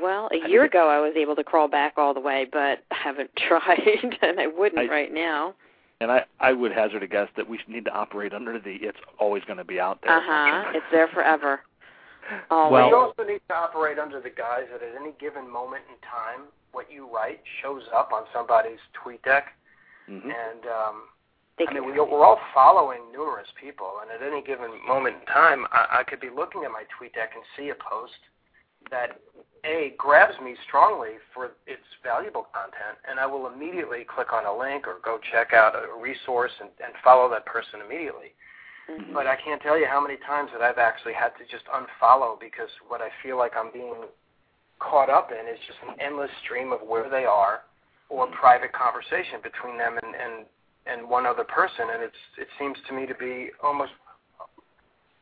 Well, 0.00 0.28
a 0.32 0.48
year 0.48 0.64
ago 0.64 0.88
I 0.88 0.98
was 1.00 1.14
able 1.16 1.36
to 1.36 1.44
crawl 1.44 1.68
back 1.68 1.94
all 1.96 2.14
the 2.14 2.20
way, 2.20 2.46
but 2.50 2.84
I 2.90 2.96
haven't 3.02 3.30
tried, 3.36 3.80
and 4.22 4.40
I 4.40 4.46
wouldn't 4.46 4.90
I- 4.90 4.92
right 4.92 5.12
now. 5.12 5.54
and 6.00 6.10
I, 6.10 6.24
I 6.40 6.52
would 6.52 6.72
hazard 6.72 7.02
a 7.02 7.06
guess 7.06 7.28
that 7.36 7.48
we 7.48 7.58
need 7.68 7.84
to 7.86 7.92
operate 7.92 8.32
under 8.32 8.58
the 8.58 8.76
it's 8.80 8.98
always 9.18 9.44
going 9.44 9.58
to 9.58 9.64
be 9.64 9.78
out 9.80 10.00
there. 10.02 10.16
Uh 10.16 10.20
huh. 10.22 10.72
It's 10.74 10.86
there 10.90 11.08
forever. 11.08 11.60
Always. 12.50 12.72
Well- 12.72 12.88
you 12.88 12.96
also 12.96 13.22
need 13.24 13.40
to 13.48 13.54
operate 13.54 13.98
under 13.98 14.20
the 14.20 14.30
guise 14.30 14.66
that 14.72 14.82
at 14.82 15.00
any 15.00 15.12
given 15.20 15.50
moment 15.50 15.84
in 15.90 15.96
time, 16.08 16.46
what 16.72 16.86
you 16.90 17.08
write 17.12 17.40
shows 17.62 17.82
up 17.94 18.12
on 18.12 18.22
somebody's 18.32 18.78
TweetDeck, 18.94 19.42
Mhm. 20.08 20.24
and 20.24 20.62
um, 20.66 21.02
I 21.68 21.74
mean, 21.74 21.84
we, 21.84 21.92
we're 21.92 22.24
all 22.24 22.40
following 22.54 23.00
numerous 23.12 23.48
people, 23.60 24.00
and 24.00 24.10
at 24.10 24.26
any 24.26 24.40
given 24.42 24.70
moment 24.86 25.16
in 25.20 25.26
time, 25.26 25.66
I, 25.72 25.98
I 26.00 26.02
could 26.04 26.20
be 26.20 26.30
looking 26.30 26.64
at 26.64 26.70
my 26.70 26.84
TweetDeck 26.96 27.34
and 27.34 27.44
see 27.56 27.68
a 27.68 27.74
post 27.74 28.16
that 28.90 29.20
a 29.64 29.94
grabs 29.98 30.34
me 30.42 30.54
strongly 30.66 31.18
for 31.34 31.52
its 31.66 31.82
valuable 32.02 32.46
content, 32.52 32.98
and 33.08 33.18
I 33.20 33.26
will 33.26 33.46
immediately 33.46 34.04
click 34.04 34.32
on 34.32 34.46
a 34.46 34.56
link 34.56 34.86
or 34.86 34.98
go 35.04 35.18
check 35.32 35.52
out 35.52 35.74
a 35.74 36.00
resource 36.00 36.52
and, 36.60 36.70
and 36.82 36.92
follow 37.04 37.28
that 37.30 37.46
person 37.46 37.80
immediately. 37.84 38.32
Mhm. 38.88 39.12
But 39.12 39.26
I 39.26 39.36
can't 39.36 39.60
tell 39.62 39.78
you 39.78 39.86
how 39.86 40.00
many 40.00 40.16
times 40.16 40.50
that 40.52 40.62
I've 40.62 40.78
actually 40.78 41.14
had 41.14 41.36
to 41.38 41.44
just 41.46 41.64
unfollow 41.66 42.38
because 42.40 42.70
what 42.88 43.00
I 43.00 43.10
feel 43.22 43.36
like 43.36 43.56
I'm 43.56 43.70
being 43.70 44.08
caught 44.78 45.10
up 45.10 45.30
in 45.30 45.46
is 45.46 45.60
just 45.66 45.78
an 45.86 46.00
endless 46.00 46.30
stream 46.44 46.72
of 46.72 46.82
where 46.82 47.08
they 47.08 47.24
are 47.24 47.62
or 48.08 48.26
private 48.28 48.72
conversation 48.72 49.40
between 49.42 49.78
them 49.78 49.98
and, 50.02 50.14
and, 50.14 50.46
and 50.86 51.08
one 51.08 51.26
other 51.26 51.44
person, 51.44 51.88
and 51.92 52.02
it's 52.02 52.22
it 52.36 52.48
seems 52.58 52.76
to 52.88 52.92
me 52.92 53.06
to 53.06 53.14
be 53.14 53.50
almost 53.62 53.92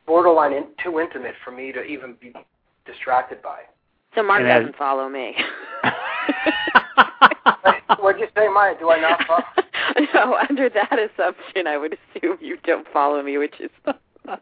borderline 0.07 0.55
in, 0.55 0.69
too 0.83 0.99
intimate 0.99 1.35
for 1.45 1.51
me 1.51 1.71
to 1.71 1.83
even 1.85 2.15
be 2.21 2.33
distracted 2.87 3.43
by. 3.43 3.61
So 4.19 4.25
Mark 4.25 4.41
And 4.41 4.49
doesn't 4.49 4.77
follow 4.77 5.09
me. 5.09 5.37
What'd 8.01 8.21
you 8.21 8.27
say, 8.37 8.49
Maya? 8.49 8.75
Do 8.77 8.91
I 8.91 9.01
not 9.01 9.25
follow? 9.29 9.45
no, 10.15 10.37
under 10.49 10.69
that 10.69 10.99
assumption, 10.99 11.69
I 11.69 11.79
would 11.79 11.95
assume 11.95 12.37
you 12.41 12.57
don't 12.65 12.85
follow 12.93 13.23
me, 13.23 13.39
which 13.39 13.55
is. 13.61 13.71
I 14.27 14.41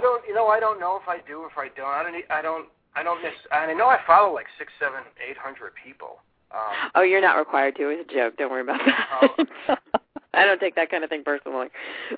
don't, 0.00 0.26
you 0.26 0.34
know, 0.34 0.48
I 0.48 0.58
don't 0.58 0.80
know 0.80 0.98
if 1.00 1.08
I 1.08 1.18
do, 1.28 1.42
or 1.42 1.46
if 1.46 1.56
I 1.56 1.68
don't. 1.76 1.86
I 1.86 2.02
don't, 2.02 2.24
I 2.28 2.42
don't, 2.42 2.66
I 2.96 3.04
don't 3.04 3.22
miss. 3.22 3.34
And 3.52 3.70
I 3.70 3.74
know 3.74 3.86
I 3.86 4.00
follow 4.04 4.34
like 4.34 4.46
six, 4.58 4.72
seven, 4.80 5.02
eight 5.24 5.36
hundred 5.36 5.70
people. 5.84 6.18
Um, 6.50 6.90
oh, 6.96 7.02
you're 7.02 7.20
not 7.20 7.36
required 7.36 7.76
to. 7.76 7.88
It's 7.90 8.10
a 8.10 8.12
joke. 8.12 8.36
Don't 8.36 8.50
worry 8.50 8.62
about 8.62 8.80
that. 8.84 9.46
Oh. 9.68 9.76
I 10.32 10.44
don't 10.44 10.60
take 10.60 10.76
that 10.76 10.90
kind 10.90 11.02
of 11.02 11.10
thing 11.10 11.24
personally. 11.24 11.68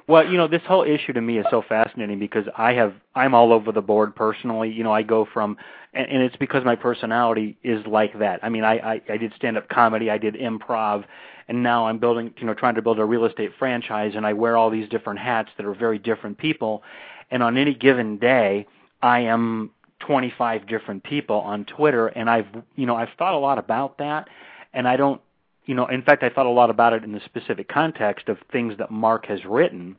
Well, 0.06 0.26
you 0.26 0.36
know, 0.36 0.46
this 0.46 0.62
whole 0.66 0.84
issue 0.84 1.14
to 1.14 1.20
me 1.20 1.38
is 1.38 1.46
so 1.50 1.62
fascinating 1.66 2.18
because 2.18 2.44
I 2.56 2.72
have 2.74 2.92
I'm 3.14 3.34
all 3.34 3.52
over 3.52 3.72
the 3.72 3.80
board 3.80 4.14
personally. 4.14 4.70
You 4.70 4.84
know, 4.84 4.92
I 4.92 5.02
go 5.02 5.26
from 5.32 5.56
and, 5.94 6.06
and 6.08 6.22
it's 6.22 6.36
because 6.36 6.64
my 6.64 6.76
personality 6.76 7.56
is 7.62 7.86
like 7.86 8.18
that. 8.18 8.40
I 8.42 8.50
mean, 8.50 8.64
I 8.64 8.78
I, 8.78 9.00
I 9.08 9.16
did 9.16 9.32
stand 9.36 9.56
up 9.56 9.68
comedy, 9.68 10.10
I 10.10 10.18
did 10.18 10.34
improv, 10.34 11.04
and 11.48 11.62
now 11.62 11.86
I'm 11.86 11.98
building, 11.98 12.34
you 12.36 12.46
know, 12.46 12.54
trying 12.54 12.74
to 12.74 12.82
build 12.82 12.98
a 12.98 13.04
real 13.04 13.24
estate 13.24 13.52
franchise 13.58 14.12
and 14.14 14.26
I 14.26 14.32
wear 14.34 14.56
all 14.56 14.70
these 14.70 14.88
different 14.88 15.18
hats 15.18 15.50
that 15.56 15.66
are 15.66 15.74
very 15.74 15.98
different 15.98 16.36
people. 16.36 16.82
And 17.30 17.42
on 17.42 17.56
any 17.56 17.74
given 17.74 18.18
day, 18.18 18.66
I 19.00 19.20
am 19.20 19.70
25 20.00 20.66
different 20.66 21.02
people 21.02 21.36
on 21.36 21.64
Twitter 21.64 22.08
and 22.08 22.28
I've, 22.28 22.46
you 22.76 22.86
know, 22.86 22.96
I've 22.96 23.10
thought 23.18 23.34
a 23.34 23.38
lot 23.38 23.58
about 23.58 23.98
that 23.98 24.28
and 24.74 24.86
I 24.86 24.96
don't 24.96 25.20
you 25.64 25.74
know, 25.74 25.86
in 25.86 26.02
fact, 26.02 26.22
I 26.22 26.28
thought 26.28 26.46
a 26.46 26.50
lot 26.50 26.70
about 26.70 26.92
it 26.92 27.04
in 27.04 27.12
the 27.12 27.20
specific 27.24 27.68
context 27.68 28.28
of 28.28 28.38
things 28.50 28.78
that 28.78 28.90
Marc 28.90 29.26
has 29.26 29.44
written, 29.44 29.96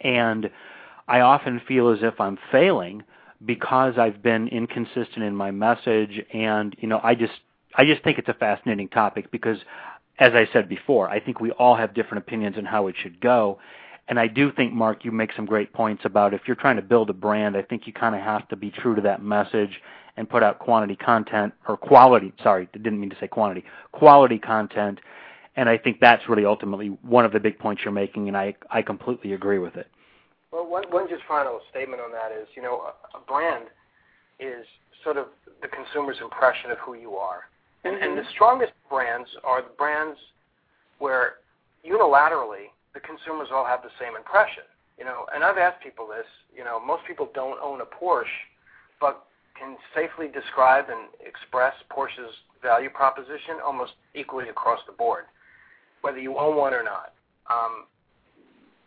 and 0.00 0.50
I 1.08 1.20
often 1.20 1.60
feel 1.66 1.90
as 1.90 1.98
if 2.02 2.20
I'm 2.20 2.38
failing 2.52 3.02
because 3.44 3.98
I've 3.98 4.22
been 4.22 4.48
inconsistent 4.48 5.22
in 5.22 5.34
my 5.34 5.50
message, 5.50 6.22
and 6.32 6.74
you 6.78 6.88
know, 6.88 7.00
I 7.02 7.14
just 7.14 7.32
I 7.76 7.84
just 7.84 8.02
think 8.04 8.18
it's 8.18 8.28
a 8.28 8.34
fascinating 8.34 8.88
topic 8.88 9.30
because, 9.30 9.58
as 10.18 10.32
I 10.34 10.48
said 10.52 10.68
before, 10.68 11.08
I 11.08 11.20
think 11.20 11.40
we 11.40 11.50
all 11.52 11.76
have 11.76 11.94
different 11.94 12.24
opinions 12.24 12.56
on 12.56 12.64
how 12.64 12.86
it 12.86 12.94
should 13.00 13.20
go. 13.20 13.58
And 14.06 14.20
I 14.20 14.26
do 14.26 14.52
think, 14.52 14.72
Marc, 14.74 15.04
you 15.04 15.10
make 15.12 15.32
some 15.34 15.46
great 15.46 15.72
points 15.72 16.04
about 16.04 16.34
if 16.34 16.42
you're 16.46 16.56
trying 16.56 16.76
to 16.76 16.82
build 16.82 17.08
a 17.08 17.14
brand, 17.14 17.56
I 17.56 17.62
think 17.62 17.86
you 17.86 17.92
kind 17.92 18.14
of 18.14 18.20
have 18.20 18.46
to 18.48 18.56
be 18.56 18.70
true 18.70 18.94
to 18.94 19.00
that 19.00 19.22
message 19.22 19.80
and 20.16 20.28
put 20.28 20.42
out 20.42 20.58
quantity 20.58 20.96
content 20.96 21.52
or 21.68 21.76
quality. 21.76 22.32
Sorry, 22.42 22.68
didn't 22.72 23.00
mean 23.00 23.10
to 23.10 23.16
say 23.20 23.28
quantity. 23.28 23.64
Quality 23.92 24.38
content, 24.38 25.00
and 25.56 25.68
I 25.68 25.78
think 25.78 25.98
that's 26.00 26.28
really 26.28 26.44
ultimately 26.44 26.88
one 27.02 27.24
of 27.24 27.32
the 27.32 27.40
big 27.40 27.58
points 27.58 27.82
you're 27.84 27.92
making, 27.92 28.28
and 28.28 28.36
I 28.36 28.54
I 28.70 28.82
completely 28.82 29.32
agree 29.32 29.58
with 29.58 29.76
it. 29.76 29.88
Well, 30.52 30.66
one 30.66 30.84
one 30.90 31.08
just 31.08 31.22
final 31.26 31.60
statement 31.70 32.00
on 32.00 32.12
that 32.12 32.30
is, 32.30 32.46
you 32.54 32.62
know, 32.62 32.82
a, 32.82 33.18
a 33.18 33.20
brand 33.26 33.66
is 34.38 34.64
sort 35.02 35.16
of 35.16 35.26
the 35.62 35.68
consumer's 35.68 36.16
impression 36.20 36.70
of 36.70 36.78
who 36.78 36.94
you 36.94 37.14
are, 37.16 37.42
and, 37.84 37.94
mm-hmm. 37.94 38.04
and 38.04 38.18
the 38.18 38.24
strongest 38.30 38.72
brands 38.88 39.28
are 39.42 39.62
the 39.62 39.74
brands 39.76 40.18
where 40.98 41.34
unilaterally 41.84 42.70
the 42.94 43.00
consumers 43.00 43.48
all 43.52 43.64
have 43.64 43.82
the 43.82 43.90
same 44.00 44.16
impression. 44.16 44.62
You 44.98 45.04
know, 45.04 45.26
and 45.34 45.42
I've 45.42 45.58
asked 45.58 45.82
people 45.82 46.06
this. 46.06 46.26
You 46.56 46.62
know, 46.62 46.78
most 46.78 47.02
people 47.04 47.28
don't 47.34 47.58
own 47.60 47.80
a 47.80 47.84
Porsche, 47.84 48.46
but 49.00 49.26
can 49.58 49.76
safely 49.94 50.28
describe 50.28 50.86
and 50.88 51.08
express 51.24 51.74
Porsche's 51.90 52.34
value 52.62 52.90
proposition 52.90 53.60
almost 53.64 53.92
equally 54.14 54.48
across 54.48 54.80
the 54.86 54.92
board, 54.92 55.24
whether 56.00 56.18
you 56.18 56.36
own 56.38 56.56
one 56.56 56.74
or 56.74 56.82
not. 56.82 57.14
Um, 57.50 57.86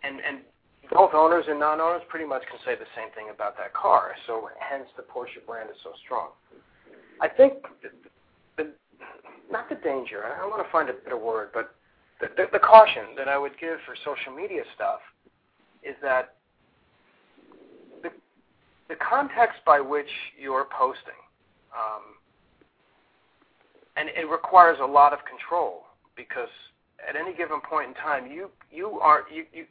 and 0.03 0.19
and 0.21 0.39
both 0.91 1.13
owners 1.13 1.45
and 1.47 1.59
non-owners 1.59 2.01
pretty 2.07 2.25
much 2.25 2.43
can 2.49 2.59
say 2.65 2.75
the 2.75 2.87
same 2.95 3.11
thing 3.11 3.27
about 3.33 3.57
that 3.57 3.73
car. 3.73 4.15
So 4.25 4.49
hence 4.59 4.87
the 4.95 5.03
Porsche 5.03 5.45
brand 5.45 5.69
is 5.69 5.75
so 5.83 5.91
strong. 6.03 6.29
I 7.21 7.27
think 7.27 7.53
the, 7.83 7.89
the 8.55 8.71
not 9.51 9.69
the 9.69 9.75
danger. 9.75 10.23
I 10.23 10.45
want 10.45 10.65
to 10.65 10.71
find 10.71 10.89
a 10.89 10.93
better 10.93 11.17
word, 11.17 11.49
but 11.53 11.75
the, 12.19 12.27
the, 12.35 12.45
the 12.53 12.59
caution 12.59 13.15
that 13.17 13.27
I 13.27 13.37
would 13.37 13.57
give 13.59 13.79
for 13.85 13.95
social 14.03 14.33
media 14.35 14.63
stuff 14.75 14.99
is 15.83 15.95
that 16.01 16.35
the 18.89 18.95
context 18.95 19.59
by 19.65 19.79
which 19.79 20.09
you're 20.39 20.65
posting, 20.65 21.19
um, 21.75 22.15
and 23.95 24.09
it 24.09 24.29
requires 24.29 24.77
a 24.81 24.85
lot 24.85 25.13
of 25.13 25.19
control 25.25 25.83
because 26.15 26.49
at 27.07 27.15
any 27.15 27.33
given 27.33 27.59
point 27.61 27.89
in 27.89 27.93
time, 27.95 28.31
you 28.31 28.49
you 28.71 28.99
are 28.99 29.23
you, 29.33 29.45
you 29.53 29.65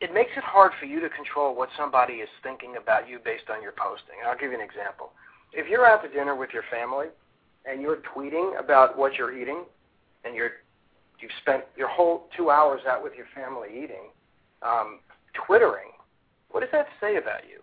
it 0.00 0.12
makes 0.12 0.30
it 0.36 0.42
hard 0.42 0.72
for 0.80 0.86
you 0.86 1.00
to 1.00 1.08
control 1.08 1.54
what 1.54 1.68
somebody 1.76 2.14
is 2.14 2.28
thinking 2.42 2.74
about 2.76 3.08
you 3.08 3.18
based 3.24 3.48
on 3.54 3.62
your 3.62 3.72
posting. 3.72 4.16
And 4.20 4.28
I'll 4.28 4.38
give 4.38 4.50
you 4.50 4.58
an 4.58 4.64
example. 4.64 5.12
If 5.52 5.68
you're 5.68 5.86
out 5.86 6.02
to 6.02 6.08
dinner 6.08 6.34
with 6.34 6.50
your 6.52 6.64
family 6.70 7.06
and 7.64 7.80
you're 7.80 8.02
tweeting 8.14 8.58
about 8.58 8.98
what 8.98 9.14
you're 9.14 9.36
eating, 9.36 9.62
and 10.24 10.34
you're 10.34 10.52
you've 11.20 11.30
spent 11.40 11.62
your 11.76 11.88
whole 11.88 12.28
two 12.36 12.50
hours 12.50 12.80
out 12.88 13.02
with 13.02 13.12
your 13.14 13.26
family 13.34 13.68
eating, 13.70 14.10
um, 14.62 14.98
twittering, 15.46 15.92
what 16.50 16.60
does 16.60 16.70
that 16.72 16.88
say 17.00 17.16
about 17.16 17.42
you? 17.48 17.61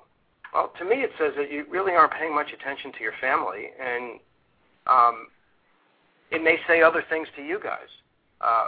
Well, 0.54 0.72
to 0.80 0.86
me, 0.86 0.98
it 0.98 1.12
says 1.20 1.34
that 1.38 1.52
you 1.52 1.66
really 1.70 1.94
aren't 1.94 2.14
paying 2.14 2.34
much 2.34 2.52
attention 2.54 2.92
to 2.94 3.02
your 3.02 3.14
family, 3.22 3.70
and 3.80 4.20
um, 4.88 5.28
it 6.32 6.44
may 6.44 6.58
say 6.68 6.82
other 6.82 7.04
things 7.10 7.28
to 7.36 7.44
you 7.44 7.60
guys. 7.62 7.90
Uh, 8.42 8.68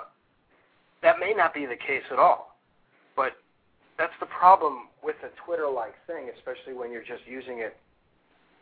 that 1.02 1.20
may 1.20 1.34
not 1.36 1.54
be 1.54 1.66
the 1.66 1.76
case 1.76 2.04
at 2.12 2.20
all, 2.20 2.58
but 3.16 3.34
that's 3.98 4.14
the 4.20 4.28
problem 4.28 4.90
with 5.04 5.16
a 5.24 5.30
Twitter-like 5.46 5.96
thing, 6.06 6.30
especially 6.38 6.74
when 6.74 6.92
you're 6.92 7.02
just 7.04 7.24
using 7.28 7.60
it 7.60 7.76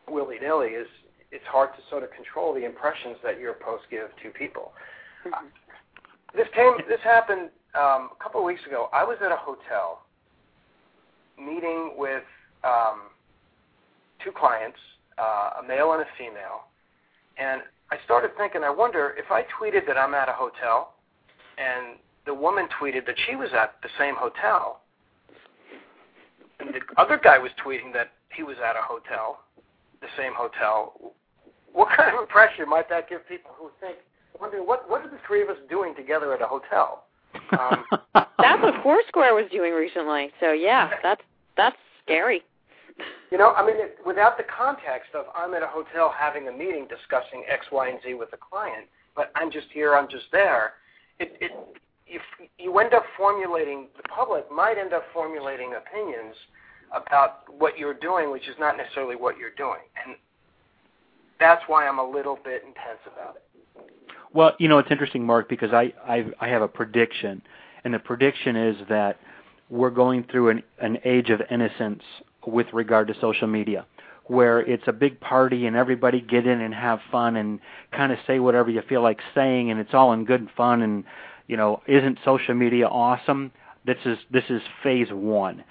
willy-nilly. 0.08 0.68
Is 0.68 0.88
it's 1.30 1.44
hard 1.46 1.70
to 1.76 1.82
sort 1.90 2.02
of 2.02 2.10
control 2.12 2.54
the 2.54 2.64
impressions 2.64 3.16
that 3.22 3.38
your 3.38 3.54
posts 3.54 3.86
give 3.90 4.08
to 4.22 4.30
people. 4.30 4.72
Mm-hmm. 5.26 5.46
This 6.34 6.48
came. 6.54 6.72
This 6.88 7.00
happened 7.04 7.50
um, 7.74 8.10
a 8.18 8.22
couple 8.22 8.40
of 8.40 8.46
weeks 8.46 8.62
ago. 8.66 8.88
I 8.92 9.04
was 9.04 9.18
at 9.24 9.30
a 9.30 9.36
hotel 9.36 10.02
meeting 11.38 11.94
with 11.96 12.24
um, 12.64 13.10
two 14.24 14.32
clients, 14.32 14.78
uh, 15.18 15.62
a 15.62 15.66
male 15.66 15.92
and 15.92 16.02
a 16.02 16.06
female, 16.18 16.68
and 17.38 17.62
I 17.90 17.96
started 18.04 18.30
thinking, 18.36 18.62
I 18.62 18.70
wonder 18.70 19.14
if 19.18 19.30
I 19.30 19.42
tweeted 19.42 19.86
that 19.86 19.96
I'm 19.96 20.14
at 20.14 20.28
a 20.28 20.32
hotel, 20.32 20.94
and 21.58 21.98
the 22.26 22.34
woman 22.34 22.68
tweeted 22.80 23.06
that 23.06 23.16
she 23.26 23.34
was 23.34 23.50
at 23.52 23.74
the 23.82 23.88
same 23.98 24.14
hotel, 24.16 24.82
and 26.60 26.74
the 26.74 26.80
other 26.98 27.18
guy 27.22 27.38
was 27.38 27.50
tweeting 27.64 27.92
that 27.94 28.12
he 28.34 28.42
was 28.42 28.56
at 28.64 28.76
a 28.76 28.82
hotel, 28.82 29.40
the 30.00 30.08
same 30.16 30.32
hotel. 30.34 31.14
What 31.72 31.88
kind 31.96 32.14
of 32.14 32.20
impression 32.20 32.68
might 32.68 32.88
that 32.90 33.08
give 33.08 33.26
people 33.28 33.50
who 33.56 33.70
think, 33.80 33.96
wondering 34.40 34.66
what 34.66 34.88
what 34.88 35.02
are 35.02 35.10
the 35.10 35.18
three 35.26 35.42
of 35.42 35.48
us 35.48 35.56
doing 35.68 35.94
together 35.94 36.32
at 36.34 36.42
a 36.42 36.46
hotel? 36.46 37.04
Um, 37.58 37.84
that's 38.14 38.62
what 38.62 38.82
Foursquare 38.82 39.34
was 39.34 39.46
doing 39.50 39.72
recently. 39.72 40.30
So 40.40 40.52
yeah, 40.52 40.90
that's 41.02 41.22
that's 41.56 41.76
scary. 42.04 42.42
You 43.30 43.38
know, 43.38 43.52
I 43.52 43.64
mean, 43.64 43.76
it, 43.78 43.98
without 44.04 44.36
the 44.36 44.44
context 44.44 45.14
of 45.14 45.26
I'm 45.34 45.54
at 45.54 45.62
a 45.62 45.66
hotel 45.66 46.12
having 46.16 46.48
a 46.48 46.52
meeting 46.52 46.86
discussing 46.88 47.44
X, 47.48 47.66
Y, 47.70 47.88
and 47.88 47.98
Z 48.04 48.14
with 48.14 48.32
a 48.32 48.36
client, 48.36 48.86
but 49.14 49.30
I'm 49.36 49.50
just 49.50 49.68
here, 49.72 49.94
I'm 49.94 50.08
just 50.08 50.26
there. 50.32 50.74
It, 51.18 51.36
it, 51.40 51.52
you, 52.06 52.18
you 52.58 52.76
end 52.78 52.92
up 52.92 53.04
formulating. 53.16 53.86
The 53.96 54.02
public 54.08 54.50
might 54.50 54.78
end 54.78 54.92
up 54.92 55.04
formulating 55.12 55.74
opinions 55.74 56.34
about 56.92 57.42
what 57.56 57.78
you're 57.78 57.94
doing, 57.94 58.32
which 58.32 58.48
is 58.48 58.56
not 58.58 58.76
necessarily 58.76 59.14
what 59.16 59.38
you're 59.38 59.54
doing, 59.56 59.80
and 60.04 60.16
that's 61.38 61.62
why 61.68 61.86
I'm 61.86 62.00
a 62.00 62.08
little 62.08 62.38
bit 62.42 62.62
intense 62.62 63.00
about 63.12 63.36
it. 63.36 63.44
Well, 64.32 64.54
you 64.58 64.68
know, 64.68 64.78
it's 64.78 64.90
interesting, 64.90 65.24
Marc, 65.24 65.48
because 65.48 65.72
I 65.72 65.92
I, 66.04 66.26
I 66.40 66.48
have 66.48 66.62
a 66.62 66.68
prediction, 66.68 67.42
and 67.84 67.94
the 67.94 67.98
prediction 68.00 68.56
is 68.56 68.76
that 68.88 69.18
we're 69.68 69.90
going 69.90 70.24
through 70.24 70.48
an, 70.50 70.62
an 70.80 70.98
age 71.04 71.30
of 71.30 71.40
innocence 71.48 72.02
with 72.46 72.66
regard 72.72 73.08
to 73.08 73.14
social 73.20 73.46
media 73.46 73.86
where 74.24 74.60
it's 74.60 74.84
a 74.86 74.92
big 74.92 75.18
party 75.18 75.66
and 75.66 75.74
everybody 75.74 76.20
get 76.20 76.46
in 76.46 76.60
and 76.60 76.72
have 76.72 77.00
fun 77.10 77.34
and 77.34 77.58
kind 77.90 78.12
of 78.12 78.18
say 78.28 78.38
whatever 78.38 78.70
you 78.70 78.80
feel 78.88 79.02
like 79.02 79.18
saying 79.34 79.72
and 79.72 79.80
it's 79.80 79.92
all 79.92 80.12
in 80.12 80.24
good 80.24 80.48
fun 80.56 80.82
and 80.82 81.04
you 81.48 81.56
know 81.56 81.82
isn't 81.86 82.18
social 82.24 82.54
media 82.54 82.86
awesome? 82.86 83.50
This 83.84 83.98
is 84.04 84.18
this 84.30 84.44
is 84.48 84.62
phase 84.82 85.08
1 85.10 85.64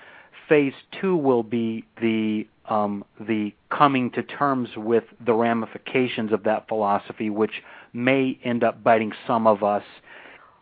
phase 0.49 0.73
2 0.99 1.15
will 1.15 1.43
be 1.43 1.85
the 2.01 2.47
um, 2.67 3.05
the 3.19 3.53
coming 3.71 4.11
to 4.11 4.23
terms 4.23 4.69
with 4.75 5.05
the 5.25 5.33
ramifications 5.33 6.33
of 6.33 6.43
that 6.43 6.67
philosophy 6.67 7.29
which 7.29 7.63
may 7.93 8.37
end 8.43 8.63
up 8.63 8.83
biting 8.83 9.11
some 9.25 9.47
of 9.47 9.63
us 9.63 9.83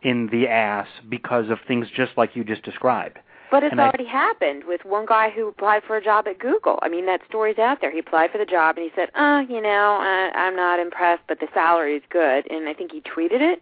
in 0.03 0.29
the 0.31 0.47
ass 0.47 0.87
because 1.09 1.49
of 1.49 1.57
things 1.67 1.87
just 1.95 2.11
like 2.15 2.35
you 2.35 2.43
just 2.43 2.63
described 2.63 3.17
but 3.51 3.63
it's 3.63 3.71
and 3.71 3.79
already 3.79 4.05
I, 4.07 4.11
happened 4.11 4.63
with 4.65 4.81
one 4.83 5.05
guy 5.05 5.29
who 5.29 5.47
applied 5.47 5.83
for 5.85 5.97
a 5.97 6.03
job 6.03 6.27
at 6.27 6.39
Google. 6.39 6.79
I 6.81 6.89
mean, 6.89 7.05
that 7.05 7.21
story's 7.27 7.57
out 7.57 7.79
there. 7.81 7.91
He 7.91 7.99
applied 7.99 8.31
for 8.31 8.37
the 8.37 8.45
job 8.45 8.77
and 8.77 8.83
he 8.83 8.91
said, 8.95 9.09
"Uh, 9.15 9.43
you 9.49 9.61
know, 9.61 9.97
I, 10.01 10.31
I'm 10.35 10.55
not 10.55 10.79
impressed, 10.79 11.23
but 11.27 11.39
the 11.39 11.47
salary 11.53 11.95
is 11.95 12.03
good." 12.09 12.49
And 12.49 12.67
I 12.67 12.73
think 12.73 12.91
he 12.91 13.01
tweeted 13.01 13.41
it, 13.41 13.61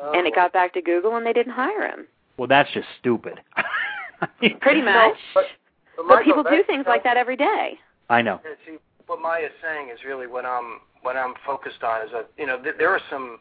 oh. 0.00 0.12
and 0.12 0.26
it 0.26 0.34
got 0.34 0.52
back 0.52 0.74
to 0.74 0.82
Google, 0.82 1.16
and 1.16 1.26
they 1.26 1.32
didn't 1.32 1.52
hire 1.52 1.86
him. 1.86 2.06
Well, 2.36 2.48
that's 2.48 2.70
just 2.72 2.86
stupid. 2.98 3.40
Pretty 4.60 4.82
much. 4.82 4.94
No, 4.94 5.12
but, 5.34 5.44
but, 5.96 6.08
but 6.08 6.24
people 6.24 6.42
do 6.42 6.62
things 6.66 6.84
like 6.86 7.04
that 7.04 7.16
every 7.16 7.36
day. 7.36 7.78
I 8.08 8.22
know. 8.22 8.40
See, 8.66 8.76
what 9.06 9.20
Maya's 9.20 9.52
saying 9.62 9.90
is 9.92 9.98
really 10.06 10.26
what 10.26 10.44
I'm 10.44 10.80
what 11.02 11.16
I'm 11.16 11.34
focused 11.44 11.82
on 11.82 12.06
is 12.06 12.12
that 12.12 12.30
you 12.36 12.46
know 12.46 12.62
th- 12.62 12.76
there 12.78 12.90
are 12.90 13.00
some 13.10 13.38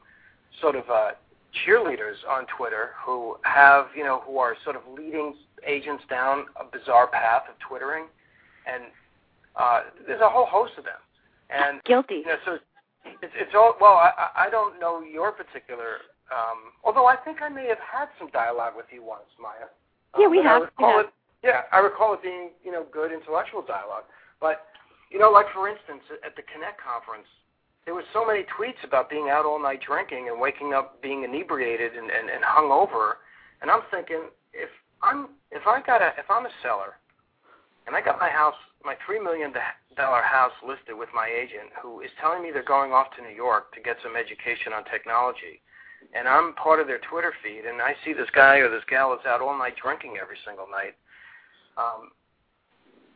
sort 0.61 0.75
of 0.75 0.89
uh, 0.89 1.11
cheerleaders 1.65 2.15
on 2.29 2.45
Twitter 2.57 2.91
who 3.03 3.37
have 3.43 3.87
you 3.95 4.03
know 4.03 4.21
who 4.25 4.37
are 4.37 4.55
sort 4.63 4.75
of 4.75 4.81
leading 4.95 5.35
agents 5.65 6.03
down 6.09 6.45
a 6.59 6.63
bizarre 6.65 7.07
path 7.07 7.43
of 7.49 7.55
twittering, 7.59 8.05
and 8.65 8.83
uh, 9.55 9.81
there's 10.05 10.21
a 10.21 10.29
whole 10.29 10.45
host 10.45 10.73
of 10.77 10.83
them. 10.83 11.01
And 11.49 11.81
Guilty. 11.83 12.15
you 12.15 12.25
know, 12.25 12.35
so 12.45 12.57
it's 13.21 13.33
it's 13.35 13.53
all 13.55 13.75
well. 13.79 13.93
I 13.93 14.11
I 14.47 14.49
don't 14.49 14.79
know 14.79 15.01
your 15.01 15.31
particular. 15.31 16.03
Um, 16.27 16.75
although 16.83 17.07
I 17.07 17.15
think 17.15 17.41
I 17.41 17.47
may 17.47 17.67
have 17.67 17.79
had 17.79 18.09
some 18.19 18.29
dialogue 18.31 18.73
with 18.75 18.87
you 18.91 19.01
once, 19.01 19.31
Maya. 19.39 19.71
Um, 20.13 20.21
Yeah, 20.21 20.27
we 20.27 20.43
have, 20.43 20.61
I 20.61 20.65
recall 20.65 20.91
yeah. 20.91 20.99
it. 20.99 21.09
Yeah, 21.43 21.61
I 21.71 21.79
recall 21.79 22.13
it 22.15 22.21
being 22.21 22.51
you 22.63 22.71
know 22.71 22.85
good 22.91 23.11
intellectual 23.13 23.61
dialogue. 23.61 24.03
But 24.41 24.67
you 25.09 25.19
know, 25.19 25.31
like 25.31 25.47
for 25.53 25.69
instance, 25.69 26.03
at 26.25 26.35
the 26.35 26.43
Connect 26.51 26.81
conference, 26.83 27.27
there 27.87 27.95
was 27.95 28.03
so 28.11 28.27
many 28.27 28.43
tweets 28.51 28.83
about 28.83 29.09
being 29.09 29.29
out 29.31 29.45
all 29.45 29.63
night 29.63 29.79
drinking 29.79 30.27
and 30.27 30.41
waking 30.41 30.73
up 30.75 31.01
being 31.01 31.23
inebriated 31.23 31.95
and 31.95 32.11
and, 32.11 32.29
and 32.29 32.43
hungover. 32.43 33.23
And 33.61 33.71
I'm 33.71 33.79
thinking, 33.89 34.27
if 34.51 34.67
I'm 35.01 35.29
if 35.51 35.65
I 35.65 35.81
got 35.81 36.01
a 36.03 36.11
if 36.19 36.29
I'm 36.29 36.45
a 36.45 36.51
seller, 36.61 36.99
and 37.87 37.95
I 37.95 38.01
got 38.03 38.19
my 38.19 38.29
house 38.29 38.59
my 38.83 38.95
three 39.05 39.23
million 39.23 39.53
dollar 39.95 40.21
house 40.21 40.51
listed 40.67 40.99
with 40.99 41.07
my 41.15 41.31
agent, 41.31 41.71
who 41.81 42.01
is 42.01 42.11
telling 42.19 42.43
me 42.43 42.51
they're 42.51 42.61
going 42.61 42.91
off 42.91 43.07
to 43.15 43.23
New 43.23 43.33
York 43.33 43.73
to 43.73 43.79
get 43.79 43.95
some 44.03 44.17
education 44.19 44.75
on 44.75 44.83
technology, 44.91 45.63
and 46.13 46.27
I'm 46.27 46.55
part 46.59 46.81
of 46.81 46.87
their 46.87 46.99
Twitter 47.09 47.31
feed, 47.41 47.63
and 47.63 47.81
I 47.81 47.95
see 48.03 48.11
this 48.11 48.29
guy 48.35 48.57
or 48.57 48.69
this 48.69 48.83
gal 48.89 49.13
is 49.13 49.23
out 49.25 49.39
all 49.39 49.57
night 49.57 49.79
drinking 49.81 50.19
every 50.21 50.37
single 50.45 50.67
night. 50.67 50.99
Um, 51.79 52.11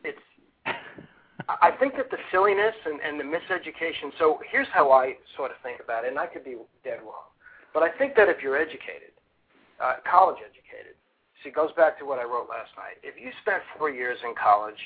it's 0.02 0.24
I 1.48 1.70
think 1.78 1.96
that 1.96 2.10
the 2.10 2.18
silliness 2.30 2.74
and, 2.84 3.00
and 3.00 3.18
the 3.18 3.24
miseducation. 3.24 4.12
So 4.18 4.40
here's 4.50 4.68
how 4.72 4.92
I 4.92 5.14
sort 5.36 5.50
of 5.50 5.56
think 5.62 5.80
about 5.82 6.04
it, 6.04 6.08
and 6.08 6.18
I 6.18 6.26
could 6.26 6.44
be 6.44 6.56
dead 6.84 7.00
wrong, 7.02 7.30
but 7.74 7.82
I 7.82 7.90
think 7.98 8.14
that 8.16 8.28
if 8.28 8.42
you're 8.42 8.56
educated, 8.56 9.12
uh, 9.82 9.96
college 10.08 10.38
educated, 10.38 10.94
see, 11.42 11.48
it 11.48 11.54
goes 11.54 11.72
back 11.76 11.98
to 11.98 12.04
what 12.04 12.18
I 12.18 12.24
wrote 12.24 12.48
last 12.48 12.70
night. 12.76 13.02
If 13.02 13.20
you 13.20 13.30
spent 13.42 13.62
four 13.78 13.90
years 13.90 14.18
in 14.24 14.34
college, 14.34 14.78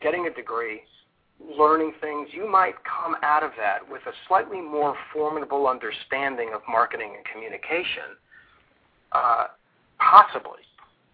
getting 0.00 0.26
a 0.26 0.30
degree, 0.30 0.82
learning 1.40 1.92
things, 2.00 2.28
you 2.32 2.48
might 2.48 2.74
come 2.84 3.16
out 3.22 3.42
of 3.42 3.52
that 3.58 3.78
with 3.90 4.02
a 4.06 4.12
slightly 4.28 4.60
more 4.60 4.94
formidable 5.12 5.66
understanding 5.66 6.50
of 6.54 6.60
marketing 6.68 7.14
and 7.16 7.24
communication, 7.24 8.16
uh, 9.12 9.46
possibly, 9.98 10.62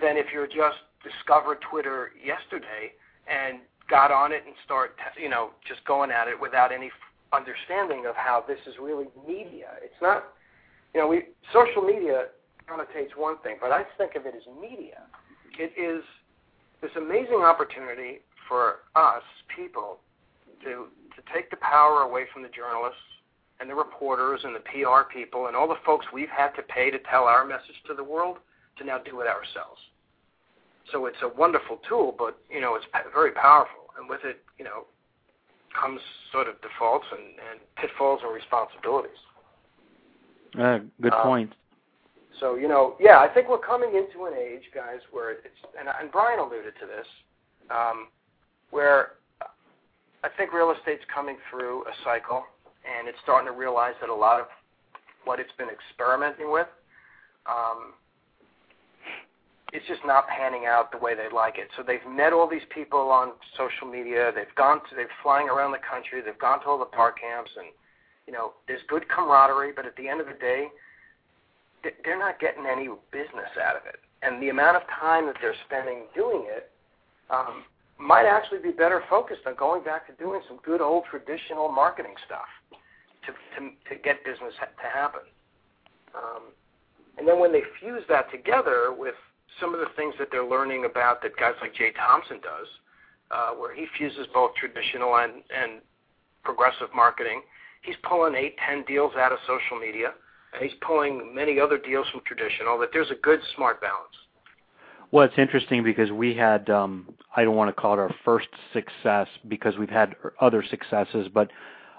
than 0.01 0.17
if 0.17 0.27
you're 0.33 0.47
just 0.47 0.79
discovered 1.03 1.59
Twitter 1.71 2.11
yesterday 2.23 2.93
and 3.27 3.61
got 3.89 4.11
on 4.11 4.33
it 4.33 4.43
and 4.47 4.55
start, 4.65 4.97
you 5.21 5.29
know, 5.29 5.51
just 5.67 5.85
going 5.85 6.11
at 6.11 6.29
it 6.29 6.41
without 6.41 6.73
any 6.73 6.91
understanding 7.33 8.07
of 8.07 8.15
how 8.17 8.45
this 8.47 8.59
is 8.67 8.75
really 8.81 9.07
media. 9.27 9.79
It's 9.83 10.01
not, 10.01 10.25
you 10.95 11.01
know, 11.01 11.09
we 11.09 11.25
social 11.53 11.83
media 11.83 12.27
connotates 12.69 13.17
one 13.17 13.39
thing, 13.43 13.57
but 13.61 13.73
I 13.73 13.85
think 13.99 14.15
of 14.17 14.27
it 14.27 14.35
as 14.35 14.43
media. 14.61 15.03
It 15.59 15.73
is 15.79 16.03
this 16.83 16.91
amazing 16.97 17.43
opportunity 17.43 18.21
for 18.49 18.87
us 18.95 19.23
people 19.55 19.99
to 20.63 20.87
to 21.17 21.23
take 21.33 21.51
the 21.51 21.57
power 21.57 22.03
away 22.03 22.25
from 22.33 22.43
the 22.43 22.49
journalists 22.49 23.01
and 23.59 23.71
the 23.71 23.75
reporters 23.75 24.41
and 24.45 24.55
the 24.55 24.61
PR 24.61 25.09
people 25.11 25.47
and 25.47 25.57
all 25.57 25.67
the 25.67 25.81
folks 25.85 26.05
we've 26.13 26.29
had 26.29 26.51
to 26.51 26.63
pay 26.63 26.91
to 26.91 26.99
tell 27.11 27.25
our 27.25 27.45
message 27.47 27.77
to 27.87 27.95
the 27.95 28.05
world 28.05 28.37
to 28.77 28.85
now 28.85 28.99
do 28.99 29.21
it 29.21 29.27
ourselves. 29.27 29.81
So 30.93 31.07
it's 31.07 31.19
a 31.23 31.29
wonderful 31.29 31.81
tool, 31.89 32.15
but 32.17 32.39
you 32.51 32.61
know 32.61 32.75
it's 32.77 32.87
very 33.13 33.33
powerful, 33.33 33.91
and 33.99 34.09
with 34.09 34.21
it, 34.25 34.43
you 34.59 34.65
know, 34.65 34.85
comes 35.79 36.01
sort 36.33 36.49
of 36.49 36.61
defaults 36.63 37.07
and, 37.11 37.21
and 37.51 37.61
pitfalls 37.77 38.21
and 38.25 38.33
responsibilities. 38.35 39.19
Uh, 40.59 40.79
good 41.01 41.13
Um, 41.13 41.23
point. 41.23 41.53
So 42.41 42.55
you 42.55 42.69
know, 42.69 42.97
yeah, 43.01 43.19
I 43.19 43.29
think 43.29 43.49
we're 43.49 43.59
coming 43.59 43.97
into 43.97 44.27
an 44.27 44.35
age, 44.35 44.71
guys, 44.75 45.01
where 45.11 45.33
it's 45.33 45.61
and, 45.79 45.89
and 45.89 46.11
Brian 46.13 46.39
alluded 46.39 46.75
to 46.81 46.87
this, 46.87 47.07
um, 47.71 48.09
where 48.71 49.13
I 50.23 50.29
think 50.37 50.53
real 50.53 50.71
estate's 50.77 51.05
coming 51.13 51.37
through 51.51 51.83
a 51.85 51.95
cycle, 52.05 52.45
and 52.85 53.09
it's 53.09 53.19
starting 53.23 53.47
to 53.51 53.57
realize 53.59 53.95
that 54.01 54.11
a 54.11 54.15
lot 54.15 54.41
of 54.41 54.47
what 55.25 55.41
it's 55.41 55.53
been 55.59 55.69
experimenting 55.69 56.53
with, 56.53 56.69
um, 57.47 57.95
it's 59.77 59.87
just 59.87 60.01
not 60.07 60.27
panning 60.27 60.65
out 60.65 60.91
the 60.91 60.97
way 60.97 61.15
they 61.15 61.29
like 61.29 61.59
it. 61.59 61.69
So 61.77 61.85
they've 61.85 62.01
met 62.09 62.33
all 62.33 62.49
these 62.49 62.65
people 62.73 63.13
on 63.13 63.33
social 63.61 63.87
media. 63.87 64.33
They've 64.35 64.55
gone 64.57 64.81
to, 64.89 64.97
they're 64.97 65.13
flying 65.23 65.51
around 65.51 65.73
the 65.73 65.85
country. 65.85 66.23
They've 66.25 66.39
gone 66.39 66.61
to 66.63 66.67
all 66.67 66.79
the 66.79 66.89
BarCamps, 66.97 67.53
and 67.61 67.69
you 68.27 68.33
know, 68.33 68.55
there's 68.67 68.81
good 68.89 69.05
camaraderie. 69.13 69.77
But 69.77 69.85
at 69.85 69.95
the 69.97 70.09
end 70.09 70.23
of 70.23 70.29
the 70.29 70.39
day, 70.41 70.69
they're 72.03 72.19
not 72.19 72.41
getting 72.41 72.65
any 72.65 72.89
business 73.13 73.53
out 73.61 73.77
of 73.77 73.85
it. 73.85 74.01
And 74.23 74.41
the 74.41 74.49
amount 74.49 74.79
of 74.79 74.83
time 74.89 75.27
that 75.27 75.37
they're 75.43 75.55
spending 75.69 76.09
doing 76.17 76.49
it 76.49 76.73
um, 77.29 77.65
might 78.01 78.25
actually 78.25 78.65
be 78.65 78.73
better 78.73 79.05
focused 79.11 79.45
on 79.47 79.57
going 79.57 79.85
back 79.85 80.07
to 80.09 80.15
doing 80.17 80.41
some 80.49 80.57
good 80.65 80.81
old 80.81 81.05
traditional 81.11 81.69
marketing 81.69 82.17
stuff 82.25 82.49
to 83.29 83.33
to, 83.61 83.69
to 83.93 84.01
get 84.01 84.25
business 84.25 84.57
to 84.57 84.89
happen. 84.89 85.29
Um, 86.17 86.49
and 87.19 87.29
then 87.29 87.39
when 87.39 87.53
they 87.53 87.63
fuse 87.79 88.05
that 88.09 88.33
together 88.33 88.95
with 88.97 89.15
some 89.61 89.75
of 89.75 89.81
the 89.81 89.89
things 89.97 90.15
that 90.19 90.29
they're 90.31 90.47
learning 90.47 90.85
about 90.85 91.23
that 91.23 91.37
guys 91.37 91.55
like 91.61 91.75
Jay 91.75 91.93
Thompson 91.93 92.39
does, 92.43 92.67
uh, 93.31 93.51
where 93.53 93.75
he 93.75 93.87
fuses 93.97 94.27
both 94.33 94.55
traditional 94.55 95.17
and, 95.17 95.43
and 95.55 95.81
progressive 96.45 96.89
marketing, 96.95 97.43
he's 97.83 97.97
pulling 98.03 98.35
eight, 98.35 98.57
ten 98.67 98.85
deals 98.85 99.13
out 99.17 99.33
of 99.33 99.39
social 99.47 99.79
media, 99.79 100.13
and 100.53 100.63
he's 100.63 100.79
pulling 100.81 101.35
many 101.35 101.59
other 101.59 101.79
deals 101.79 102.07
from 102.11 102.21
traditional. 102.25 102.79
That 102.79 102.91
there's 102.93 103.11
a 103.11 103.21
good, 103.23 103.41
smart 103.55 103.81
balance. 103.81 104.15
Well, 105.13 105.25
it's 105.25 105.39
interesting 105.39 105.85
because 105.85 106.11
we 106.11 106.35
had, 106.35 106.69
um, 106.69 107.15
I 107.37 107.45
don't 107.45 107.57
want 107.57 107.75
to 107.75 107.81
call 107.81 107.95
it 107.95 107.99
our 107.99 108.15
first 108.25 108.49
success 108.73 109.29
because 109.49 109.77
we've 109.79 109.89
had 109.89 110.17
other 110.41 110.65
successes, 110.69 111.29
but 111.33 111.51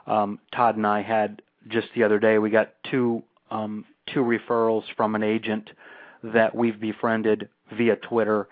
um, 0.06 0.40
Todd 0.54 0.78
and 0.78 0.86
I 0.86 1.02
had 1.02 1.42
just 1.70 1.88
the 1.96 2.04
other 2.04 2.20
day, 2.20 2.38
we 2.38 2.50
got 2.50 2.74
two 2.90 3.24
um, 3.50 3.86
two 4.14 4.22
referrals 4.22 4.84
from 4.96 5.16
an 5.16 5.24
agent 5.24 5.70
that 6.34 6.56
we've 6.56 6.80
befriended 6.80 7.50
via 7.78 7.96
Twitter. 7.96 8.48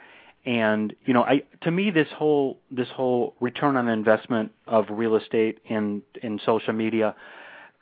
And 0.45 0.93
you 1.05 1.13
know, 1.13 1.23
I 1.23 1.43
to 1.61 1.71
me 1.71 1.91
this 1.91 2.07
whole 2.15 2.59
this 2.69 2.89
whole 2.89 3.35
return 3.39 3.77
on 3.77 3.87
investment 3.87 4.51
of 4.67 4.85
real 4.89 5.15
estate 5.15 5.59
in 5.65 6.03
in 6.21 6.39
social 6.45 6.73
media 6.73 7.15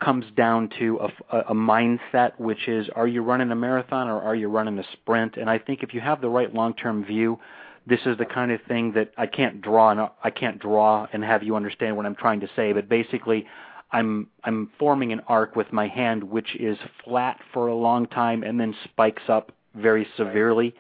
comes 0.02 0.26
down 0.36 0.70
to 0.80 1.00
a, 1.32 1.38
a 1.40 1.54
mindset, 1.54 2.38
which 2.38 2.68
is 2.68 2.88
are 2.96 3.08
you 3.08 3.22
running 3.22 3.52
a 3.52 3.56
marathon 3.56 4.08
or 4.08 4.22
are 4.22 4.36
you 4.36 4.48
running 4.48 4.80
a 4.80 4.84
sprint? 4.94 5.38
And 5.38 5.50
I 5.50 5.60
think 5.60 5.84
if 5.84 5.94
you 5.94 6.02
have 6.02 6.22
the 6.22 6.30
right 6.30 6.54
long-term 6.54 7.06
view, 7.06 7.40
this 7.86 8.00
is 8.06 8.18
the 8.18 8.26
kind 8.26 8.52
of 8.52 8.62
thing 8.68 8.94
that 8.94 9.12
I 9.18 9.28
can't 9.28 9.62
draw 9.62 9.92
and 9.92 10.10
I 10.24 10.30
can't 10.30 10.60
draw 10.60 11.08
and 11.12 11.24
have 11.24 11.44
you 11.44 11.56
understand 11.56 11.98
what 11.98 12.06
I'm 12.06 12.16
trying 12.16 12.40
to 12.42 12.50
say. 12.56 12.74
But 12.74 12.88
basically, 12.88 13.46
I'm 13.92 14.28
I'm 14.44 14.72
forming 14.80 15.14
an 15.14 15.22
arc 15.28 15.56
with 15.56 15.72
my 15.72 15.88
hand, 15.88 16.24
which 16.24 16.56
is 16.56 16.78
flat 17.04 17.40
for 17.54 17.68
a 17.68 17.76
long 17.76 18.08
time 18.08 18.44
and 18.44 18.60
then 18.60 18.76
spikes 18.86 19.24
up 19.28 19.52
very 19.76 20.08
severely. 20.18 20.74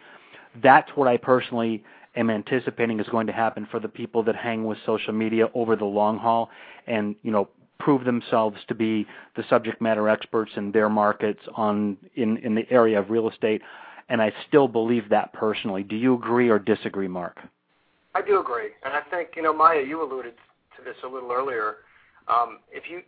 That's 0.61 0.89
what 0.95 1.07
I 1.07 1.17
personally 1.17 1.83
am 2.15 2.29
anticipating 2.29 2.99
is 2.99 3.07
going 3.09 3.27
to 3.27 3.33
happen 3.33 3.67
for 3.71 3.79
the 3.79 3.87
people 3.87 4.23
that 4.23 4.35
hang 4.35 4.65
with 4.65 4.77
social 4.85 5.13
media 5.13 5.47
over 5.53 5.75
the 5.75 5.85
long 5.85 6.17
haul 6.17 6.49
and 6.85 7.15
you 7.23 7.31
know 7.31 7.49
prove 7.79 8.05
themselves 8.05 8.57
to 8.67 8.75
be 8.75 9.05
the 9.35 9.43
subject 9.49 9.81
matter 9.81 10.07
experts 10.07 10.51
in 10.55 10.71
their 10.71 10.89
markets 10.89 11.39
on 11.55 11.97
in 12.15 12.37
in 12.37 12.53
the 12.53 12.69
area 12.69 12.99
of 12.99 13.09
real 13.09 13.27
estate 13.29 13.61
and 14.09 14.21
I 14.21 14.31
still 14.47 14.67
believe 14.67 15.09
that 15.09 15.33
personally. 15.33 15.83
Do 15.83 15.95
you 15.95 16.13
agree 16.13 16.49
or 16.49 16.59
disagree, 16.59 17.07
Marc? 17.07 17.39
I 18.15 18.21
do 18.21 18.39
agree, 18.39 18.69
and 18.83 18.93
I 18.93 19.01
think 19.09 19.29
you 19.35 19.41
know 19.41 19.53
Maya, 19.53 19.81
you 19.81 20.03
alluded 20.03 20.33
to 20.77 20.83
this 20.83 20.95
a 21.03 21.07
little 21.07 21.31
earlier. 21.31 21.77
Um, 22.27 22.59
if 22.71 22.83
you 22.89 23.01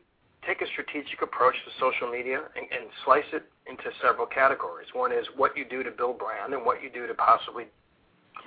take 0.45 0.61
a 0.61 0.67
strategic 0.67 1.21
approach 1.21 1.55
to 1.65 1.71
social 1.79 2.09
media 2.09 2.41
and, 2.55 2.65
and 2.71 2.89
slice 3.03 3.27
it 3.33 3.43
into 3.67 3.89
several 4.01 4.25
categories, 4.25 4.87
one 4.93 5.11
is 5.11 5.25
what 5.35 5.57
you 5.57 5.65
do 5.65 5.83
to 5.83 5.91
build 5.91 6.19
brand 6.19 6.53
and 6.53 6.65
what 6.65 6.81
you 6.83 6.89
do 6.89 7.07
to 7.07 7.13
possibly 7.13 7.65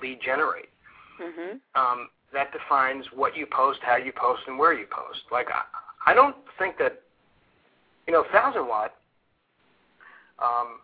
lead 0.03 0.18
generate. 0.24 0.68
Mm-hmm. 1.20 1.59
Um, 1.74 2.09
that 2.32 2.53
defines 2.53 3.05
what 3.14 3.36
you 3.36 3.46
post, 3.46 3.80
how 3.82 3.96
you 3.96 4.12
post, 4.12 4.42
and 4.46 4.59
where 4.59 4.72
you 4.72 4.86
post. 4.90 5.20
Like 5.32 5.49
I, 5.51 6.11
I 6.11 6.14
don't 6.14 6.36
think 6.59 6.78
that 6.78 7.03
you 8.07 8.12
know 8.12 8.24
Thousand 8.32 8.68
Watt 8.68 8.94
um, 10.38 10.80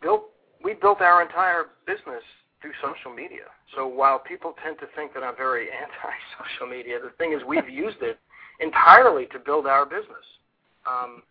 built. 0.00 0.24
We 0.62 0.74
built 0.74 1.00
our 1.00 1.22
entire 1.22 1.72
business 1.86 2.22
through 2.60 2.72
social 2.82 3.14
media. 3.14 3.48
So 3.74 3.86
while 3.86 4.18
people 4.18 4.54
tend 4.62 4.78
to 4.80 4.86
think 4.94 5.14
that 5.14 5.22
I'm 5.22 5.36
very 5.36 5.68
anti-social 5.82 6.66
media, 6.66 6.98
the 7.02 7.10
thing 7.16 7.32
is 7.32 7.40
we've 7.46 7.68
used 7.68 7.96
it 8.02 8.18
entirely 8.60 9.26
to 9.26 9.38
build 9.38 9.66
our 9.66 9.84
business. 9.84 10.24
Um, 10.86 11.22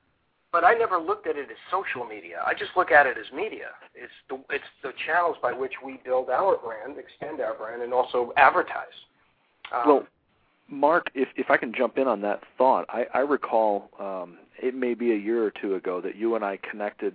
but 0.52 0.64
I 0.64 0.74
never 0.74 0.98
looked 0.98 1.28
at 1.28 1.38
it 1.38 1.50
as 1.52 1.58
social 1.70 2.06
media. 2.06 2.42
I 2.46 2.54
just 2.54 2.72
look 2.76 2.92
at 2.92 3.06
it 3.06 3.18
as 3.18 3.32
media. 3.36 3.68
It's 3.94 4.12
the 4.30 4.40
it's 4.54 4.64
the 4.82 4.92
channels 5.06 5.38
by 5.42 5.54
which 5.54 5.74
we 5.86 6.00
build 6.04 6.30
our 6.30 6.58
brand, 6.58 6.98
extend 6.98 7.40
our 7.40 7.54
brand, 7.54 7.84
and 7.84 7.94
also 7.94 8.34
advertise. 8.36 8.88
Um, 9.72 9.82
Well, 9.88 10.08
Marc, 10.68 11.12
if 11.14 11.28
if 11.36 11.52
I 11.52 11.58
can 11.58 11.74
jump 11.74 11.98
in 11.98 12.08
on 12.08 12.22
that 12.22 12.42
thought, 12.58 12.86
I, 12.90 13.06
I 13.14 13.20
recall 13.20 13.90
um, 14.00 14.38
it 14.62 14.74
may 14.74 14.96
be 14.96 15.12
a 15.12 15.16
year 15.16 15.44
or 15.44 15.52
two 15.52 15.76
ago 15.76 16.02
that 16.02 16.16
you 16.16 16.36
and 16.36 16.44
I 16.44 16.58
connected 16.70 17.14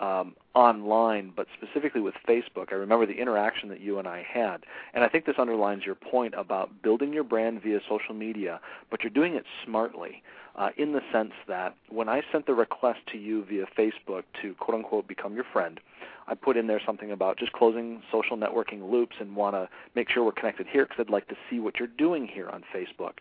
um, 0.00 0.34
online, 0.54 1.32
but 1.36 1.46
specifically 1.56 2.00
with 2.00 2.14
Facebook. 2.26 2.72
I 2.72 2.76
remember 2.76 3.06
the 3.06 3.20
interaction 3.20 3.68
that 3.68 3.80
you 3.80 3.98
and 3.98 4.08
I 4.08 4.26
had, 4.28 4.64
and 4.94 5.04
I 5.04 5.08
think 5.08 5.26
this 5.26 5.36
underlines 5.38 5.84
your 5.84 5.94
point 5.94 6.34
about 6.36 6.82
building 6.82 7.12
your 7.12 7.22
brand 7.22 7.62
via 7.62 7.80
social 7.88 8.14
media, 8.14 8.60
but 8.90 9.02
you're 9.04 9.10
doing 9.10 9.34
it 9.34 9.44
smartly. 9.64 10.22
Uh, 10.56 10.70
in 10.76 10.92
the 10.92 11.00
sense 11.12 11.30
that 11.46 11.76
when 11.88 12.08
I 12.08 12.22
sent 12.32 12.44
the 12.44 12.54
request 12.54 12.98
to 13.12 13.18
you 13.18 13.44
via 13.44 13.66
Facebook 13.78 14.24
to 14.42 14.52
quote 14.54 14.76
unquote 14.76 15.06
become 15.06 15.34
your 15.34 15.44
friend, 15.52 15.78
I 16.26 16.34
put 16.34 16.56
in 16.56 16.66
there 16.66 16.80
something 16.84 17.12
about 17.12 17.38
just 17.38 17.52
closing 17.52 18.02
social 18.10 18.36
networking 18.36 18.90
loops 18.90 19.16
and 19.20 19.36
want 19.36 19.54
to 19.54 19.68
make 19.94 20.10
sure 20.10 20.24
we're 20.24 20.32
connected 20.32 20.66
here 20.66 20.84
because 20.84 21.04
I'd 21.06 21.10
like 21.10 21.28
to 21.28 21.36
see 21.48 21.60
what 21.60 21.78
you're 21.78 21.88
doing 21.88 22.26
here 22.26 22.48
on 22.48 22.64
Facebook. 22.74 23.14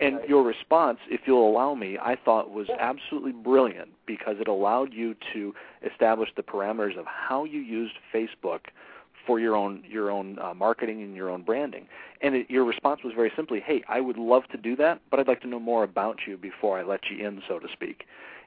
And 0.00 0.20
your 0.28 0.44
response, 0.44 0.98
if 1.10 1.22
you'll 1.26 1.48
allow 1.48 1.74
me, 1.74 1.98
I 2.00 2.16
thought 2.24 2.50
was 2.50 2.68
absolutely 2.78 3.32
brilliant 3.32 3.90
because 4.06 4.36
it 4.40 4.46
allowed 4.46 4.92
you 4.92 5.16
to 5.32 5.52
establish 5.84 6.28
the 6.36 6.42
parameters 6.42 6.96
of 6.96 7.04
how 7.06 7.44
you 7.44 7.60
used 7.60 7.94
Facebook 8.14 8.60
for 9.26 9.40
your 9.40 9.56
own 9.56 9.82
your 9.86 10.10
own 10.10 10.38
uh, 10.38 10.54
marketing 10.54 11.02
and 11.02 11.14
your 11.14 11.28
own 11.30 11.42
branding. 11.42 11.86
And 12.22 12.34
it, 12.34 12.50
your 12.50 12.64
response 12.64 13.00
was 13.04 13.12
very 13.14 13.32
simply, 13.34 13.60
"Hey, 13.60 13.82
I 13.88 14.00
would 14.00 14.16
love 14.16 14.44
to 14.52 14.56
do 14.56 14.76
that, 14.76 15.00
but 15.10 15.18
I'd 15.18 15.28
like 15.28 15.42
to 15.42 15.48
know 15.48 15.60
more 15.60 15.82
about 15.82 16.20
you 16.26 16.36
before 16.36 16.78
I 16.78 16.82
let 16.82 17.00
you 17.10 17.26
in, 17.26 17.42
so 17.46 17.58
to 17.58 17.68
speak." 17.72 18.04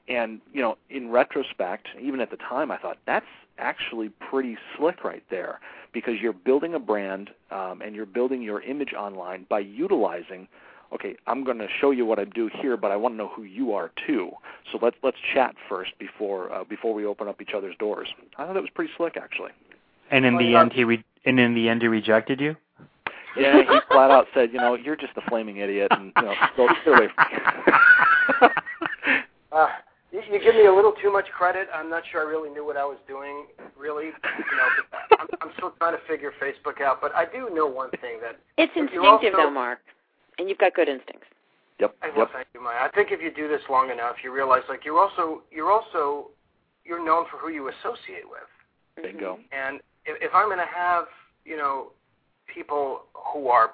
And 0.08 0.41
you 0.54 0.62
know, 0.62 0.78
in 0.89 1.12
retrospect, 1.12 1.88
even 2.02 2.22
at 2.22 2.32
the 2.32 2.38
time, 2.38 2.72
I 2.72 2.78
thought 2.78 2.97
that's 3.06 3.26
actually 3.60 4.10
pretty 4.10 4.58
slick 4.76 5.04
right 5.04 5.24
there 5.30 5.60
because 5.93 6.16
you're 6.20 6.34
building 6.34 6.74
a 6.74 6.80
brand 6.80 7.30
um, 7.52 7.82
and 7.82 7.93
you're 7.93 8.06
building 8.06 8.41
your 8.41 8.62
image 8.62 8.93
online 8.93 9.45
by 9.49 9.60
utilizing 9.60 10.47
okay, 10.94 11.16
I'm 11.28 11.44
going 11.44 11.58
to 11.60 11.68
show 11.80 11.92
you 11.92 12.06
what 12.06 12.20
I 12.20 12.26
do 12.26 12.50
here, 12.62 12.78
but 12.78 12.92
I 12.92 12.96
want 12.96 13.14
to 13.14 13.18
know 13.18 13.30
who 13.30 13.44
you 13.44 13.74
are 13.74 13.92
too. 14.08 14.32
So 14.72 14.80
let's 14.82 14.96
let's 15.04 15.18
chat 15.34 15.56
first 15.70 15.92
before 16.00 16.52
uh, 16.52 16.64
before 16.64 16.94
we 16.94 17.06
open 17.06 17.28
up 17.28 17.42
each 17.42 17.52
other's 17.56 17.76
doors. 17.78 18.10
I 18.38 18.46
thought 18.46 18.54
that 18.54 18.62
was 18.62 18.72
pretty 18.74 18.92
slick, 18.98 19.18
actually. 19.18 19.52
And 20.10 20.26
in 20.26 20.38
the 20.38 20.56
end, 20.56 20.74
he 20.74 20.84
re- 20.84 21.04
and 21.26 21.39
in 21.39 21.54
the 21.56 21.70
end, 21.70 21.82
he 21.82 21.88
rejected 21.88 22.42
you. 22.42 22.56
Yeah, 23.38 23.60
he 23.60 23.80
flat 23.89 24.12
out 24.12 24.28
said, 24.34 24.52
you 24.52 24.60
know, 24.60 24.76
you're 24.76 24.98
just 24.98 25.14
a 25.16 25.22
flaming 25.30 25.58
idiot, 25.58 25.88
and 25.92 26.12
you 26.18 26.24
know, 26.24 26.34
go 26.58 26.68
get 26.68 26.88
away 26.88 27.08
from 27.16 27.26
me. 27.32 28.50
uh, 29.54 29.68
you, 30.12 30.22
you 30.30 30.44
give 30.44 30.56
me 30.56 30.66
a 30.66 30.74
little 30.74 30.92
too 31.02 31.10
much 31.10 31.28
credit. 31.30 31.70
I'm 31.74 31.89
not 31.89 32.04
sure 32.12 32.28
I 32.28 32.30
really 32.30 32.50
knew 32.50 32.66
what 32.66 32.76
I 32.76 32.84
was 32.84 32.98
doing. 33.08 33.46
Really, 33.80 34.08
you 34.08 34.12
know, 34.12 35.18
I'm, 35.18 35.28
I'm 35.39 35.50
still 35.56 35.72
trying 35.80 35.96
to 35.96 36.04
figure 36.10 36.34
Facebook 36.42 36.82
out. 36.82 37.00
But 37.00 37.16
I 37.16 37.24
do 37.24 37.50
know 37.54 37.68
one 37.68 37.89
thing 37.92 38.20
that 38.22 38.38
it's 38.58 38.74
instinctive, 38.76 39.06
also, 39.06 39.32
though, 39.32 39.50
Marc 39.50 39.80
and 40.38 40.50
you've 40.50 40.58
got 40.58 40.74
good 40.74 40.90
instincts. 40.90 41.28
Yep. 41.80 41.96
I, 42.02 42.10
well, 42.10 42.20
yep. 42.20 42.30
thank 42.34 42.48
you, 42.54 42.64
Maya. 42.64 42.78
I 42.82 42.90
think 42.94 43.10
if 43.12 43.22
you 43.22 43.32
do 43.34 43.48
this 43.48 43.62
long 43.70 43.90
enough, 43.90 44.18
you 44.24 44.32
realize 44.32 44.62
like 44.70 44.86
you're 44.86 45.00
also 45.00 45.42
you're 45.52 45.72
also 45.72 46.30
you're 46.86 47.04
known 47.04 47.26
for 47.30 47.38
who 47.38 47.50
you 47.50 47.70
associate 47.70 48.30
with. 48.30 49.04
Bingo. 49.04 49.40
And 49.52 49.80
if, 50.06 50.22
if 50.22 50.32
I'm 50.36 50.48
going 50.48 50.60
to 50.60 50.74
have 50.74 51.06
you 51.46 51.58
know 51.58 51.92
people 52.54 53.04
who 53.14 53.48
are 53.48 53.72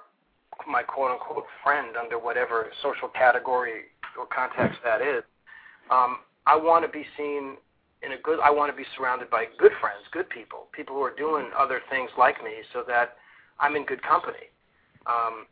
my 0.70 0.84
quote 0.84 1.12
unquote 1.12 1.46
friend 1.64 1.98
under 1.98 2.18
whatever 2.18 2.68
social 2.82 3.10
category 3.10 3.92
or 4.18 4.26
context 4.26 4.80
that 4.84 5.02
is, 5.02 5.24
um, 5.92 6.20
I 6.46 6.56
want 6.56 6.86
to 6.86 6.92
be 6.92 7.06
seen 7.18 7.58
in 8.04 8.14
a 8.14 8.18
good. 8.24 8.40
I 8.40 8.52
want 8.52 8.72
to 8.72 8.78
be 8.78 8.88
surrounded 8.96 9.30
by 9.30 9.46
good 9.58 9.72
friends, 9.82 10.04
good 10.12 10.30
people, 10.30 10.68
people 10.72 10.96
who 10.96 11.04
are 11.04 11.16
doing 11.16 11.50
other 11.58 11.82
things 11.90 12.10
like 12.18 12.42
me, 12.44 12.64
so 12.72 12.84
that 12.88 13.18
I'm 13.60 13.76
in 13.76 13.86
good 13.86 14.02
company. 14.02 14.48
Um, 15.08 15.46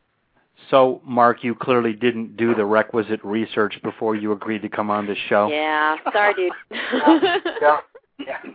so, 0.69 1.01
Marc, 1.05 1.43
you 1.43 1.55
clearly 1.55 1.93
didn't 1.93 2.37
do 2.37 2.55
the 2.55 2.65
requisite 2.65 3.23
research 3.23 3.79
before 3.83 4.15
you 4.15 4.31
agreed 4.31 4.61
to 4.63 4.69
come 4.69 4.89
on 4.89 5.05
this 5.05 5.17
show. 5.29 5.47
Yeah, 5.47 5.97
sorry, 6.11 6.33
dude. 6.33 6.51
yeah. 6.71 7.77
yeah. 8.19 8.37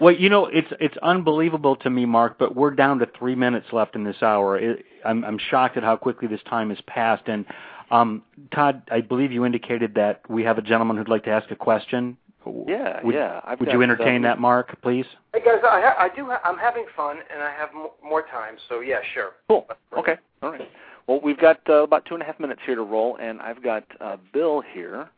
Well, 0.00 0.14
you 0.14 0.30
know, 0.30 0.46
it's 0.46 0.72
it's 0.80 0.96
unbelievable 1.02 1.76
to 1.76 1.90
me, 1.90 2.06
Marc, 2.06 2.38
but 2.38 2.56
we're 2.56 2.70
down 2.70 2.98
to 3.00 3.08
three 3.18 3.34
minutes 3.34 3.66
left 3.72 3.94
in 3.94 4.04
this 4.04 4.22
hour. 4.22 4.58
It, 4.58 4.86
I'm 5.04 5.22
I'm 5.22 5.38
shocked 5.38 5.76
at 5.76 5.82
how 5.82 5.96
quickly 5.96 6.28
this 6.28 6.40
time 6.48 6.70
has 6.70 6.78
passed. 6.86 7.24
And 7.26 7.44
um, 7.90 8.22
Todd, 8.54 8.82
I 8.90 9.02
believe 9.02 9.32
you 9.32 9.44
indicated 9.44 9.94
that 9.94 10.22
we 10.30 10.44
have 10.44 10.56
a 10.56 10.62
gentleman 10.62 10.96
who'd 10.96 11.10
like 11.10 11.24
to 11.24 11.30
ask 11.30 11.50
a 11.50 11.56
question. 11.56 12.16
Yeah, 12.66 13.04
would, 13.04 13.14
yeah. 13.14 13.40
I've 13.44 13.60
would 13.60 13.70
you 13.70 13.82
entertain 13.82 14.22
that, 14.22 14.38
Marc, 14.38 14.80
please? 14.80 15.06
Hey 15.34 15.40
guys, 15.44 15.58
I, 15.62 15.80
ha- 15.80 15.96
I 15.98 16.08
do. 16.14 16.26
Ha- 16.26 16.40
I'm 16.44 16.56
having 16.56 16.86
fun, 16.96 17.18
and 17.32 17.42
I 17.42 17.50
have 17.50 17.70
m- 17.74 17.88
more 18.02 18.22
time. 18.22 18.56
So 18.68 18.80
yeah, 18.80 19.00
sure. 19.14 19.32
Cool. 19.48 19.66
Okay. 19.98 20.16
All 20.42 20.52
right. 20.52 20.68
Well, 21.06 21.20
we've 21.22 21.38
got 21.38 21.60
uh, 21.68 21.84
about 21.84 22.04
two 22.04 22.14
and 22.14 22.22
a 22.22 22.26
half 22.26 22.40
minutes 22.40 22.60
here 22.66 22.74
to 22.74 22.82
roll, 22.82 23.16
and 23.20 23.40
I've 23.40 23.62
got 23.62 23.84
uh, 24.00 24.16
Bill 24.32 24.60
here. 24.60 25.08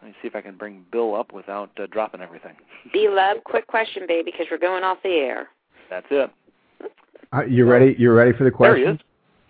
Let 0.00 0.08
me 0.08 0.14
see 0.22 0.28
if 0.28 0.36
I 0.36 0.40
can 0.40 0.56
bring 0.56 0.84
Bill 0.92 1.14
up 1.14 1.32
without 1.32 1.70
uh, 1.80 1.86
dropping 1.90 2.20
everything. 2.20 2.54
B 2.92 3.08
Love, 3.10 3.38
quick 3.44 3.66
question, 3.66 4.04
baby, 4.06 4.30
because 4.30 4.46
we're 4.50 4.58
going 4.58 4.84
off 4.84 4.98
the 5.02 5.10
air. 5.10 5.48
That's 5.90 6.06
it. 6.10 6.30
Uh, 7.32 7.44
you 7.44 7.64
ready? 7.64 7.96
You 7.98 8.12
ready 8.12 8.32
for 8.36 8.44
the 8.44 8.50
question? 8.50 8.82
There 8.82 8.90
he 8.92 8.96
is. 8.96 9.00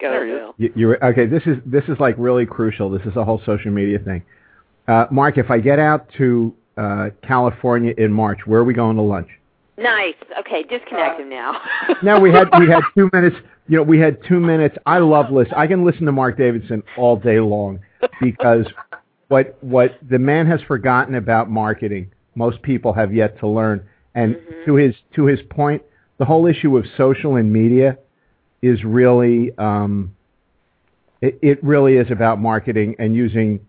Go, 0.01 0.11
there 0.11 0.27
he 0.27 0.33
Bill. 0.33 0.49
is. 0.51 0.55
You, 0.59 0.73
you 0.75 0.97
okay? 1.03 1.27
This 1.27 1.43
is 1.47 1.57
this 1.67 1.85
is 1.89 1.99
like 2.01 2.15
really 2.19 2.47
crucial. 2.47 2.91
This 2.91 3.03
is 3.07 3.17
a 3.17 3.25
whole 3.25 3.41
social 3.45 3.71
media 3.71 3.99
thing. 3.99 4.23
Uh, 4.89 5.07
Marc, 5.11 5.39
if 5.39 5.51
I 5.51 5.59
get 5.59 5.79
out 5.79 6.07
to 6.19 6.55
uh, 6.77 7.11
California 7.23 7.95
in 7.99 8.13
March, 8.13 8.41
where 8.47 8.61
are 8.61 8.65
we 8.65 8.75
going 8.75 8.97
to 8.97 9.03
lunch? 9.03 9.29
Nice. 9.79 10.15
Okay, 10.41 10.63
disconnect 10.63 11.21
him 11.21 11.29
now. 11.29 11.61
no, 12.03 12.21
we 12.21 12.31
had 12.31 12.49
we 12.59 12.69
had 12.69 12.83
two 12.97 13.11
minutes. 13.13 13.37
You 13.69 13.77
know, 13.77 13.83
we 13.83 13.99
had 13.99 14.19
two 14.25 14.41
minutes. 14.41 14.77
I 14.87 14.99
love 14.99 15.31
listen. 15.31 15.55
I 15.55 15.67
can 15.67 15.85
listen 15.85 16.05
to 16.07 16.13
Marc 16.13 16.37
Davison 16.37 16.83
all 16.97 17.17
day 17.17 17.41
long 17.41 17.81
because 18.21 18.67
what 19.29 19.57
what 19.63 19.99
the 20.09 20.19
man 20.19 20.47
has 20.47 20.61
forgotten 20.63 21.15
about 21.15 21.51
marketing, 21.51 22.11
most 22.35 22.61
people 22.63 22.93
have 22.93 23.15
yet 23.15 23.39
to 23.39 23.47
learn. 23.47 23.83
And 24.15 24.35
Mhm. 24.35 24.65
to 24.67 24.75
his 24.75 24.95
to 25.15 25.27
his 25.27 25.41
point, 25.43 25.83
the 26.19 26.25
whole 26.25 26.47
issue 26.47 26.77
of 26.77 26.87
social 26.97 27.37
and 27.37 27.53
media 27.53 27.97
is 28.63 28.85
really 28.85 29.57
um, 29.59 30.15
it, 31.21 31.39
it 31.41 31.63
really 31.65 31.97
is 31.97 32.11
about 32.11 32.41
marketing 32.41 32.97
and 32.99 33.15
using 33.15 33.61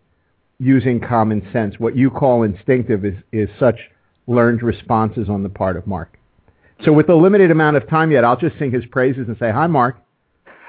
using 0.59 0.99
common 0.99 1.45
sense. 1.53 1.79
What 1.79 1.95
you 1.95 2.09
call 2.09 2.43
instinctive 2.43 3.05
is 3.05 3.15
is 3.31 3.49
such 3.59 3.79
learned 4.27 4.63
responses 4.63 5.29
on 5.29 5.43
the 5.43 5.49
part 5.49 5.77
of 5.77 5.85
Marc. 5.85 6.17
So 6.83 6.91
with 6.91 7.07
the 7.07 7.15
limited 7.15 7.51
amount 7.51 7.77
of 7.77 7.87
time 7.89 8.11
yet, 8.11 8.23
I'll 8.25 8.37
just 8.37 8.57
sing 8.59 8.71
his 8.71 8.85
praises 8.87 9.27
and 9.27 9.37
say, 9.37 9.51
"Hi, 9.51 9.67
Marc." 9.67 9.97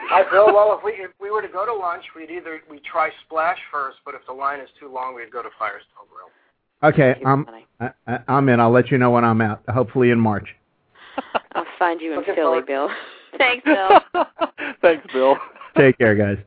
Hi, 0.09 0.23
Bill. 0.31 0.47
Well, 0.47 0.77
if 0.79 0.85
we 0.85 0.93
if 0.93 1.11
we 1.21 1.31
were 1.31 1.43
to 1.43 1.49
go 1.49 1.65
to 1.67 1.73
lunch, 1.73 2.05
we'd 2.15 2.31
either 2.31 2.61
we 2.71 2.81
try 2.81 3.11
Splash 3.27 3.59
first, 3.73 3.99
but 4.05 4.15
if 4.15 4.21
the 4.27 4.33
line 4.33 4.61
is 4.61 4.69
too 4.79 4.89
long, 4.93 5.15
we'd 5.15 5.31
go 5.33 5.43
to 5.43 5.49
Firestone 5.59 6.07
Grill. 6.13 6.31
Okay, 6.93 7.21
I'm. 7.25 7.47
I, 7.81 7.91
I- 8.07 8.19
I'm 8.29 8.49
in. 8.49 8.61
I'll 8.61 8.71
let 8.71 8.91
you 8.91 8.99
know 8.99 9.11
when 9.11 9.25
I'm 9.25 9.41
out. 9.41 9.63
Hopefully 9.69 10.11
in 10.11 10.21
March. 10.21 10.49
I'll 11.55 11.65
find 11.79 12.01
you 12.01 12.13
in 12.13 12.19
Looking 12.19 12.35
Philly, 12.35 12.61
forward- 12.63 12.67
Bill. 12.67 12.89
Thanks, 13.39 13.65
Bill. 13.65 14.01
Thanks, 14.83 15.05
Bill. 15.13 15.37
Take 15.77 15.99
care, 15.99 16.15
guys. 16.15 16.39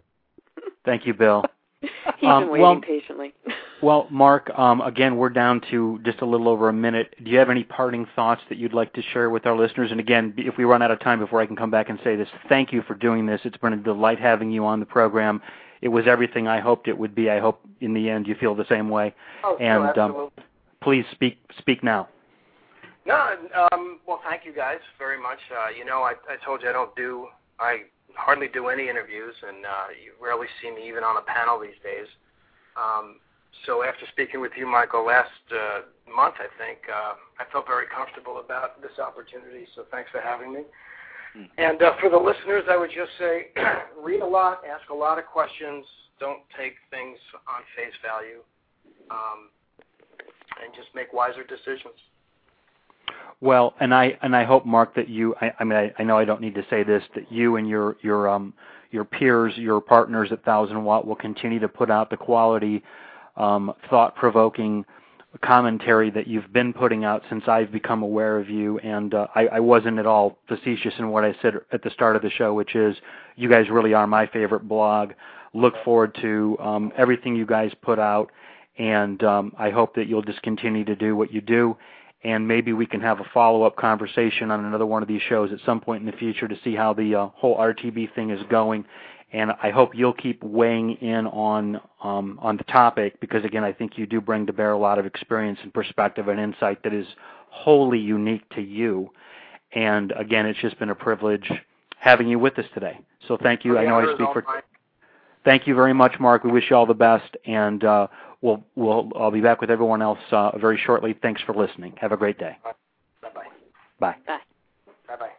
Thank 0.86 1.06
you, 1.06 1.14
Bill. 1.14 1.44
He's 1.82 1.90
Um, 2.24 2.44
been 2.44 2.52
waiting 2.52 2.62
well- 2.64 2.82
patiently. 2.82 3.34
Well, 3.82 4.08
Marc, 4.10 4.50
um, 4.58 4.82
again, 4.82 5.18
we're 5.18 5.30
down 5.30 5.62
to 5.70 6.00
just 6.04 6.22
a 6.22 6.26
little 6.26 6.50
over 6.50 6.68
a 6.68 6.74
minute. 6.74 7.14
Do 7.24 7.30
you 7.30 7.38
have 7.38 7.52
any 7.52 7.64
parting 7.64 8.08
thoughts 8.16 8.42
that 8.50 8.58
you'd 8.58 8.74
like 8.74 8.92
to 8.94 9.04
share 9.14 9.30
with 9.30 9.46
our 9.46 9.56
listeners? 9.56 9.92
And 9.92 10.00
again, 10.00 10.34
if 10.38 10.58
we 10.58 10.64
run 10.64 10.82
out 10.82 10.90
of 10.90 11.00
time 11.00 11.20
before 11.20 11.42
I 11.42 11.46
can 11.46 11.56
come 11.56 11.70
back 11.70 11.90
and 11.90 12.00
say 12.04 12.16
this, 12.16 12.28
thank 12.50 12.74
you 12.74 12.82
for 12.82 12.96
doing 12.96 13.28
this. 13.28 13.40
It's 13.44 13.58
been 13.58 13.74
a 13.74 13.78
delight 13.78 14.20
having 14.20 14.50
you 14.50 14.66
on 14.66 14.80
the 14.80 14.86
program. 14.86 15.42
It 15.82 15.90
was 15.90 16.06
everything 16.08 16.48
I 16.48 16.60
hoped 16.60 16.88
it 16.88 16.98
would 16.98 17.14
be. 17.14 17.30
I 17.30 17.40
hope 17.40 17.62
in 17.82 17.94
the 17.94 18.10
end 18.10 18.26
you 18.26 18.34
feel 18.34 18.56
the 18.56 18.66
same 18.68 18.90
way. 18.90 19.14
Oh, 19.44 19.58
And, 19.58 19.96
no, 19.96 20.32
um. 20.38 20.44
Please 20.82 21.06
speak 21.12 21.38
speak 21.58 21.84
now. 21.84 22.08
No, 23.06 23.36
um, 23.72 24.00
well, 24.08 24.22
thank 24.28 24.46
you 24.46 24.54
guys 24.54 24.80
very 25.00 25.22
much. 25.22 25.40
Uh, 25.52 25.70
you 25.70 25.86
know, 25.86 26.02
I, 26.02 26.14
I 26.30 26.36
told 26.44 26.62
you 26.62 26.70
I 26.70 26.74
don't 26.74 26.96
do, 26.96 27.28
I 27.60 27.84
hardly 28.16 28.48
do 28.48 28.68
any 28.68 28.90
interviews, 28.90 29.34
and 29.48 29.66
uh, 29.66 29.88
you 30.04 30.12
rarely 30.22 30.48
see 30.62 30.72
me 30.72 30.88
even 30.88 31.04
on 31.04 31.18
a 31.18 31.22
panel 31.22 31.60
these 31.60 31.80
days. 31.84 32.08
Um, 32.76 33.16
so 33.66 33.84
after 33.84 34.06
speaking 34.12 34.42
with 34.42 34.52
you, 34.58 34.68
Michael, 34.68 35.06
last 35.06 35.30
uh, 35.52 35.82
month, 36.14 36.36
I 36.40 36.48
think, 36.58 36.80
uh, 36.88 37.16
I 37.40 37.52
felt 37.52 37.66
very 37.68 37.86
comfortable 37.88 38.40
about 38.40 38.82
this 38.82 39.00
opportunity. 39.00 39.68
So 39.76 39.86
thanks 39.92 40.10
for 40.12 40.22
having 40.22 40.54
me. 40.54 40.62
And 41.58 41.82
uh, 41.82 41.94
for 42.00 42.10
the 42.10 42.18
listeners, 42.18 42.64
I 42.70 42.78
would 42.78 42.90
just 42.90 43.12
say, 43.20 43.48
read 44.02 44.22
a 44.22 44.26
lot, 44.26 44.62
ask 44.66 44.90
a 44.90 44.96
lot 44.96 45.20
of 45.20 45.26
questions, 45.26 45.86
don't 46.20 46.42
take 46.58 46.74
things 46.90 47.18
on 47.48 47.62
face 47.76 47.94
value, 48.02 48.42
um, 49.12 49.50
and 50.64 50.74
just 50.76 50.88
make 50.96 51.14
wiser 51.14 51.44
decisions. 51.44 51.94
Well, 53.40 53.76
and 53.80 53.94
I 53.94 54.18
and 54.24 54.36
I 54.36 54.46
hope, 54.46 54.66
Marc, 54.66 54.96
that 54.96 55.10
you. 55.10 55.36
I, 55.40 55.54
I 55.60 55.64
mean, 55.64 55.78
I, 55.78 55.94
I 56.00 56.04
know 56.04 56.18
I 56.18 56.26
don't 56.26 56.42
need 56.42 56.56
to 56.56 56.66
say 56.72 56.84
this. 56.84 57.04
That 57.14 57.32
you 57.32 57.58
and 57.58 57.70
your 57.70 57.98
your 58.02 58.28
um 58.28 58.54
your 58.90 59.04
peers, 59.04 59.54
your 59.58 59.80
partners 59.80 60.30
at 60.32 60.44
Thousand 60.44 60.84
Watt 60.84 61.06
will 61.06 61.16
continue 61.16 61.60
to 61.60 61.68
put 61.68 61.92
out 61.92 62.10
the 62.10 62.18
quality, 62.18 62.82
um, 63.38 63.74
thought-provoking 63.90 64.86
commentary 65.44 66.10
that 66.10 66.26
you've 66.28 66.52
been 66.52 66.74
putting 66.74 67.06
out 67.06 67.22
since 67.30 67.44
I've 67.48 67.72
become 67.72 68.02
aware 68.02 68.40
of 68.40 68.50
you. 68.50 68.80
And 68.80 69.14
uh, 69.14 69.28
I, 69.36 69.48
I 69.48 69.60
wasn't 69.60 70.00
at 70.00 70.06
all 70.08 70.38
facetious 70.48 70.94
in 70.98 71.10
what 71.10 71.24
I 71.24 71.36
said 71.42 71.54
at 71.72 71.84
the 71.84 71.92
start 71.92 72.16
of 72.16 72.24
the 72.24 72.32
show, 72.32 72.54
which 72.56 72.76
is 72.76 72.96
you 73.36 73.48
guys 73.50 73.70
really 73.70 73.94
are 73.94 74.08
my 74.08 74.26
favorite 74.28 74.68
blog. 74.68 75.12
Look 75.54 75.76
forward 75.86 76.18
to 76.22 76.58
um, 76.60 76.92
everything 76.98 77.36
you 77.36 77.46
guys 77.46 77.72
put 77.82 78.00
out. 78.00 78.32
and 78.78 79.24
um, 79.24 79.54
I 79.58 79.70
hope 79.72 79.96
that 79.96 80.08
you'll 80.08 80.22
just 80.22 80.42
continue 80.42 80.86
to 80.86 80.96
do 80.96 81.16
what 81.16 81.32
you 81.32 81.42
do. 81.42 81.78
And 82.24 82.48
maybe 82.48 82.74
we 82.74 82.86
can 82.86 83.02
have 83.02 83.20
a 83.20 83.24
follow-up 83.34 83.76
conversation 83.76 84.52
on 84.52 84.66
another 84.66 84.86
one 84.86 85.02
of 85.02 85.08
these 85.08 85.22
shows 85.22 85.52
at 85.52 85.60
some 85.66 85.80
point 85.80 86.02
in 86.02 86.06
the 86.10 86.18
future 86.18 86.48
to 86.48 86.56
see 86.64 86.76
how 86.76 86.94
the 86.94 87.16
uh, 87.16 87.28
whole 87.36 87.58
RTB 87.58 88.14
thing 88.16 88.32
is 88.32 88.42
going. 88.50 88.86
And 89.34 89.52
I 89.62 89.72
hope 89.72 89.94
you'll 89.94 90.14
keep 90.14 90.42
weighing 90.42 90.92
in 90.94 91.28
on 91.28 91.82
um, 92.02 92.40
on 92.42 92.56
the 92.56 92.64
topic 92.64 93.20
because 93.20 93.44
again, 93.44 93.64
I 93.64 93.74
think 93.74 93.98
you 93.98 94.06
do 94.06 94.22
bring 94.22 94.46
to 94.46 94.54
bear 94.54 94.72
a 94.72 94.78
lot 94.78 95.00
of 95.00 95.06
experience 95.06 95.60
and 95.64 95.74
perspective 95.74 96.30
and 96.30 96.40
insight 96.40 96.82
that 96.84 96.94
is 96.94 97.06
wholly 97.50 98.00
unique 98.00 98.48
to 98.56 98.62
you. 98.62 99.12
And 99.74 100.14
again, 100.14 100.46
it's 100.46 100.60
just 100.60 100.80
been 100.80 100.90
a 100.90 100.96
privilege 100.96 101.52
having 102.00 102.28
you 102.30 102.40
with 102.40 102.58
us 102.58 102.66
today. 102.74 103.00
So 103.28 103.38
thank 103.42 103.66
you. 103.66 103.78
I 103.78 103.86
know 103.86 104.00
I 104.00 104.06
speak 104.16 104.28
for. 104.32 104.44
mine. 104.48 104.62
Thank 105.44 105.68
you 105.68 105.76
very 105.76 105.94
much, 105.94 106.20
Marc. 106.20 106.44
We 106.44 106.52
wish 106.52 106.66
you 106.70 106.76
all 106.76 106.86
the 106.86 106.94
best, 106.94 107.36
and 107.46 107.84
uh, 107.84 108.08
we'll 108.42 108.64
we'll 108.76 109.10
I'll 109.16 109.32
be 109.32 109.42
back 109.42 109.62
with 109.62 109.70
everyone 109.70 110.02
else 110.02 110.20
uh, 110.32 110.58
very 110.58 110.78
shortly. 110.78 111.16
Thanks 111.22 111.42
for 111.42 111.54
listening. 111.54 111.94
Have 111.98 112.12
a 112.12 112.18
great 112.18 112.38
day. 112.38 112.58
Bye 112.64 113.30
bye. 113.34 113.48
Bye. 114.00 114.16
Bye 115.08 115.16
bye. 115.16 115.30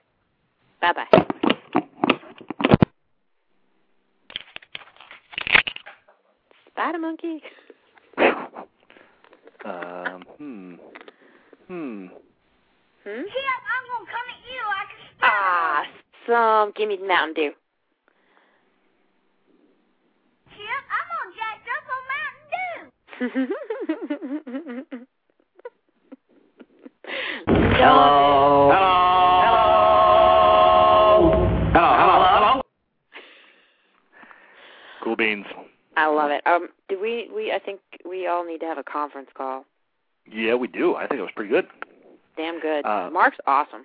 Bye 0.81 1.07
bye. 1.11 1.48
Spider 6.79 6.99
monkey. 7.01 7.43
Um, 9.65 10.23
hmm. 10.39 10.75
Hmm. 11.67 12.07
Hmm? 13.03 13.25
Chip, 13.25 13.63
I'm 13.67 13.85
gonna 13.91 14.07
come 14.07 14.29
at 14.31 14.39
you 14.47 14.63
like 14.69 14.91
a 14.95 15.27
Ah, 15.27 15.83
some. 16.25 16.71
Give 16.77 16.89
me 16.89 16.97
the 16.99 17.05
Mountain 17.05 17.35
Dew. 17.35 17.53
Chip, 20.51 20.85
I'm 20.95 21.09
all 21.19 21.33
jacked 21.35 21.69
up 21.75 21.85
on 21.91 22.03
Mountain 22.15 22.49
Dew. 24.87 25.07
Hello. 27.75 28.07
Cool 35.03 35.17
beans. 35.17 35.47
I 35.99 36.07
love 36.07 36.31
it. 36.31 36.47
Um, 36.47 36.69
do 36.89 37.01
we? 37.01 37.29
We 37.35 37.53
I 37.53 37.59
think 37.59 37.81
we 38.09 38.27
all 38.27 38.45
need 38.45 38.59
to 38.61 38.67
have 38.67 38.79
a 38.79 38.85
conference 38.85 39.29
call. 39.37 39.65
Yeah, 40.31 40.55
we 40.55 40.69
do. 40.69 40.95
I 40.95 41.07
think 41.07 41.19
it 41.19 41.23
was 41.23 41.33
pretty 41.35 41.51
good. 41.51 41.67
Damn 42.37 42.61
good. 42.61 42.87
Uh, 42.87 43.11
Marc's 43.13 43.39
awesome. 43.47 43.85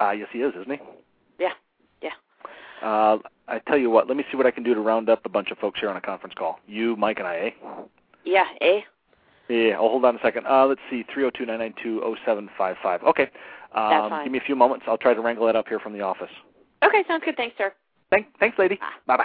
Uh, 0.00 0.10
yes, 0.10 0.28
he 0.32 0.40
is, 0.40 0.52
isn't 0.54 0.70
he? 0.70 0.78
Yeah, 1.38 1.52
yeah. 2.02 2.10
Uh, 2.86 3.18
I 3.48 3.58
tell 3.60 3.78
you 3.78 3.88
what. 3.88 4.06
Let 4.06 4.16
me 4.18 4.24
see 4.30 4.36
what 4.36 4.46
I 4.46 4.50
can 4.50 4.64
do 4.64 4.74
to 4.74 4.80
round 4.80 5.08
up 5.08 5.24
a 5.24 5.28
bunch 5.30 5.50
of 5.50 5.58
folks 5.58 5.80
here 5.80 5.88
on 5.88 5.96
a 5.96 6.00
conference 6.00 6.34
call. 6.36 6.58
You, 6.66 6.94
Mike, 6.96 7.18
and 7.18 7.28
I, 7.28 7.36
eh? 7.36 7.50
Yeah, 8.24 8.44
eh? 8.60 8.80
Yeah. 9.48 9.76
Oh, 9.78 9.88
hold 9.88 10.04
on 10.04 10.16
a 10.16 10.20
second. 10.22 10.46
Uh, 10.46 10.66
let's 10.66 10.80
see. 10.90 11.04
Three 11.12 11.22
zero 11.22 11.30
two 11.30 11.46
nine 11.46 11.60
nine 11.60 11.74
two 11.82 12.00
zero 12.00 12.16
seven 12.26 12.50
five 12.58 12.76
five. 12.82 13.02
Okay. 13.02 13.30
Um, 13.74 13.90
That's 13.90 14.08
fine. 14.10 14.24
Give 14.24 14.32
me 14.32 14.38
a 14.38 14.44
few 14.44 14.56
moments. 14.56 14.84
I'll 14.88 14.98
try 14.98 15.14
to 15.14 15.20
wrangle 15.20 15.48
it 15.48 15.56
up 15.56 15.68
here 15.68 15.78
from 15.80 15.94
the 15.94 16.00
office. 16.00 16.30
Okay, 16.82 17.02
sounds 17.08 17.22
good. 17.24 17.36
Thanks, 17.36 17.56
sir. 17.56 17.72
Thank, 18.10 18.26
thanks, 18.38 18.58
lady. 18.58 18.78
Bye 19.06 19.16
bye. 19.16 19.24